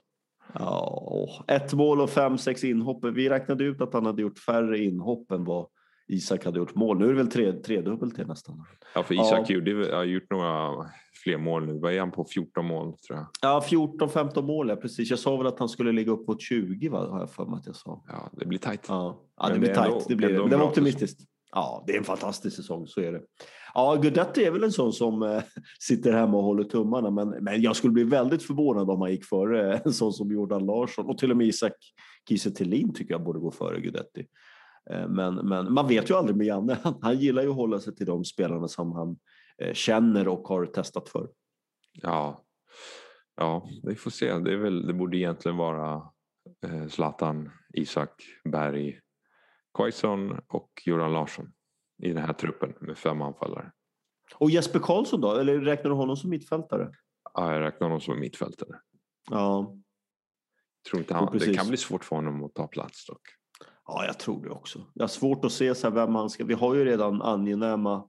Ja, 0.54 1.46
ett 1.48 1.74
mål 1.74 2.02
och 2.02 2.10
fem, 2.10 2.38
sex 2.38 2.64
inhopp. 2.64 3.06
Vi 3.06 3.30
räknade 3.30 3.64
ut 3.64 3.82
att 3.82 3.94
han 3.94 4.06
hade 4.06 4.22
gjort 4.22 4.40
färre 4.40 4.80
inhopp 4.80 5.32
än 5.32 5.44
vad 5.44 5.68
Isak 6.14 6.46
hade 6.46 6.60
gjort 6.60 6.76
mål. 6.76 7.00
Nu 7.00 7.06
är 7.06 7.10
det 7.10 7.16
väl 7.16 7.28
tre, 7.28 7.54
tredubbelt 7.54 8.16
till 8.16 8.28
nästan. 8.28 8.66
Ja, 8.96 9.04
för 9.04 9.14
Isak 9.14 9.50
ja. 9.50 9.54
Gjorde, 9.56 9.96
har 9.96 10.04
gjort 10.04 10.30
några 10.30 10.86
fler 11.24 11.38
mål 11.38 11.66
nu. 11.66 11.80
Vad 11.80 11.94
är 11.94 12.00
han 12.00 12.12
på? 12.12 12.26
14 12.26 12.66
mål 12.66 12.98
tror 12.98 13.20
jag. 13.20 13.28
Ja, 13.42 13.64
14-15 13.70 14.42
mål, 14.42 14.70
ja 14.70 14.76
precis. 14.76 15.10
Jag 15.10 15.20
sa 15.20 15.38
väl 15.38 15.48
att 15.48 15.60
han 15.60 15.70
skulle 15.70 15.92
ligga 15.92 16.12
upp 16.12 16.28
mot 16.28 16.42
20 16.42 16.90
va? 16.90 17.08
har 17.12 17.20
jag 17.20 17.32
för 17.32 17.46
mig 17.46 17.58
att 17.58 17.66
jag 17.66 17.76
sa. 17.76 18.04
Ja, 18.08 18.30
det 18.32 18.46
blir 18.46 18.60
tajt. 18.60 18.86
Ja, 18.88 19.22
ja 19.38 19.48
det, 19.48 19.54
det 19.54 19.60
blir 19.60 19.74
tajt. 19.74 20.08
Det, 20.08 20.16
blir, 20.16 20.30
det. 20.30 20.50
det 20.50 20.58
var 20.58 20.68
optimistiskt. 20.68 21.20
Ja, 21.56 21.84
det 21.88 21.94
är 21.94 21.98
en 21.98 22.04
fantastisk 22.04 22.56
säsong, 22.56 22.88
så 22.88 23.02
är 23.02 23.12
det. 23.12 23.22
Ja, 23.74 23.96
Gudetti 23.96 24.44
är 24.44 24.52
väl 24.52 24.64
en 24.64 24.72
sån 24.72 24.94
som 24.94 25.24
äh, 25.24 25.44
sitter 25.80 26.14
hemma 26.14 26.38
och 26.38 26.44
håller 26.44 26.64
tummarna, 26.64 27.10
men, 27.10 27.30
men 27.30 27.62
jag 27.62 27.76
skulle 27.76 27.94
bli 27.94 28.04
väldigt 28.04 28.44
förvånad 28.44 28.90
om 28.90 29.02
han 29.02 29.12
gick 29.12 29.26
före 29.26 29.78
en 29.86 29.94
sån 29.94 30.14
som 30.14 30.32
Jordan 30.32 30.66
Larsson 30.66 31.06
och 31.06 31.18
till 31.18 31.32
och 31.32 31.38
med 31.38 31.48
Isak 31.48 31.74
Kiese 32.30 32.52
tycker 32.52 33.06
jag 33.08 33.24
borde 33.24 33.40
gå 33.40 33.52
före 33.52 33.80
Gudetti. 33.80 34.26
Eh, 34.90 35.08
men, 35.08 35.36
men 35.36 35.74
man 35.74 35.88
vet 35.88 36.10
ju 36.10 36.14
aldrig 36.14 36.38
med 36.38 36.48
Janne. 36.48 36.78
Han, 37.02 37.20
gillar 37.20 37.44
ju 37.44 37.50
att 37.50 37.56
hålla 37.56 37.80
sig 37.80 37.96
till 37.96 38.06
de 38.06 38.26
spelarna 38.26 38.68
som 38.68 38.92
han 38.92 39.18
eh, 39.58 39.74
känner 39.74 40.28
och 40.28 40.48
har 40.48 40.66
testat 40.66 41.10
för. 41.10 41.30
Ja, 41.94 42.44
ja 43.36 43.70
vi 43.84 43.96
får 43.96 44.12
se. 44.12 44.38
Det, 44.38 44.58
väl, 44.58 44.88
det 44.88 44.94
borde 44.94 45.18
egentligen 45.18 45.58
vara 45.58 46.02
eh, 46.66 46.88
Zlatan, 46.88 47.52
Isak, 47.74 48.24
Berg, 48.44 49.00
Quaison 49.78 50.40
och 50.48 50.70
Göran 50.86 51.14
Larsson 51.14 51.54
i 52.04 52.14
den 52.14 52.24
här 52.24 52.34
truppen 52.34 52.74
med 52.80 52.98
fem 52.98 53.22
anfallare. 53.22 53.72
Och 54.36 54.50
Jesper 54.50 54.80
Karlsson 54.80 55.22
då? 55.22 55.36
Eller 55.36 55.60
räknar 55.60 55.90
du 55.90 55.96
honom 55.96 56.18
som 56.18 56.30
mittfältare? 56.30 56.92
Ja, 57.34 57.54
jag 57.54 57.62
räknar 57.62 57.88
honom 57.88 58.02
som 58.02 58.20
mittfältare. 58.20 58.80
Ja. 59.32 59.76
Tror 60.90 61.02
inte 61.02 61.14
han, 61.14 61.38
det 61.38 61.54
kan 61.54 61.68
bli 61.68 61.78
svårt 61.78 62.06
för 62.06 62.16
honom 62.16 62.44
att 62.44 62.54
ta 62.54 62.68
plats 62.68 63.06
dock. 63.06 63.22
Ja, 63.88 64.06
jag 64.06 64.20
tror 64.20 64.44
det 64.44 64.50
också. 64.50 64.80
Jag 64.94 65.04
har 65.04 65.08
svårt 65.08 65.46
att 65.46 65.52
se 65.52 65.76
så 65.76 65.90
vem 65.90 66.12
man 66.12 66.30
ska... 66.30 66.46
Vi 66.46 66.54
har 66.54 66.76
ju 66.76 66.86
redan 66.86 67.22
angenäma 67.22 68.08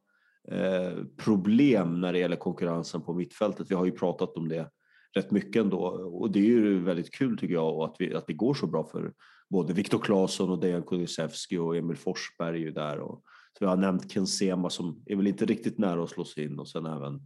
eh, 0.51 1.05
problem 1.17 2.01
när 2.01 2.13
det 2.13 2.19
gäller 2.19 2.37
konkurrensen 2.37 3.03
på 3.03 3.15
mittfältet. 3.15 3.71
Vi 3.71 3.75
har 3.75 3.85
ju 3.85 3.93
pratat 3.93 4.37
om 4.37 4.49
det 4.49 4.71
rätt 5.17 5.31
mycket 5.31 5.63
ändå 5.63 5.79
och 6.21 6.31
det 6.31 6.39
är 6.39 6.45
ju 6.45 6.85
väldigt 6.85 7.15
kul 7.15 7.39
tycker 7.39 7.55
jag 7.55 7.83
att, 7.83 7.97
vi, 7.99 8.15
att 8.15 8.27
det 8.27 8.33
går 8.33 8.55
så 8.55 8.67
bra 8.67 8.85
för 8.85 9.13
både 9.51 9.73
Viktor 9.73 9.99
Claesson 9.99 10.51
och 10.51 10.61
Dejan 10.61 10.83
Kulusevski 10.83 11.59
och 11.59 11.77
Emil 11.77 11.97
Forsberg 11.97 12.57
är 12.57 12.65
ju 12.65 12.71
där. 12.71 12.99
Och, 12.99 13.23
så 13.59 13.65
vi 13.65 13.67
har 13.67 13.77
nämnt 13.77 14.13
Ken 14.13 14.27
Sema 14.27 14.71
som 14.71 15.03
är 15.07 15.17
väl 15.17 15.27
inte 15.27 15.45
riktigt 15.45 15.79
nära 15.79 16.03
att 16.03 16.11
slå 16.11 16.25
sig 16.25 16.45
in 16.45 16.59
och 16.59 16.69
sen 16.69 16.87
även 16.87 17.21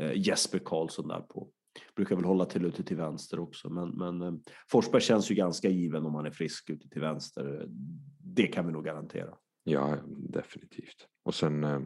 eh, 0.00 0.12
Jesper 0.14 0.58
Karlsson 0.58 1.08
där 1.08 1.20
på. 1.20 1.48
Brukar 1.96 2.16
väl 2.16 2.24
hålla 2.24 2.44
till 2.44 2.64
ute 2.64 2.82
till 2.82 2.96
vänster 2.96 3.40
också 3.40 3.70
men, 3.70 3.88
men 3.88 4.22
eh, 4.22 4.32
Forsberg 4.70 5.02
känns 5.02 5.30
ju 5.30 5.34
ganska 5.34 5.68
given 5.68 6.06
om 6.06 6.14
han 6.14 6.26
är 6.26 6.30
frisk 6.30 6.70
ute 6.70 6.88
till 6.88 7.00
vänster. 7.00 7.66
Det 8.18 8.46
kan 8.46 8.66
vi 8.66 8.72
nog 8.72 8.84
garantera. 8.84 9.34
Ja, 9.64 9.96
definitivt. 10.06 11.06
Och 11.24 11.34
sen, 11.34 11.64
eh, 11.64 11.80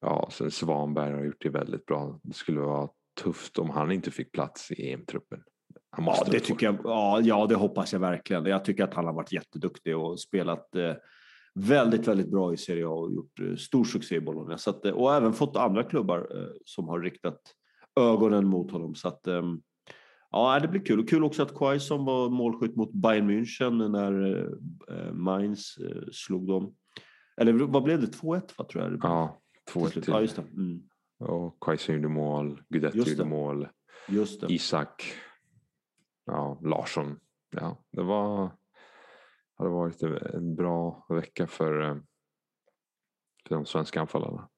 ja, 0.00 0.28
sen 0.32 0.50
Svanberg 0.50 1.12
har 1.12 1.24
gjort 1.24 1.42
det 1.42 1.48
väldigt 1.50 1.86
bra. 1.86 2.20
Det 2.22 2.34
skulle 2.34 2.60
vara 2.60 2.88
tufft 3.22 3.58
om 3.58 3.70
han 3.70 3.92
inte 3.92 4.10
fick 4.10 4.32
plats 4.32 4.70
i 4.70 4.92
EM-truppen. 4.92 5.42
Ja, 5.96 6.24
det 6.30 6.40
tycker 6.40 6.66
jag. 6.66 6.78
Ja, 6.84 7.20
ja, 7.22 7.46
det 7.46 7.54
hoppas 7.54 7.92
jag 7.92 8.00
verkligen. 8.00 8.44
Jag 8.44 8.64
tycker 8.64 8.84
att 8.84 8.94
han 8.94 9.06
har 9.06 9.12
varit 9.12 9.32
jätteduktig 9.32 9.96
och 9.96 10.20
spelat 10.20 10.74
eh, 10.74 10.94
väldigt, 11.54 12.08
väldigt 12.08 12.30
bra 12.30 12.54
i 12.54 12.56
Serie 12.56 12.86
A 12.86 12.90
och 12.90 13.12
gjort 13.12 13.40
eh, 13.40 13.56
stor 13.56 13.84
succé 13.84 14.16
i 14.16 14.20
Bologna. 14.20 14.58
Så 14.58 14.70
att, 14.70 14.84
eh, 14.84 14.92
och 14.92 15.14
även 15.14 15.32
fått 15.32 15.56
andra 15.56 15.82
klubbar 15.82 16.18
eh, 16.18 16.52
som 16.64 16.88
har 16.88 17.00
riktat 17.00 17.40
ögonen 18.00 18.46
mot 18.46 18.70
honom. 18.70 18.94
Så 18.94 19.08
att, 19.08 19.26
eh, 19.26 19.42
ja, 20.30 20.58
det 20.60 20.68
blir 20.68 20.84
kul. 20.84 21.00
Och 21.00 21.08
kul 21.08 21.24
också 21.24 21.42
att 21.42 21.54
Quaison 21.54 22.04
var 22.04 22.28
målskytt 22.28 22.76
mot 22.76 22.92
Bayern 22.92 23.30
München 23.30 23.88
när 23.88 24.44
eh, 24.90 25.12
Mainz 25.12 25.78
slog 26.12 26.48
dem. 26.48 26.74
Eller 27.36 27.52
vad 27.52 27.82
blev 27.82 28.00
det? 28.00 28.06
2-1 28.06 28.42
va, 28.58 28.66
tror 28.72 28.84
jag? 28.84 29.00
Ja, 29.02 29.40
2-1 29.72 29.90
till. 29.90 30.02
Ja, 30.06 30.20
just 30.20 30.36
det. 30.36 30.42
Mm. 30.42 30.82
Och 31.18 31.60
Quaison 31.60 31.94
gjorde 31.94 32.08
mål, 32.08 32.62
Guidetti 32.68 32.98
gjorde 32.98 33.24
mål, 33.24 33.68
just 34.08 34.40
det. 34.40 34.52
Isak 34.52 35.04
ja, 36.26 36.60
Larsson. 36.62 37.16
Ja, 37.50 37.76
det 37.92 38.02
var 38.02 38.50
hade 39.60 39.70
varit 39.70 40.02
en 40.02 40.54
bra 40.54 41.06
vecka 41.08 41.46
för, 41.46 41.80
eh, 41.80 41.96
för 43.48 43.54
de 43.54 43.66
svenska 43.66 44.00
anfallarna. 44.00 44.48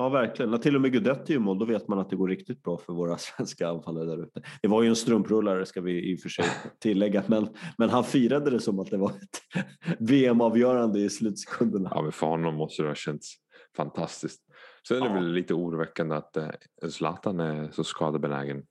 Ja, 0.00 0.08
verkligen. 0.08 0.50
När 0.50 0.58
till 0.58 0.74
och 0.74 0.80
med 0.80 0.92
Gudetti 0.92 1.34
är 1.34 1.38
mål, 1.38 1.58
då 1.58 1.64
vet 1.64 1.88
man 1.88 1.98
att 1.98 2.10
det 2.10 2.16
går 2.16 2.28
riktigt 2.28 2.62
bra 2.62 2.78
för 2.78 2.92
våra 2.92 3.18
svenska 3.18 3.68
anfallare 3.68 4.04
där 4.04 4.22
ute. 4.22 4.42
Det 4.62 4.68
var 4.68 4.82
ju 4.82 4.88
en 4.88 4.96
strumprullare 4.96 5.66
ska 5.66 5.80
vi 5.80 6.12
i 6.12 6.16
och 6.16 6.20
för 6.20 6.28
sig 6.28 6.44
tillägga, 6.78 7.22
men, 7.26 7.48
men 7.78 7.90
han 7.90 8.04
firade 8.04 8.50
det 8.50 8.60
som 8.60 8.78
att 8.78 8.90
det 8.90 8.96
var 8.96 9.10
ett 9.10 9.64
VM-avgörande 9.98 11.00
i 11.00 11.10
slutsekunderna. 11.10 11.92
Ja, 11.94 12.02
men 12.02 12.12
för 12.12 12.26
honom 12.26 12.54
måste 12.54 12.82
det 12.82 12.88
ha 12.88 12.94
känts 12.94 13.34
fantastiskt. 13.76 14.42
Sen 14.88 14.96
är 14.96 15.00
det 15.00 15.06
ja. 15.06 15.14
väl 15.14 15.32
lite 15.32 15.54
oroväckande 15.54 16.16
att 16.16 16.36
eh, 16.36 16.48
Zlatan 16.90 17.40
är 17.40 17.70
så 17.70 17.84
skadebenägen. 17.84 18.62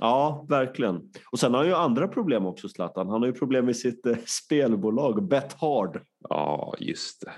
Ja, 0.00 0.46
verkligen. 0.48 1.10
Och 1.32 1.38
sen 1.38 1.52
har 1.52 1.58
han 1.58 1.68
ju 1.68 1.74
andra 1.74 2.08
problem 2.08 2.46
också, 2.46 2.68
Zlatan. 2.68 3.08
Han 3.08 3.22
har 3.22 3.26
ju 3.26 3.32
problem 3.32 3.66
med 3.66 3.76
sitt 3.76 4.06
eh, 4.06 4.16
spelbolag, 4.26 5.28
Bethard. 5.28 6.02
Ja, 6.28 6.74
just 6.78 7.20
det. 7.20 7.32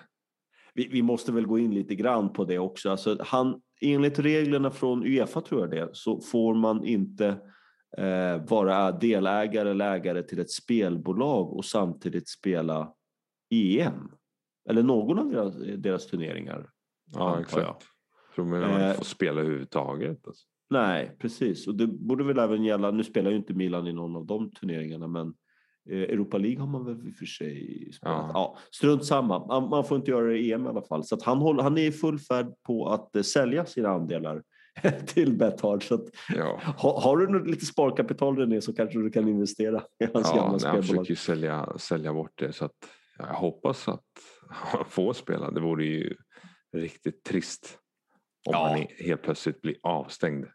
Vi, 0.76 0.88
vi, 0.88 1.02
måste 1.02 1.32
väl 1.32 1.46
gå 1.46 1.58
in 1.58 1.74
lite 1.74 1.94
grann 1.94 2.32
på 2.32 2.44
det 2.44 2.58
också. 2.58 2.90
Alltså, 2.90 3.16
han, 3.20 3.60
enligt 3.80 4.18
reglerna 4.18 4.70
från 4.70 5.02
Uefa, 5.02 5.40
tror 5.40 5.60
jag 5.60 5.70
det, 5.70 5.88
så 5.92 6.20
får 6.20 6.54
man 6.54 6.84
inte 6.84 7.26
eh, 7.98 8.44
vara 8.48 8.92
delägare 8.92 9.70
eller 9.70 9.94
ägare 9.94 10.22
till 10.22 10.38
ett 10.38 10.50
spelbolag 10.50 11.52
och 11.52 11.64
samtidigt 11.64 12.28
spela 12.28 12.92
EM. 13.50 14.10
Eller 14.68 14.82
någon 14.82 15.18
av 15.18 15.28
deras, 15.28 15.54
deras 15.76 16.06
turneringar. 16.06 16.70
Ja, 17.14 17.40
exakt. 17.40 17.62
Jag. 17.66 17.76
För 18.34 18.44
man 18.44 18.72
inte 18.72 18.84
eh, 18.84 18.94
får 18.94 19.04
spela 19.04 19.40
överhuvudtaget. 19.40 20.26
Alltså. 20.26 20.46
Nej, 20.70 21.16
precis. 21.18 21.66
Och 21.66 21.74
det 21.74 21.86
borde 21.86 22.24
väl 22.24 22.38
även 22.38 22.64
gälla, 22.64 22.90
nu 22.90 23.04
spelar 23.04 23.30
ju 23.30 23.36
inte 23.36 23.54
Milan 23.54 23.86
i 23.86 23.92
någon 23.92 24.16
av 24.16 24.26
de 24.26 24.50
turneringarna, 24.50 25.06
men 25.06 25.34
Europa 25.88 26.38
League 26.38 26.60
har 26.60 26.66
man 26.66 26.84
väl 26.84 27.08
i 27.08 27.10
och 27.10 27.16
för 27.16 27.26
sig 27.26 27.88
spelat. 27.92 28.16
Ja. 28.18 28.30
ja, 28.34 28.58
strunt 28.70 29.04
samma, 29.04 29.60
man 29.60 29.84
får 29.84 29.96
inte 29.96 30.10
göra 30.10 30.26
det 30.26 30.38
i 30.38 30.52
EM 30.52 30.66
i 30.66 30.68
alla 30.68 30.82
fall. 30.82 31.04
Så 31.04 31.18
han, 31.22 31.38
håller, 31.38 31.62
han 31.62 31.78
är 31.78 31.82
i 31.82 31.92
full 31.92 32.18
färd 32.18 32.46
på 32.66 32.88
att 32.88 33.16
eh, 33.16 33.22
sälja 33.22 33.66
sina 33.66 33.88
andelar 33.88 34.42
till 35.06 35.36
Bethard. 35.38 35.82
Så 35.82 35.94
att, 35.94 36.04
ja. 36.36 36.60
ha, 36.78 37.00
har 37.00 37.16
du 37.16 37.44
lite 37.44 37.66
sparkapital 37.66 38.36
René 38.36 38.60
så 38.60 38.72
kanske 38.72 38.98
du 38.98 39.10
kan 39.10 39.28
investera 39.28 39.82
i 40.04 40.08
hans 40.14 40.30
ja, 40.34 40.36
gamla 40.36 40.58
spelbolag. 40.58 40.74
Han 40.74 40.82
försöker 40.82 41.10
ju 41.10 41.16
sälja, 41.16 41.72
sälja 41.78 42.12
bort 42.12 42.32
det 42.34 42.52
så 42.52 42.64
att 42.64 42.76
jag 43.18 43.26
hoppas 43.26 43.88
att 43.88 44.04
han 44.48 44.84
får 44.88 45.12
spela. 45.12 45.50
Det 45.50 45.60
vore 45.60 45.84
ju 45.84 46.14
riktigt 46.72 47.24
trist 47.24 47.78
om 48.46 48.52
ja. 48.52 48.68
han 48.68 48.86
helt 49.06 49.22
plötsligt 49.22 49.62
blir 49.62 49.76
avstängd. 49.82 50.46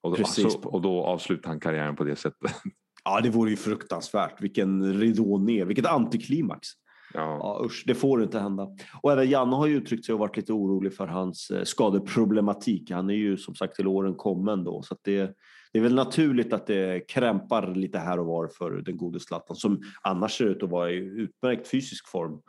Och 0.00 0.10
då, 0.10 0.18
alltså, 0.18 0.58
och 0.58 0.82
då 0.82 1.04
avslutar 1.04 1.48
han 1.48 1.60
karriären 1.60 1.96
på 1.96 2.04
det 2.04 2.16
sättet. 2.16 2.50
Ja, 3.06 3.20
det 3.20 3.30
vore 3.30 3.50
ju 3.50 3.56
fruktansvärt. 3.56 4.42
Vilken 4.42 5.00
ridå 5.00 5.38
ner, 5.38 5.64
vilket 5.64 5.86
antiklimax. 5.86 6.68
Ja. 7.14 7.20
ja, 7.20 7.64
usch, 7.64 7.84
det 7.86 7.94
får 7.94 8.22
inte 8.22 8.38
hända. 8.38 8.68
Och 9.02 9.12
även 9.12 9.30
Janne 9.30 9.56
har 9.56 9.66
ju 9.66 9.76
uttryckt 9.76 10.04
sig 10.04 10.12
och 10.12 10.18
varit 10.18 10.36
lite 10.36 10.52
orolig 10.52 10.94
för 10.94 11.06
hans 11.06 11.50
eh, 11.50 11.64
skadeproblematik. 11.64 12.90
Han 12.90 13.10
är 13.10 13.14
ju 13.14 13.36
som 13.36 13.54
sagt 13.54 13.74
till 13.74 13.86
åren 13.86 14.14
kommen 14.14 14.64
då, 14.64 14.82
så 14.82 14.96
det, 15.02 15.36
det 15.72 15.78
är 15.78 15.82
väl 15.82 15.94
naturligt 15.94 16.52
att 16.52 16.66
det 16.66 17.08
krämpar 17.08 17.74
lite 17.74 17.98
här 17.98 18.18
och 18.18 18.26
var 18.26 18.48
för 18.48 18.70
den 18.70 18.96
gode 18.96 19.20
Zlatan 19.20 19.56
som 19.56 19.82
annars 20.02 20.38
ser 20.38 20.44
ut 20.44 20.62
att 20.62 20.70
vara 20.70 20.90
i 20.90 20.96
utmärkt 20.96 21.68
fysisk 21.68 22.08
form. 22.08 22.40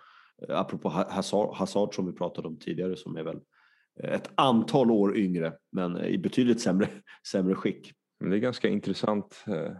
Eh, 0.47 0.59
apropå 0.59 0.89
Hazard, 0.89 1.55
Hazard 1.55 1.95
som 1.95 2.05
vi 2.05 2.13
pratade 2.13 2.47
om 2.47 2.59
tidigare 2.59 2.95
som 2.95 3.17
är 3.17 3.23
väl 3.23 3.39
ett 4.03 4.29
antal 4.35 4.91
år 4.91 5.17
yngre 5.17 5.53
men 5.71 6.05
i 6.05 6.17
betydligt 6.17 6.61
sämre, 6.61 6.89
sämre 7.31 7.55
skick. 7.55 7.93
Men 8.19 8.29
det 8.29 8.37
är 8.37 8.39
ganska 8.39 8.69
intressant 8.69 9.43
eh, 9.47 9.71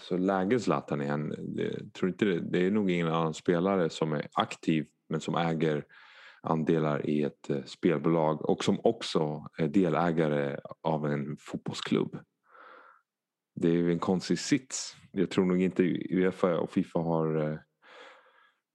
alltså 0.00 0.16
läge 0.16 0.60
Zlatan. 0.60 1.00
Han, 1.00 1.34
det, 1.56 1.92
tror 1.92 2.10
inte 2.10 2.24
det, 2.24 2.40
det 2.40 2.66
är 2.66 2.70
nog 2.70 2.90
ingen 2.90 3.08
annan 3.08 3.34
spelare 3.34 3.90
som 3.90 4.12
är 4.12 4.28
aktiv 4.32 4.86
men 5.08 5.20
som 5.20 5.34
äger 5.34 5.84
andelar 6.42 7.06
i 7.06 7.22
ett 7.22 7.50
eh, 7.50 7.62
spelbolag 7.64 8.50
och 8.50 8.64
som 8.64 8.80
också 8.84 9.46
är 9.58 9.68
delägare 9.68 10.58
av 10.82 11.06
en 11.06 11.36
fotbollsklubb. 11.40 12.18
Det 13.54 13.68
är 13.68 13.72
ju 13.72 13.92
en 13.92 13.98
konstig 13.98 14.38
sits. 14.38 14.96
Jag 15.12 15.30
tror 15.30 15.44
nog 15.44 15.62
inte 15.62 15.82
Uefa 16.10 16.58
och 16.58 16.70
Fifa 16.70 16.98
har, 16.98 17.52
eh, 17.52 17.58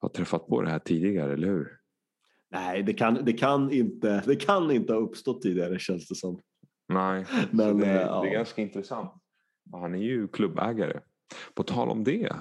har 0.02 0.10
träffat 0.10 0.48
på 0.48 0.62
det 0.62 0.70
här 0.70 0.80
tidigare, 0.80 1.34
eller 1.34 1.48
hur? 1.48 1.68
Nej, 2.52 2.84
det 2.84 2.94
kan, 2.94 3.26
det, 3.26 3.34
kan 3.34 3.72
inte, 3.72 4.24
det 4.26 4.36
kan 4.36 4.72
inte 4.72 4.94
ha 4.94 5.00
uppstått 5.00 5.42
tidigare 5.42 5.80
känns 5.80 6.08
det 6.08 6.16
som. 6.16 6.42
Nej, 6.88 7.26
Men, 7.52 7.78
det, 7.78 7.88
ja. 7.88 8.22
det, 8.22 8.30
är 8.30 8.34
ganska 8.34 8.62
intressant. 8.62 9.14
Han 9.72 9.96
är 9.96 10.00
ju 10.00 10.28
klubbägare. 10.28 11.00
På 11.54 11.64
tal 11.64 11.90
om 11.90 12.04
det, 12.04 12.36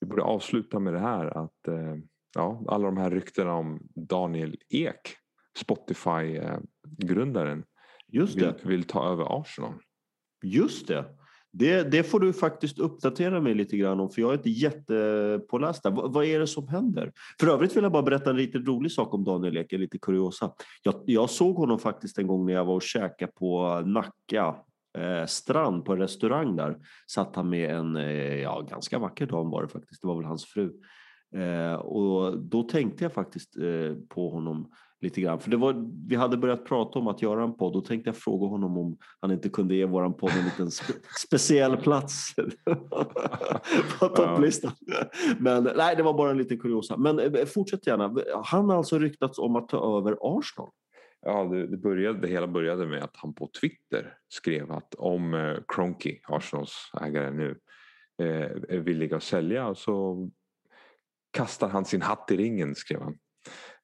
vi 0.00 0.06
borde 0.06 0.22
avsluta 0.22 0.78
med 0.78 0.92
det 0.92 1.00
här 1.00 1.26
att 1.26 1.68
eh, 1.68 1.94
ja, 2.34 2.64
alla 2.68 2.84
de 2.84 2.96
här 2.96 3.10
ryktena 3.10 3.54
om 3.54 3.80
Daniel 3.94 4.56
Ek, 4.68 5.16
Spotify-grundaren, 5.58 7.64
vill, 8.06 8.52
vill 8.62 8.84
ta 8.84 9.12
över 9.12 9.40
Arsenal. 9.40 9.74
Just 10.44 10.88
det. 10.88 11.04
Det, 11.56 11.82
det 11.82 12.02
får 12.02 12.20
du 12.20 12.32
faktiskt 12.32 12.78
uppdatera 12.78 13.40
mig 13.40 13.54
lite 13.54 13.76
grann 13.76 14.00
om 14.00 14.10
för 14.10 14.20
jag 14.20 14.30
är 14.30 14.36
inte 14.36 14.50
jättepåläst 14.50 15.82
där. 15.82 15.90
V 15.90 15.96
vad 16.04 16.24
är 16.24 16.38
det 16.38 16.46
som 16.46 16.68
händer? 16.68 17.12
För 17.40 17.46
övrigt 17.46 17.76
vill 17.76 17.82
jag 17.82 17.92
bara 17.92 18.02
berätta 18.02 18.30
en 18.30 18.36
lite 18.36 18.58
rolig 18.58 18.92
sak 18.92 19.14
om 19.14 19.24
Daniel 19.24 19.56
Ek, 19.56 19.72
lite 19.72 19.98
kuriosa. 19.98 20.52
Jag, 20.82 20.94
jag 21.06 21.30
såg 21.30 21.56
honom 21.56 21.78
faktiskt 21.78 22.18
en 22.18 22.26
gång 22.26 22.46
när 22.46 22.52
jag 22.52 22.64
var 22.64 22.74
och 22.74 22.82
käkade 22.82 23.32
på 23.32 23.80
Nacka 23.80 24.56
eh, 24.98 25.26
strand 25.26 25.84
på 25.84 25.92
en 25.92 25.98
restaurang 25.98 26.56
där. 26.56 26.76
Satt 27.06 27.36
han 27.36 27.48
med 27.48 27.70
en 27.70 27.96
eh, 27.96 28.42
ja, 28.42 28.60
ganska 28.60 28.98
vacker 28.98 29.26
dam 29.26 29.50
var 29.50 29.62
det 29.62 29.68
faktiskt, 29.68 30.02
det 30.02 30.08
var 30.08 30.16
väl 30.16 30.24
hans 30.24 30.44
fru. 30.44 30.72
Eh, 31.34 31.74
och 31.74 32.38
då 32.38 32.62
tänkte 32.62 33.04
jag 33.04 33.12
faktiskt 33.12 33.56
eh, 33.56 33.94
på 34.08 34.30
honom 34.30 34.70
lite 35.04 35.20
grann. 35.20 35.40
För 35.40 35.50
det 35.50 35.56
var, 35.56 35.90
vi 36.08 36.16
hade 36.16 36.36
börjat 36.36 36.64
prata 36.64 36.98
om 36.98 37.08
att 37.08 37.22
göra 37.22 37.42
en 37.42 37.56
podd 37.56 37.76
och 37.76 37.84
tänkte 37.84 38.08
jag 38.08 38.16
fråga 38.16 38.46
honom 38.46 38.78
om 38.78 38.96
han 39.20 39.30
inte 39.30 39.48
kunde 39.48 39.74
ge 39.74 39.84
våran 39.84 40.14
podd 40.14 40.30
en 40.38 40.44
liten 40.44 40.70
spe, 40.70 40.92
speciell 41.26 41.76
plats 41.76 42.34
på 43.98 44.08
topplistan. 44.08 44.72
Men 45.38 45.68
nej, 45.76 45.96
det 45.96 46.02
var 46.02 46.14
bara 46.14 46.30
en 46.30 46.38
liten 46.38 46.58
kuriosa. 46.58 46.96
Men 46.96 47.18
eh, 47.18 47.44
fortsätt 47.44 47.86
gärna. 47.86 48.14
Han 48.44 48.68
har 48.68 48.76
alltså 48.76 48.98
ryktats 48.98 49.38
om 49.38 49.56
att 49.56 49.68
ta 49.68 49.98
över 49.98 50.16
Arsenal. 50.20 50.70
Ja, 51.24 51.44
det, 51.44 51.66
det, 51.66 51.76
började, 51.76 52.18
det 52.18 52.28
hela 52.28 52.46
började 52.46 52.86
med 52.86 53.02
att 53.02 53.16
han 53.16 53.34
på 53.34 53.50
Twitter 53.60 54.16
skrev 54.28 54.72
att 54.72 54.94
om 54.94 55.34
eh, 55.34 55.56
Arsenals 56.26 56.90
ägare 57.02 57.30
nu, 57.30 57.58
eh, 58.22 58.50
är 58.68 58.78
villig 58.78 59.14
att 59.14 59.22
sälja 59.22 59.74
så 59.74 60.28
kastar 61.36 61.68
han 61.68 61.84
sin 61.84 62.02
hatt 62.02 62.30
i 62.30 62.36
ringen, 62.36 62.74
skrev 62.74 63.00
han. 63.00 63.18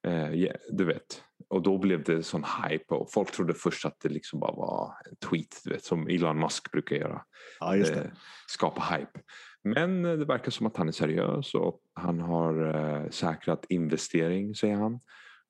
Eh, 0.06 0.34
yeah, 0.34 0.56
du 0.70 0.84
vet. 0.84 1.22
Och 1.48 1.62
då 1.62 1.78
blev 1.78 2.04
det 2.04 2.22
sån 2.22 2.44
hype 2.44 2.94
och 2.94 3.12
folk 3.12 3.32
trodde 3.32 3.54
först 3.54 3.84
att 3.84 4.00
det 4.00 4.08
liksom 4.08 4.40
bara 4.40 4.52
var 4.52 4.94
en 5.10 5.16
tweet, 5.16 5.60
du 5.64 5.70
vet, 5.70 5.84
som 5.84 6.08
Elon 6.08 6.40
Musk 6.40 6.72
brukar 6.72 6.96
göra. 6.96 7.22
Ja, 7.60 7.76
just 7.76 7.94
det. 7.94 8.00
Eh, 8.00 8.10
skapa 8.48 8.96
hype. 8.96 9.20
Men 9.64 10.04
eh, 10.04 10.12
det 10.12 10.24
verkar 10.24 10.50
som 10.50 10.66
att 10.66 10.76
han 10.76 10.88
är 10.88 10.92
seriös 10.92 11.54
och 11.54 11.80
han 11.94 12.20
har 12.20 12.74
eh, 12.74 13.10
säkrat 13.10 13.66
investering, 13.68 14.54
säger 14.54 14.76
han. 14.76 15.00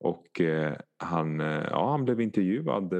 Och 0.00 0.40
eh, 0.40 0.76
han, 0.96 1.40
eh, 1.40 1.66
ja, 1.70 1.90
han 1.90 2.04
blev 2.04 2.20
intervjuad 2.20 2.94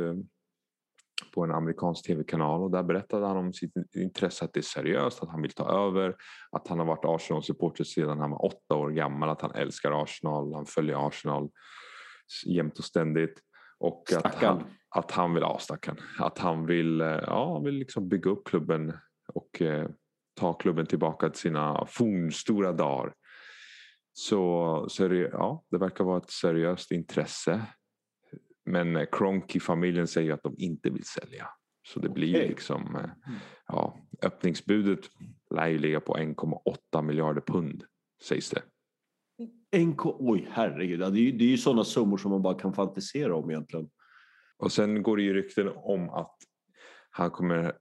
på 1.34 1.44
en 1.44 1.50
amerikansk 1.50 2.06
tv-kanal 2.06 2.62
och 2.62 2.70
där 2.70 2.82
berättade 2.82 3.26
han 3.26 3.36
om 3.36 3.52
sitt 3.52 3.72
intresse 3.94 4.44
att 4.44 4.52
det 4.52 4.60
är 4.60 4.62
seriöst, 4.62 5.22
att 5.22 5.28
han 5.28 5.42
vill 5.42 5.52
ta 5.52 5.86
över, 5.86 6.16
att 6.50 6.68
han 6.68 6.78
har 6.78 6.86
varit 6.86 7.04
Arsenal-supporter 7.04 7.84
sedan 7.84 8.20
han 8.20 8.30
var 8.30 8.44
åtta 8.44 8.74
år 8.74 8.90
gammal, 8.90 9.28
att 9.28 9.42
han 9.42 9.54
älskar 9.54 10.02
Arsenal, 10.02 10.54
han 10.54 10.66
följer 10.66 11.08
Arsenal 11.08 11.50
jämt 12.46 12.78
och 12.78 12.84
ständigt. 12.84 13.40
Och 13.78 14.12
att 14.16 14.34
han, 14.34 14.64
att 14.90 15.10
han 15.10 15.34
vill, 15.34 15.42
ja 15.42 15.58
stackarn, 15.58 15.96
att 16.18 16.38
han 16.38 16.66
vill, 16.66 17.00
ja, 17.26 17.58
vill 17.58 17.74
liksom 17.74 18.08
bygga 18.08 18.30
upp 18.30 18.44
klubben 18.44 18.92
och 19.34 19.62
eh, 19.62 19.88
ta 20.40 20.52
klubben 20.52 20.86
tillbaka 20.86 21.30
till 21.30 21.40
sina 21.40 21.86
fornstora 21.86 22.72
dagar. 22.72 23.12
Så, 24.12 24.88
ja, 25.32 25.64
det 25.70 25.78
verkar 25.78 26.04
vara 26.04 26.18
ett 26.18 26.30
seriöst 26.30 26.90
intresse. 26.90 27.66
Men 28.64 29.06
Cronky-familjen 29.12 30.06
säger 30.06 30.32
att 30.32 30.42
de 30.42 30.54
inte 30.58 30.90
vill 30.90 31.04
sälja. 31.04 31.48
Så 31.88 32.00
det 32.00 32.08
blir 32.08 32.36
okay. 32.36 32.48
liksom, 32.48 32.96
eh, 32.96 33.04
mm. 33.04 33.38
ja, 33.66 33.98
öppningsbudet 34.22 35.00
lär 35.54 35.68
ju 35.68 35.78
ligga 35.78 36.00
på 36.00 36.14
1,8 36.14 37.02
miljarder 37.02 37.40
pund 37.40 37.84
sägs 38.22 38.50
det. 38.50 38.62
En, 39.70 39.94
oj 39.98 40.48
herregud, 40.50 41.00
det 41.00 41.06
är, 41.06 41.10
ju, 41.10 41.32
det 41.32 41.44
är 41.44 41.48
ju 41.48 41.58
sådana 41.58 41.84
summor 41.84 42.16
som 42.16 42.30
man 42.30 42.42
bara 42.42 42.58
kan 42.58 42.74
fantisera 42.74 43.34
om 43.34 43.50
egentligen. 43.50 43.90
Och 44.58 44.72
sen 44.72 45.02
går 45.02 45.16
det 45.16 45.22
ju 45.22 45.34
rykten 45.34 45.68
om 45.74 46.10
att 46.10 46.36
han 47.10 47.30
kommer, 47.30 47.72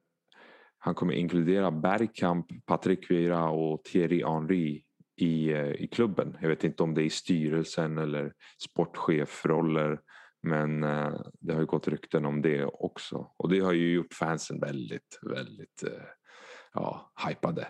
han 0.77 0.95
kommer 0.95 1.13
inkludera 1.13 1.71
Bergkamp, 1.71 2.45
Patrick 2.65 3.11
Vieira 3.11 3.49
och 3.49 3.83
Thierry 3.83 4.23
Henry 4.23 4.83
i, 5.21 5.51
eh, 5.53 5.71
i 5.71 5.87
klubben. 5.87 6.37
Jag 6.41 6.49
vet 6.49 6.63
inte 6.63 6.83
om 6.83 6.93
det 6.93 7.01
är 7.01 7.05
i 7.05 7.09
styrelsen 7.09 7.97
eller 7.97 8.33
sportchefroller. 8.63 9.99
Men 10.43 10.83
eh, 10.83 11.13
det 11.39 11.53
har 11.53 11.59
ju 11.59 11.65
gått 11.65 11.87
rykten 11.87 12.25
om 12.25 12.41
det 12.41 12.65
också. 12.65 13.31
Och 13.37 13.49
det 13.49 13.59
har 13.59 13.73
ju 13.73 13.93
gjort 13.93 14.13
fansen 14.13 14.59
väldigt, 14.59 15.19
väldigt 15.21 15.83
eh, 15.83 16.03
ja, 16.73 17.11
hypade. 17.27 17.67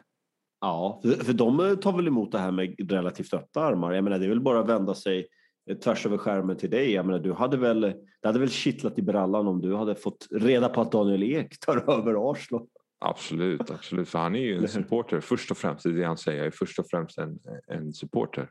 Ja, 0.62 1.02
för, 1.04 1.24
för 1.24 1.34
de 1.34 1.60
eh, 1.60 1.76
tar 1.76 1.94
väl 1.94 2.08
emot 2.08 2.32
det 2.32 2.40
här 2.40 2.52
med 2.52 2.92
relativt 2.92 3.34
öppna 3.34 3.62
armar. 3.62 3.94
Jag 3.94 4.04
menar, 4.04 4.20
det 4.20 4.26
är 4.26 4.30
väl 4.30 4.42
bara 4.42 4.60
att 4.60 4.70
vända 4.70 4.96
sig 4.96 5.28
eh, 5.70 5.78
tvärs 5.78 6.06
över 6.06 6.18
skärmen 6.18 6.58
till 6.58 6.70
dig. 6.70 6.92
Jag 6.92 7.06
menar, 7.06 7.20
du 7.20 7.34
hade 7.34 7.58
väl, 7.58 7.82
det 8.22 8.28
hade 8.28 8.40
väl 8.40 8.50
kittlat 8.50 9.00
i 9.00 9.02
brallan 9.02 9.48
om 9.48 9.62
du 9.62 9.76
hade 9.76 9.96
fått 9.96 10.28
reda 10.32 10.70
på 10.70 10.82
att 10.82 10.92
Daniel 10.92 11.24
Ek 11.24 11.60
tar 11.60 11.78
över 11.98 12.32
Arsenal. 12.32 12.68
Absolut, 13.00 13.72
absolut. 13.72 14.10
För 14.10 14.20
han 14.20 14.36
är 14.36 14.40
ju 14.40 14.58
en 14.58 14.68
supporter 14.68 15.20
först 15.20 15.52
och 15.52 15.58
främst. 15.58 15.84
Det 15.84 15.90
är 15.90 15.94
det 15.94 16.04
han 16.04 16.18
säger. 16.18 16.38
Jag 16.38 16.48
är 16.48 16.52
först 16.52 16.80
och 16.80 16.90
främst 16.90 17.18
en, 17.18 17.40
en 17.68 17.94
supporter. 17.94 18.50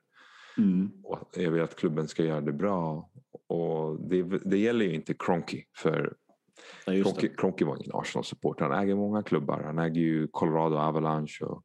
Mm. 0.58 0.90
Och 1.04 1.28
jag 1.36 1.50
vill 1.50 1.62
att 1.62 1.76
klubben 1.76 2.08
ska 2.08 2.24
göra 2.24 2.40
det 2.40 2.52
bra. 2.52 3.10
Och 3.46 4.00
det, 4.08 4.22
det 4.22 4.58
gäller 4.58 4.84
ju 4.84 4.94
inte 4.94 5.14
Cronky. 5.14 5.64
För 5.76 6.16
ja, 6.86 6.92
Cronky, 6.92 7.28
Cronky 7.28 7.64
var 7.64 7.76
ingen 7.76 7.90
Arsenal-supporter. 7.94 8.64
Han 8.64 8.82
äger 8.82 8.94
många 8.94 9.22
klubbar. 9.22 9.62
Han 9.64 9.78
äger 9.78 10.00
ju 10.00 10.28
Colorado 10.28 10.76
Avalanche 10.76 11.44
och 11.44 11.62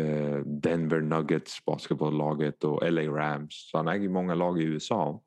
eh, 0.00 0.38
Denver 0.38 1.00
Nuggets, 1.00 1.64
basketbolllaget 1.64 2.64
och 2.64 2.92
LA 2.92 3.02
Rams. 3.02 3.68
Så 3.70 3.76
han 3.76 3.88
äger 3.88 4.08
många 4.08 4.34
lag 4.34 4.62
i 4.62 4.64
USA. 4.64 5.22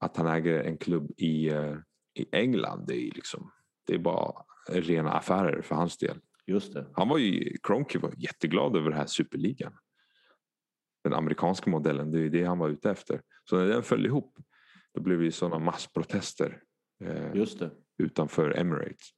Att 0.00 0.16
han 0.16 0.26
äger 0.26 0.60
en 0.60 0.78
klubb 0.78 1.10
i, 1.16 1.48
eh, 1.48 1.76
i 2.14 2.26
England, 2.32 2.84
det 2.86 2.94
är 2.94 3.14
liksom 3.14 3.50
det 3.86 3.94
är 3.94 3.98
bara 3.98 4.32
rena 4.70 5.12
affärer 5.12 5.62
för 5.62 5.74
hans 5.74 5.96
del. 5.96 6.20
Just 6.46 6.74
det. 6.74 6.86
Han 6.92 7.08
var 7.08 7.18
ju, 7.18 7.56
Cronky 7.62 7.98
var 7.98 8.14
jätteglad 8.16 8.76
över 8.76 8.90
den 8.90 8.98
här 8.98 9.06
superligan. 9.06 9.72
Den 11.04 11.14
amerikanska 11.14 11.70
modellen, 11.70 12.12
det 12.12 12.20
är 12.20 12.28
det 12.28 12.44
han 12.44 12.58
var 12.58 12.68
ute 12.68 12.90
efter. 12.90 13.22
Så 13.44 13.56
när 13.56 13.66
den 13.66 13.82
föll 13.82 14.06
ihop, 14.06 14.38
då 14.94 15.00
blev 15.00 15.20
det 15.20 15.32
sådana 15.32 15.58
massprotester 15.58 16.62
eh, 17.04 17.34
just 17.34 17.58
det. 17.58 17.70
utanför 17.98 18.58
Emirates. 18.58 19.10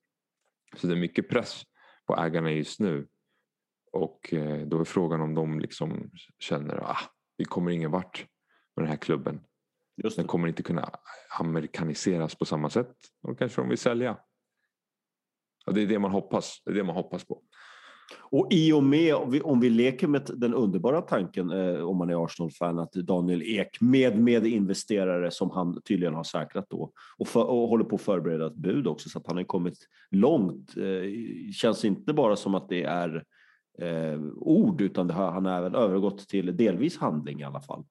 Så 0.76 0.86
det 0.86 0.94
är 0.94 1.00
mycket 1.00 1.28
press 1.28 1.62
på 2.06 2.16
ägarna 2.16 2.50
just 2.50 2.80
nu. 2.80 3.08
Och 3.92 4.34
eh, 4.34 4.66
då 4.66 4.80
är 4.80 4.84
frågan 4.84 5.20
om 5.20 5.34
de 5.34 5.60
liksom 5.60 6.10
känner 6.38 6.76
att 6.76 6.90
ah, 6.90 7.10
vi 7.36 7.44
kommer 7.44 7.70
ingen 7.70 7.90
vart 7.90 8.26
med 8.76 8.84
den 8.84 8.90
här 8.90 8.96
klubben. 8.96 9.40
Just 9.96 10.16
den 10.16 10.26
kommer 10.26 10.48
inte 10.48 10.62
kunna 10.62 10.90
amerikaniseras 11.38 12.34
på 12.34 12.44
samma 12.44 12.70
sätt. 12.70 12.96
Då 13.22 13.34
kanske 13.34 13.60
de 13.60 13.68
vill 13.68 13.78
sälja. 13.78 14.18
Och 15.66 15.74
det 15.74 15.82
är 15.82 15.86
det 15.86 15.98
man 15.98 16.10
hoppas. 16.10 16.62
Det 16.64 16.70
är 16.70 16.74
det 16.74 16.84
man 16.84 16.96
hoppas 16.96 17.24
på. 17.24 17.42
Och 18.20 18.48
i 18.50 18.72
och 18.72 18.82
med, 18.82 19.14
om 19.14 19.30
vi, 19.30 19.40
om 19.40 19.60
vi 19.60 19.70
leker 19.70 20.08
med 20.08 20.30
den 20.34 20.54
underbara 20.54 21.00
tanken, 21.00 21.50
eh, 21.50 21.80
om 21.82 21.96
man 21.96 22.10
är 22.10 22.24
Arsenal-fan, 22.24 22.78
att 22.78 22.92
Daniel 22.92 23.42
Ek 23.42 23.80
med 23.80 24.46
investerare 24.46 25.30
som 25.30 25.50
han 25.50 25.82
tydligen 25.82 26.14
har 26.14 26.24
säkrat 26.24 26.66
då 26.70 26.92
och, 27.18 27.28
för, 27.28 27.44
och 27.44 27.68
håller 27.68 27.84
på 27.84 27.96
att 27.96 28.02
förbereda 28.02 28.46
ett 28.46 28.56
bud 28.56 28.86
också 28.86 29.08
så 29.08 29.18
att 29.18 29.26
han 29.26 29.36
har 29.36 29.44
kommit 29.44 29.78
långt. 30.10 30.76
Eh, 30.76 31.52
känns 31.52 31.84
inte 31.84 32.12
bara 32.12 32.36
som 32.36 32.54
att 32.54 32.68
det 32.68 32.82
är 32.82 33.24
eh, 33.78 34.20
ord 34.36 34.80
utan 34.80 35.06
det 35.06 35.14
har, 35.14 35.30
han 35.30 35.46
har 35.46 35.58
även 35.58 35.74
övergått 35.74 36.28
till 36.28 36.56
delvis 36.56 36.98
handling 36.98 37.40
i 37.40 37.44
alla 37.44 37.60
fall. 37.60 37.84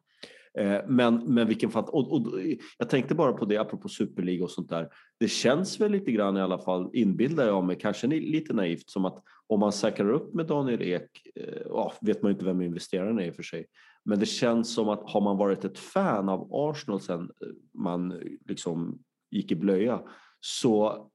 Eh, 0.59 0.81
men, 0.87 1.33
men 1.33 1.47
vilken 1.47 1.71
fant 1.71 1.89
och, 1.89 2.13
och, 2.13 2.39
Jag 2.77 2.89
tänkte 2.89 3.15
bara 3.15 3.33
på 3.33 3.45
det 3.45 3.57
apropå 3.57 3.89
superliga 3.89 4.43
och 4.43 4.51
sånt 4.51 4.69
där. 4.69 4.89
Det 5.19 5.27
känns 5.27 5.81
väl 5.81 5.91
lite 5.91 6.11
grann 6.11 6.37
i 6.37 6.41
alla 6.41 6.59
fall, 6.59 6.89
inbillar 6.93 7.47
jag 7.47 7.63
mig, 7.63 7.77
kanske 7.79 8.07
lite 8.07 8.53
naivt, 8.53 8.89
som 8.89 9.05
att 9.05 9.23
om 9.47 9.59
man 9.59 9.71
säkrar 9.71 10.09
upp 10.09 10.33
med 10.33 10.47
Daniel 10.47 10.81
Ek, 10.81 11.21
oh, 11.65 11.93
vet 12.01 12.21
man 12.21 12.31
inte 12.31 12.45
vem 12.45 12.61
investeraren 12.61 13.19
är 13.19 13.25
i 13.25 13.31
och 13.31 13.35
för 13.35 13.43
sig, 13.43 13.65
men 14.03 14.19
det 14.19 14.25
känns 14.25 14.73
som 14.73 14.89
att 14.89 15.09
har 15.09 15.21
man 15.21 15.37
varit 15.37 15.65
ett 15.65 15.77
fan 15.77 16.29
av 16.29 16.49
Arsenal 16.51 17.01
sen 17.01 17.21
eh, 17.21 17.47
man 17.73 18.19
liksom 18.47 18.99
gick 19.31 19.51
i 19.51 19.55
blöja 19.55 20.01
så 20.39 21.07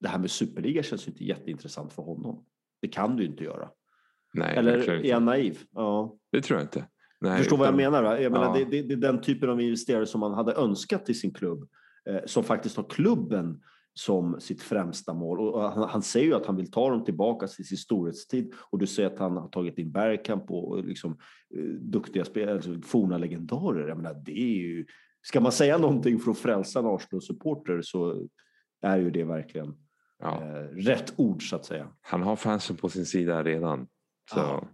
det 0.00 0.08
här 0.08 0.18
med 0.18 0.30
superliga 0.30 0.82
känns 0.82 1.08
inte 1.08 1.24
jätteintressant 1.24 1.92
för 1.92 2.02
honom. 2.02 2.44
Det 2.80 2.88
kan 2.88 3.16
du 3.16 3.24
inte 3.24 3.44
göra. 3.44 3.70
Nej, 4.34 4.56
Eller 4.56 4.90
är 4.90 5.04
jag 5.04 5.22
naiv? 5.22 5.58
Ja. 5.70 6.16
Det 6.32 6.42
tror 6.42 6.58
jag 6.58 6.64
inte. 6.64 6.86
Nej, 7.20 7.38
Förstår 7.38 7.56
utan, 7.56 7.58
vad 7.58 7.68
jag 7.68 7.92
menar? 7.92 8.02
Va? 8.02 8.20
Jag 8.20 8.32
menar 8.32 8.58
ja. 8.58 8.64
det, 8.64 8.64
det, 8.64 8.82
det, 8.82 8.94
är 8.94 9.12
den 9.12 9.20
typen 9.20 9.50
av 9.50 9.60
investerare 9.60 10.06
som 10.06 10.20
man 10.20 10.34
hade 10.34 10.52
önskat 10.52 11.06
till 11.06 11.20
sin 11.20 11.34
klubb. 11.34 11.68
Eh, 12.08 12.20
som 12.26 12.44
faktiskt 12.44 12.76
har 12.76 12.84
klubben 12.84 13.60
som 13.94 14.40
sitt 14.40 14.62
främsta 14.62 15.14
mål. 15.14 15.40
Och 15.40 15.62
han, 15.62 15.88
han, 15.88 16.02
säger 16.02 16.26
ju 16.26 16.34
att 16.34 16.46
han 16.46 16.56
vill 16.56 16.70
ta 16.70 16.90
dem 16.90 17.04
tillbaka 17.04 17.46
till 17.46 17.68
sin 17.68 17.78
storhetstid. 17.78 18.52
Och 18.70 18.78
du 18.78 18.86
säger 18.86 19.10
att 19.10 19.18
han 19.18 19.36
har 19.36 19.48
tagit 19.48 19.78
in 19.78 19.92
Bergkamp 19.92 20.50
och 20.50 20.84
liksom, 20.84 21.18
eh, 21.56 21.64
duktiga 21.80 22.24
spelare, 22.24 22.54
alltså, 22.54 22.80
forna 22.84 23.18
legendarer. 23.18 23.88
Jag 23.88 23.96
menar, 23.96 24.22
det 24.24 24.38
är 24.38 24.56
ju, 24.56 24.86
ska 25.22 25.40
man 25.40 25.52
säga 25.52 25.78
någonting 25.78 26.18
för 26.18 26.30
att 26.30 26.38
frälsa 26.38 26.78
en 26.78 26.86
Arsenal-supporter 26.86 27.80
så 27.82 28.28
är 28.82 28.98
ju 28.98 29.10
det 29.10 29.24
verkligen 29.24 29.74
ja. 30.18 30.42
eh, 30.42 30.76
rätt 30.76 31.14
ord 31.16 31.50
så 31.50 31.56
att 31.56 31.64
säga. 31.64 31.88
Han 32.00 32.22
har 32.22 32.36
fansen 32.36 32.76
på 32.76 32.88
sin 32.88 33.06
sida 33.06 33.42
redan. 33.42 33.88
Så. 34.30 34.38
Ja. 34.38 34.68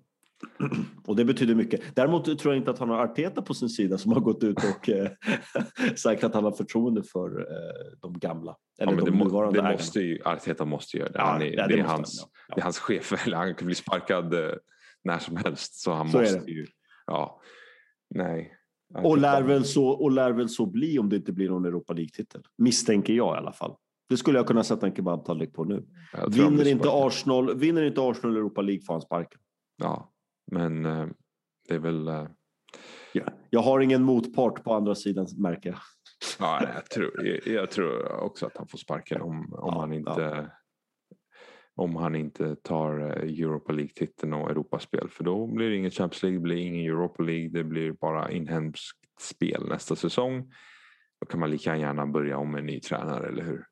Och 1.07 1.17
det 1.17 1.25
betyder 1.25 1.55
mycket. 1.55 1.81
Däremot 1.95 2.39
tror 2.39 2.55
jag 2.55 2.57
inte 2.57 2.71
att 2.71 2.79
han 2.79 2.89
har 2.89 3.05
Arteta 3.05 3.43
på 3.43 3.55
sin 3.55 3.69
sida 3.69 3.99
som 3.99 4.13
har 4.13 4.21
gått 4.21 4.43
ut 4.43 4.57
och 4.57 4.89
eh, 4.89 5.11
sagt 5.97 6.25
att 6.25 6.35
han 6.35 6.45
har 6.45 6.53
förtroende 6.53 7.03
för 7.03 7.41
eh, 7.41 7.99
de 8.01 8.19
gamla. 8.19 8.57
Eller 8.79 8.93
ja, 8.93 8.99
de 8.99 9.11
det, 9.11 9.25
nuvarande 9.25 9.63
det 9.63 9.73
måste 9.73 10.01
ju, 10.01 10.21
Arteta 10.25 10.65
måste 10.65 10.97
göra 10.97 11.09
det. 11.09 11.19
Ja, 11.19 11.35
är, 11.37 11.39
det, 11.39 11.75
det, 11.75 11.81
är 11.81 11.85
hans, 11.85 12.21
han, 12.21 12.31
ja. 12.49 12.55
det 12.55 12.61
är 12.61 12.65
hans 12.65 12.79
chef. 12.79 13.13
Eller 13.27 13.37
han 13.37 13.55
kan 13.55 13.67
bli 13.67 13.75
sparkad 13.75 14.35
eh, 14.35 14.55
när 15.05 15.19
som 15.19 15.37
helst. 15.37 15.75
Så 15.75 15.93
han 15.93 16.11
så 16.11 16.21
måste 16.21 16.51
ju... 16.51 16.67
Ja, 17.07 17.41
nej. 18.15 18.53
Och 18.95 19.19
lär, 19.19 19.43
väl 19.43 19.65
så, 19.65 19.89
och 19.89 20.11
lär 20.11 20.33
väl 20.33 20.49
så 20.49 20.67
bli 20.67 20.99
om 20.99 21.09
det 21.09 21.17
inte 21.17 21.33
blir 21.33 21.49
någon 21.49 21.65
Europa 21.65 21.93
League-titel. 21.93 22.43
Misstänker 22.59 23.13
jag 23.13 23.37
i 23.37 23.39
alla 23.39 23.53
fall. 23.53 23.75
Det 24.09 24.17
skulle 24.17 24.39
jag 24.39 24.47
kunna 24.47 24.65
sätta 24.65 24.87
en 24.87 24.95
kebabtallrik 24.95 25.53
på 25.53 25.65
nu. 25.65 25.85
Vinner 26.29 26.69
inte, 26.69 26.89
Arsenal, 26.91 27.57
vinner 27.57 27.83
inte 27.83 28.01
Arsenal 28.01 28.37
Europa 28.37 28.63
League 28.63 28.85
får 28.85 28.95
han 28.95 29.01
sparken. 29.01 29.41
Ja, 29.77 30.14
men 30.53 30.85
eh, 30.85 31.07
det 31.69 31.75
är 31.75 31.79
väl... 31.79 32.09
Eh... 32.09 32.27
Ja. 33.13 33.25
Jag 33.51 33.61
har 33.61 33.81
ingen 33.81 34.03
motpart 34.03 34.65
på 34.65 34.75
andra 34.75 34.95
sidan 34.95 35.27
märker 35.37 35.71
jag. 35.71 35.79
Ja, 36.39 36.69
jag, 36.75 36.91
tror, 36.91 37.27
jag, 37.27 37.47
jag 37.47 37.71
tror 37.71 38.13
också 38.21 38.47
att 38.47 38.57
han 38.57 38.69
får 38.69 38.79
sparken 38.79 39.23
om, 39.23 39.53
om, 39.53 39.75
ja, 39.75 39.81
han, 39.81 39.93
inte, 39.93 40.51
om 41.75 41.97
han 41.97 42.15
inte 42.15 42.57
tar 42.57 43.01
eh, 43.01 43.23
Europa 43.23 43.73
League-titeln 43.73 44.33
och 44.33 44.51
Europaspel. 44.51 45.09
För 45.09 45.25
då 45.25 45.47
blir 45.47 45.71
det 45.71 45.77
ingen 45.77 45.91
Champions 45.91 46.23
League, 46.23 46.39
det 46.39 46.43
blir 46.43 46.57
ingen 46.57 46.87
Europa 46.87 47.23
League, 47.23 47.49
det 47.49 47.65
blir 47.65 47.93
bara 47.93 48.31
inhemskt 48.31 48.99
spel 49.21 49.69
nästa 49.69 49.97
säsong. 49.97 50.53
Då 51.21 51.27
kan 51.27 51.41
man 51.41 51.51
lika 51.51 51.77
gärna 51.77 52.07
börja 52.07 52.39
om 52.39 52.51
med 52.51 52.59
en 52.59 52.67
ny 52.67 52.81
tränare, 52.81 53.29
eller 53.29 53.45
hur? 53.45 53.67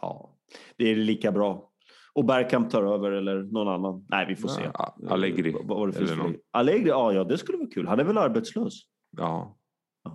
Ja, 0.00 0.36
det 0.76 0.84
är 0.84 0.96
lika 0.96 1.32
bra. 1.32 1.69
Och 2.12 2.24
Bergkamp 2.24 2.70
tar 2.70 2.82
över 2.82 3.10
eller 3.10 3.42
någon 3.42 3.68
annan. 3.68 4.06
Nej, 4.08 4.26
vi 4.28 4.36
får 4.36 4.48
se. 4.48 4.70
Ja, 4.74 4.96
Allegri. 5.08 5.56
Vad 5.64 5.94
det 5.94 6.16
någon... 6.16 6.34
Allegri, 6.50 6.88
ja, 6.88 7.12
ja, 7.12 7.24
det 7.24 7.38
skulle 7.38 7.58
vara 7.58 7.68
kul. 7.68 7.88
Han 7.88 8.00
är 8.00 8.04
väl 8.04 8.18
arbetslös? 8.18 8.74
Ja. 9.16 9.56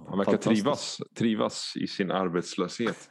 Han 0.08 0.18
verkar 0.18 0.38
trivas, 0.38 1.02
trivas 1.18 1.74
i 1.76 1.88
sin 1.88 2.12
arbetslöshet. 2.12 3.10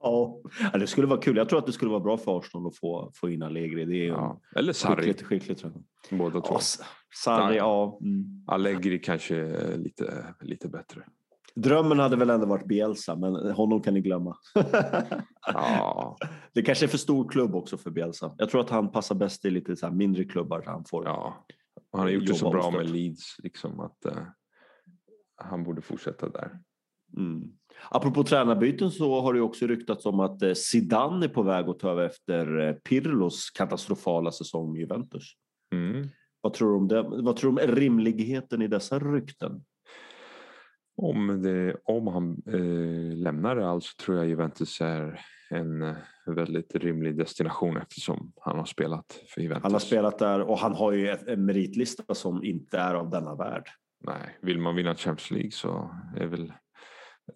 Ja, 0.00 0.40
det 0.72 0.86
skulle 0.86 1.06
vara 1.06 1.20
kul. 1.20 1.36
Jag 1.36 1.48
tror 1.48 1.58
att 1.58 1.66
det 1.66 1.72
skulle 1.72 1.90
vara 1.90 2.00
bra 2.00 2.16
för 2.16 2.38
Arsenal 2.38 2.66
att 2.66 2.76
få, 2.76 3.10
få 3.14 3.30
in 3.30 3.42
Allegri. 3.42 3.84
Det 3.84 3.96
är 3.96 4.08
ja. 4.08 4.40
Eller 4.56 4.72
Sarri. 4.72 5.02
Skickligt, 5.02 5.22
skickligt, 5.22 5.64
Båda 6.10 6.40
två. 6.40 6.58
Sarri, 7.24 7.56
ja. 7.56 7.98
Mm. 8.02 8.44
Allegri 8.46 8.98
kanske 8.98 9.56
lite, 9.76 10.34
lite 10.40 10.68
bättre. 10.68 11.04
Drömmen 11.54 11.98
hade 11.98 12.16
väl 12.16 12.30
ändå 12.30 12.46
varit 12.46 12.66
Bielsa, 12.66 13.16
men 13.16 13.50
honom 13.50 13.82
kan 13.82 13.94
ni 13.94 14.00
glömma. 14.00 14.36
Ja, 15.46 16.16
Det 16.54 16.62
kanske 16.62 16.86
är 16.86 16.88
för 16.88 16.98
stor 16.98 17.28
klubb 17.28 17.54
också 17.54 17.76
för 17.76 17.90
Bielsa. 17.90 18.34
Jag 18.38 18.50
tror 18.50 18.60
att 18.60 18.70
han 18.70 18.92
passar 18.92 19.14
bäst 19.14 19.44
i 19.44 19.50
lite 19.50 19.76
så 19.76 19.90
mindre 19.90 20.24
klubbar. 20.24 20.60
där 20.60 20.66
Han 20.66 20.84
får. 20.84 21.04
ja. 21.04 21.46
Och 21.92 21.98
han 21.98 22.06
har 22.08 22.12
gjort 22.12 22.26
det 22.26 22.34
så 22.34 22.50
bra 22.50 22.70
med 22.70 22.90
Leeds 22.90 23.36
liksom 23.38 23.80
att 23.80 24.04
eh, 24.04 24.22
han 25.36 25.64
borde 25.64 25.82
fortsätta 25.82 26.28
där. 26.28 26.58
Mm. 27.16 27.42
Apropå 27.90 28.24
tränarbyten 28.24 28.90
så 28.90 29.20
har 29.20 29.34
det 29.34 29.40
också 29.40 29.66
ryktats 29.66 30.06
om 30.06 30.20
att 30.20 30.42
eh, 30.42 30.54
Zidane 30.54 31.26
är 31.26 31.28
på 31.28 31.42
väg 31.42 31.68
att 31.68 31.78
ta 31.78 31.90
över 31.90 32.04
efter 32.04 32.60
eh, 32.60 32.72
Pirlos 32.72 33.50
katastrofala 33.50 34.32
säsong 34.32 34.76
i 34.76 34.80
Juventus. 34.80 35.32
Mm. 35.74 36.08
Vad 36.40 36.52
tror 36.52 36.70
du 36.70 36.76
om 36.76 36.88
det? 36.88 37.02
Vad 37.02 37.36
tror 37.36 37.52
du 37.52 37.62
om 37.62 37.74
rimligheten 37.74 38.62
i 38.62 38.68
dessa 38.68 38.98
rykten? 38.98 39.64
Om, 40.96 41.42
det, 41.42 41.76
om 41.84 42.06
han 42.06 42.42
eh, 42.46 43.16
lämnar 43.16 43.56
Real 43.56 43.82
så 43.82 43.94
tror 44.04 44.16
jag 44.16 44.28
Juventus 44.28 44.80
är 44.80 45.20
en 45.50 45.82
eh, 45.82 45.96
väldigt 46.26 46.74
rimlig 46.74 47.18
destination 47.18 47.76
eftersom 47.76 48.32
han 48.40 48.58
har 48.58 48.64
spelat 48.64 49.20
för 49.28 49.40
Juventus. 49.40 49.62
Han 49.62 49.72
har 49.72 49.80
spelat 49.80 50.18
där 50.18 50.40
och 50.40 50.58
han 50.58 50.74
har 50.74 50.92
ju 50.92 51.08
en 51.08 51.44
meritlista 51.44 52.14
som 52.14 52.44
inte 52.44 52.78
är 52.78 52.94
av 52.94 53.10
denna 53.10 53.34
värld. 53.34 53.68
Nej, 54.06 54.38
vill 54.42 54.58
man 54.58 54.76
vinna 54.76 54.94
Champions 54.94 55.30
League 55.30 55.50
så 55.50 55.94
är, 56.16 56.26
väl, 56.26 56.52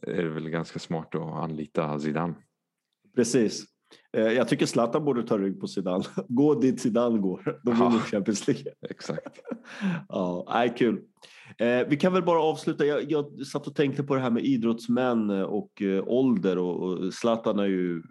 är 0.07 0.22
det 0.22 0.30
väl 0.30 0.50
ganska 0.50 0.78
smart 0.78 1.14
att 1.14 1.22
anlita 1.22 1.98
Zidane. 1.98 2.34
Precis. 3.16 3.64
Eh, 4.12 4.32
Jag 4.32 4.49
tycker 4.49 4.66
Zlatan 4.66 5.05
borde 5.05 5.22
ta 5.22 5.38
rygg 5.38 5.61
på 5.61 5.66
Zidane. 5.66 6.05
Gå 6.28 6.55
dit 6.55 6.80
Zidane 6.80 7.18
går. 7.18 7.61
De 7.62 7.74
vinner 7.74 7.90
Ja. 7.90 8.01
Champions 8.01 8.47
League. 8.49 8.64
Exakt. 8.90 9.40
Ja, 10.09 10.47
nej, 10.49 10.74
kul. 10.78 11.01
Eh, 11.59 11.88
vi 11.88 11.97
kan 11.97 12.12
väl 12.12 12.22
bara 12.22 12.42
avsluta. 12.42 12.84
Jag, 12.84 13.11
jag 13.12 13.47
satt 13.47 13.66
och 13.66 13.74
tänkte 13.74 14.03
på 14.03 14.14
det 14.14 14.20
här 14.20 14.30
med 14.30 14.44
idrottsmän 14.44 15.30
och 15.30 15.82
eh, 15.82 16.05
ålder 16.07 16.59
och, 16.59 16.82
och 16.82 17.14
Zlatan 17.14 17.59
är 17.59 17.64
ju 17.66 18.03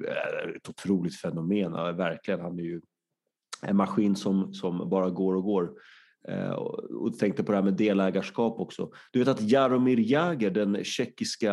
ett 0.55 0.69
otroligt 0.69 1.15
fenomen. 1.15 1.71
Verkligen. 1.73 2.39
Han 2.39 2.59
är 2.59 2.63
ju 2.63 2.81
en 3.61 3.75
maskin 3.75 4.15
som, 4.15 4.53
som 4.53 4.89
bara 4.89 5.09
går 5.09 5.35
och 5.35 5.43
går. 5.43 5.71
Eh, 6.27 6.51
och, 6.51 7.17
tänkte 7.19 7.43
på 7.43 7.51
det 7.51 7.57
här 7.57 7.63
med 7.63 7.73
delägarskap 7.73 8.59
också. 8.59 8.89
Du 9.11 9.19
vet 9.19 9.27
att 9.27 9.41
Jaromir 9.41 9.99
Jagr, 9.99 10.49
den 10.49 10.83
tjeckiska 10.83 11.51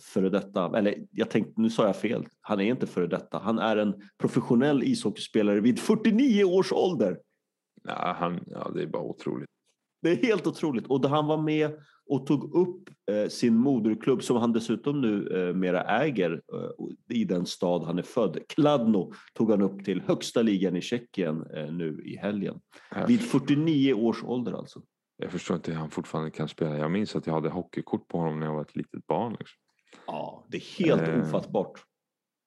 före 0.00 0.30
detta, 0.30 0.78
eller 0.78 0.94
jag 1.10 1.30
tänkte, 1.30 1.60
nu 1.60 1.70
sa 1.70 1.86
jag 1.86 1.96
fel, 1.96 2.26
han 2.40 2.60
är 2.60 2.64
inte 2.64 2.86
före 2.86 3.06
detta, 3.06 3.38
han 3.38 3.58
är 3.58 3.76
en 3.76 3.94
professionell 4.18 4.82
ishockeyspelare 4.82 5.60
vid 5.60 5.78
49 5.78 6.44
års 6.44 6.72
ålder. 6.72 7.18
Ja, 7.84 8.16
han, 8.18 8.40
ja, 8.46 8.70
det 8.74 8.82
är 8.82 8.86
bara 8.86 9.02
otroligt. 9.02 9.48
Det 10.02 10.10
är 10.10 10.16
helt 10.16 10.46
otroligt. 10.46 10.86
Och 10.86 11.08
han 11.08 11.26
var 11.26 11.42
med 11.42 11.70
och 12.12 12.26
tog 12.26 12.54
upp 12.54 12.90
eh, 13.10 13.28
sin 13.28 13.56
moderklubb 13.56 14.22
som 14.22 14.36
han 14.36 14.52
dessutom 14.52 15.00
nu 15.00 15.28
eh, 15.28 15.54
mera 15.54 15.82
äger 16.02 16.32
eh, 16.32 17.16
i 17.16 17.24
den 17.24 17.46
stad 17.46 17.82
han 17.84 17.98
är 17.98 18.02
född. 18.02 18.38
Kladno 18.48 19.12
tog 19.34 19.50
han 19.50 19.62
upp 19.62 19.84
till 19.84 20.00
högsta 20.00 20.42
ligan 20.42 20.76
i 20.76 20.80
Tjeckien 20.80 21.46
nu 21.70 22.02
i 22.04 22.16
helgen. 22.16 22.60
Vid 23.06 23.20
49 23.20 23.94
års 23.94 24.24
ålder 24.24 24.52
alltså. 24.52 24.82
jag 25.16 25.30
förstår 25.30 25.56
inte 25.56 25.70
hur 25.70 25.78
han 25.78 25.90
fortfarande 25.90 26.30
kan 26.30 26.48
spela. 26.48 26.78
Jag 26.78 26.90
minns 26.90 27.16
att 27.16 27.26
jag 27.26 27.34
hade 27.34 27.48
hockeykort 27.48 28.08
på 28.08 28.18
honom 28.18 28.40
när 28.40 28.46
jag 28.46 28.54
var 28.54 28.62
ett 28.62 28.76
litet 28.76 29.06
barn. 29.06 29.36
Liksom. 29.38 29.58
Ja, 30.06 30.44
det 30.48 30.56
är 30.56 30.84
helt 30.84 31.08
Eh. 31.08 31.20
ofattbart. 31.20 31.80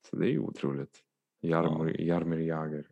Så 0.10 0.16
det 0.16 0.34
är 0.34 0.40
otroligt. 0.40 1.00
Jaromir, 1.42 2.02
Jaromir 2.02 2.40
Jagr. 2.40 2.84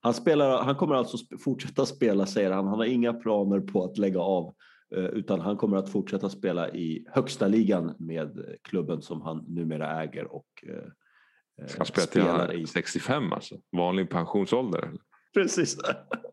Han, 0.00 0.14
spelar, 0.14 0.62
han 0.62 0.74
kommer 0.74 0.94
alltså 0.94 1.16
fortsätta 1.44 1.86
spela 1.86 2.26
säger 2.26 2.50
han. 2.50 2.66
Han 2.66 2.78
har 2.78 2.84
inga 2.84 3.12
planer 3.12 3.60
på 3.60 3.84
att 3.84 3.98
lägga 3.98 4.20
av 4.20 4.54
utan 4.90 5.40
han 5.40 5.56
kommer 5.56 5.76
att 5.76 5.88
fortsätta 5.88 6.28
spela 6.28 6.70
i 6.70 7.04
högsta 7.08 7.48
ligan 7.48 7.94
med 7.98 8.38
eh, 8.38 8.44
klubben 8.62 9.02
som 9.02 9.22
han 9.22 9.44
numera 9.48 10.02
äger 10.02 10.32
och 10.32 10.64
eh, 10.68 11.66
Ska 11.66 11.78
han 11.78 11.86
spela 11.86 12.06
till 12.06 12.22
han 12.22 12.50
är 12.50 12.66
65 12.66 13.32
alltså? 13.32 13.56
Vanlig 13.76 14.10
pensionsålder? 14.10 14.92
Precis. 15.34 15.78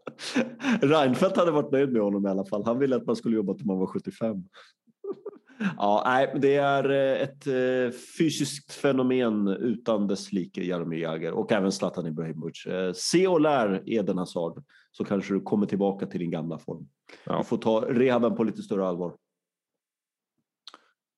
Reinfeldt 0.81 1.37
hade 1.37 1.51
varit 1.51 1.71
nöjd 1.71 1.93
med 1.93 2.01
honom 2.01 2.25
i 2.25 2.29
alla 2.29 2.45
fall. 2.45 2.65
Han 2.65 2.79
ville 2.79 2.95
att 2.95 3.05
man 3.05 3.15
skulle 3.15 3.35
jobba 3.35 3.53
till 3.53 3.65
man 3.65 3.79
var 3.79 3.87
75. 3.87 4.43
Ja, 5.77 6.03
nej, 6.05 6.39
det 6.41 6.55
är 6.55 6.89
eh, 6.89 7.21
ett 7.21 7.47
eh, 7.47 7.99
fysiskt 8.17 8.73
fenomen 8.73 9.47
utan 9.47 10.07
dess 10.07 10.31
like, 10.31 10.63
Jaromir 10.63 10.99
Jagr 10.99 11.31
och 11.31 11.51
även 11.51 11.71
Zlatan 11.71 12.07
Ibrahimovic. 12.07 12.65
Eh, 12.65 12.93
Se 12.93 13.27
och 13.27 13.41
lär 13.41 13.83
Eden 13.85 14.17
Hazard 14.17 14.63
så 14.91 15.05
kanske 15.05 15.33
du 15.33 15.41
kommer 15.41 15.65
tillbaka 15.65 16.05
till 16.05 16.19
din 16.19 16.31
gamla 16.31 16.57
form. 16.57 16.87
Ja. 17.23 17.37
Du 17.37 17.43
får 17.43 17.57
ta 17.57 17.81
rehaben 17.81 18.35
på 18.35 18.43
lite 18.43 18.61
större 18.61 18.87
allvar. 18.87 19.15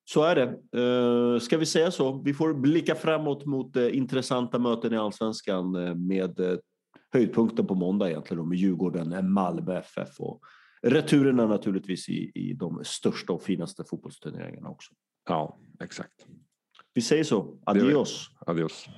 Så 0.10 0.24
är 0.24 0.36
det. 0.36 0.82
Eh, 0.82 1.40
ska 1.40 1.58
vi 1.58 1.66
säga 1.66 1.92
så? 1.92 2.22
Vi 2.22 2.34
får 2.34 2.54
blicka 2.54 2.96
framåt 2.96 3.46
mot 3.46 3.76
eh, 3.76 3.98
intressanta 3.98 4.60
möten 4.60 4.94
i 4.94 4.98
allsvenskan 4.98 5.76
eh, 5.76 5.96
med 5.96 6.60
höjdpunkten 7.14 7.68
på 7.68 7.76
måndag 7.76 8.10
egentligen 8.10 8.44
då, 8.44 8.50
med 8.50 8.58
Djurgården, 8.58 9.34
Malmö 9.34 9.78
FF 9.78 10.20
och 10.20 10.42
returerna 10.82 11.48
naturligtvis 11.48 12.10
i, 12.10 12.32
i 12.36 12.54
de 12.54 12.82
största 12.84 13.34
och 13.34 13.42
finaste 13.42 13.84
fotbollsturneringarna 13.90 14.70
också. 14.70 14.94
ja, 15.30 15.60
exakt. 15.84 16.26
Vi 16.94 17.02
säger 17.02 17.24
så. 17.24 17.60
Adios! 17.66 18.30
Adios. 18.46 18.90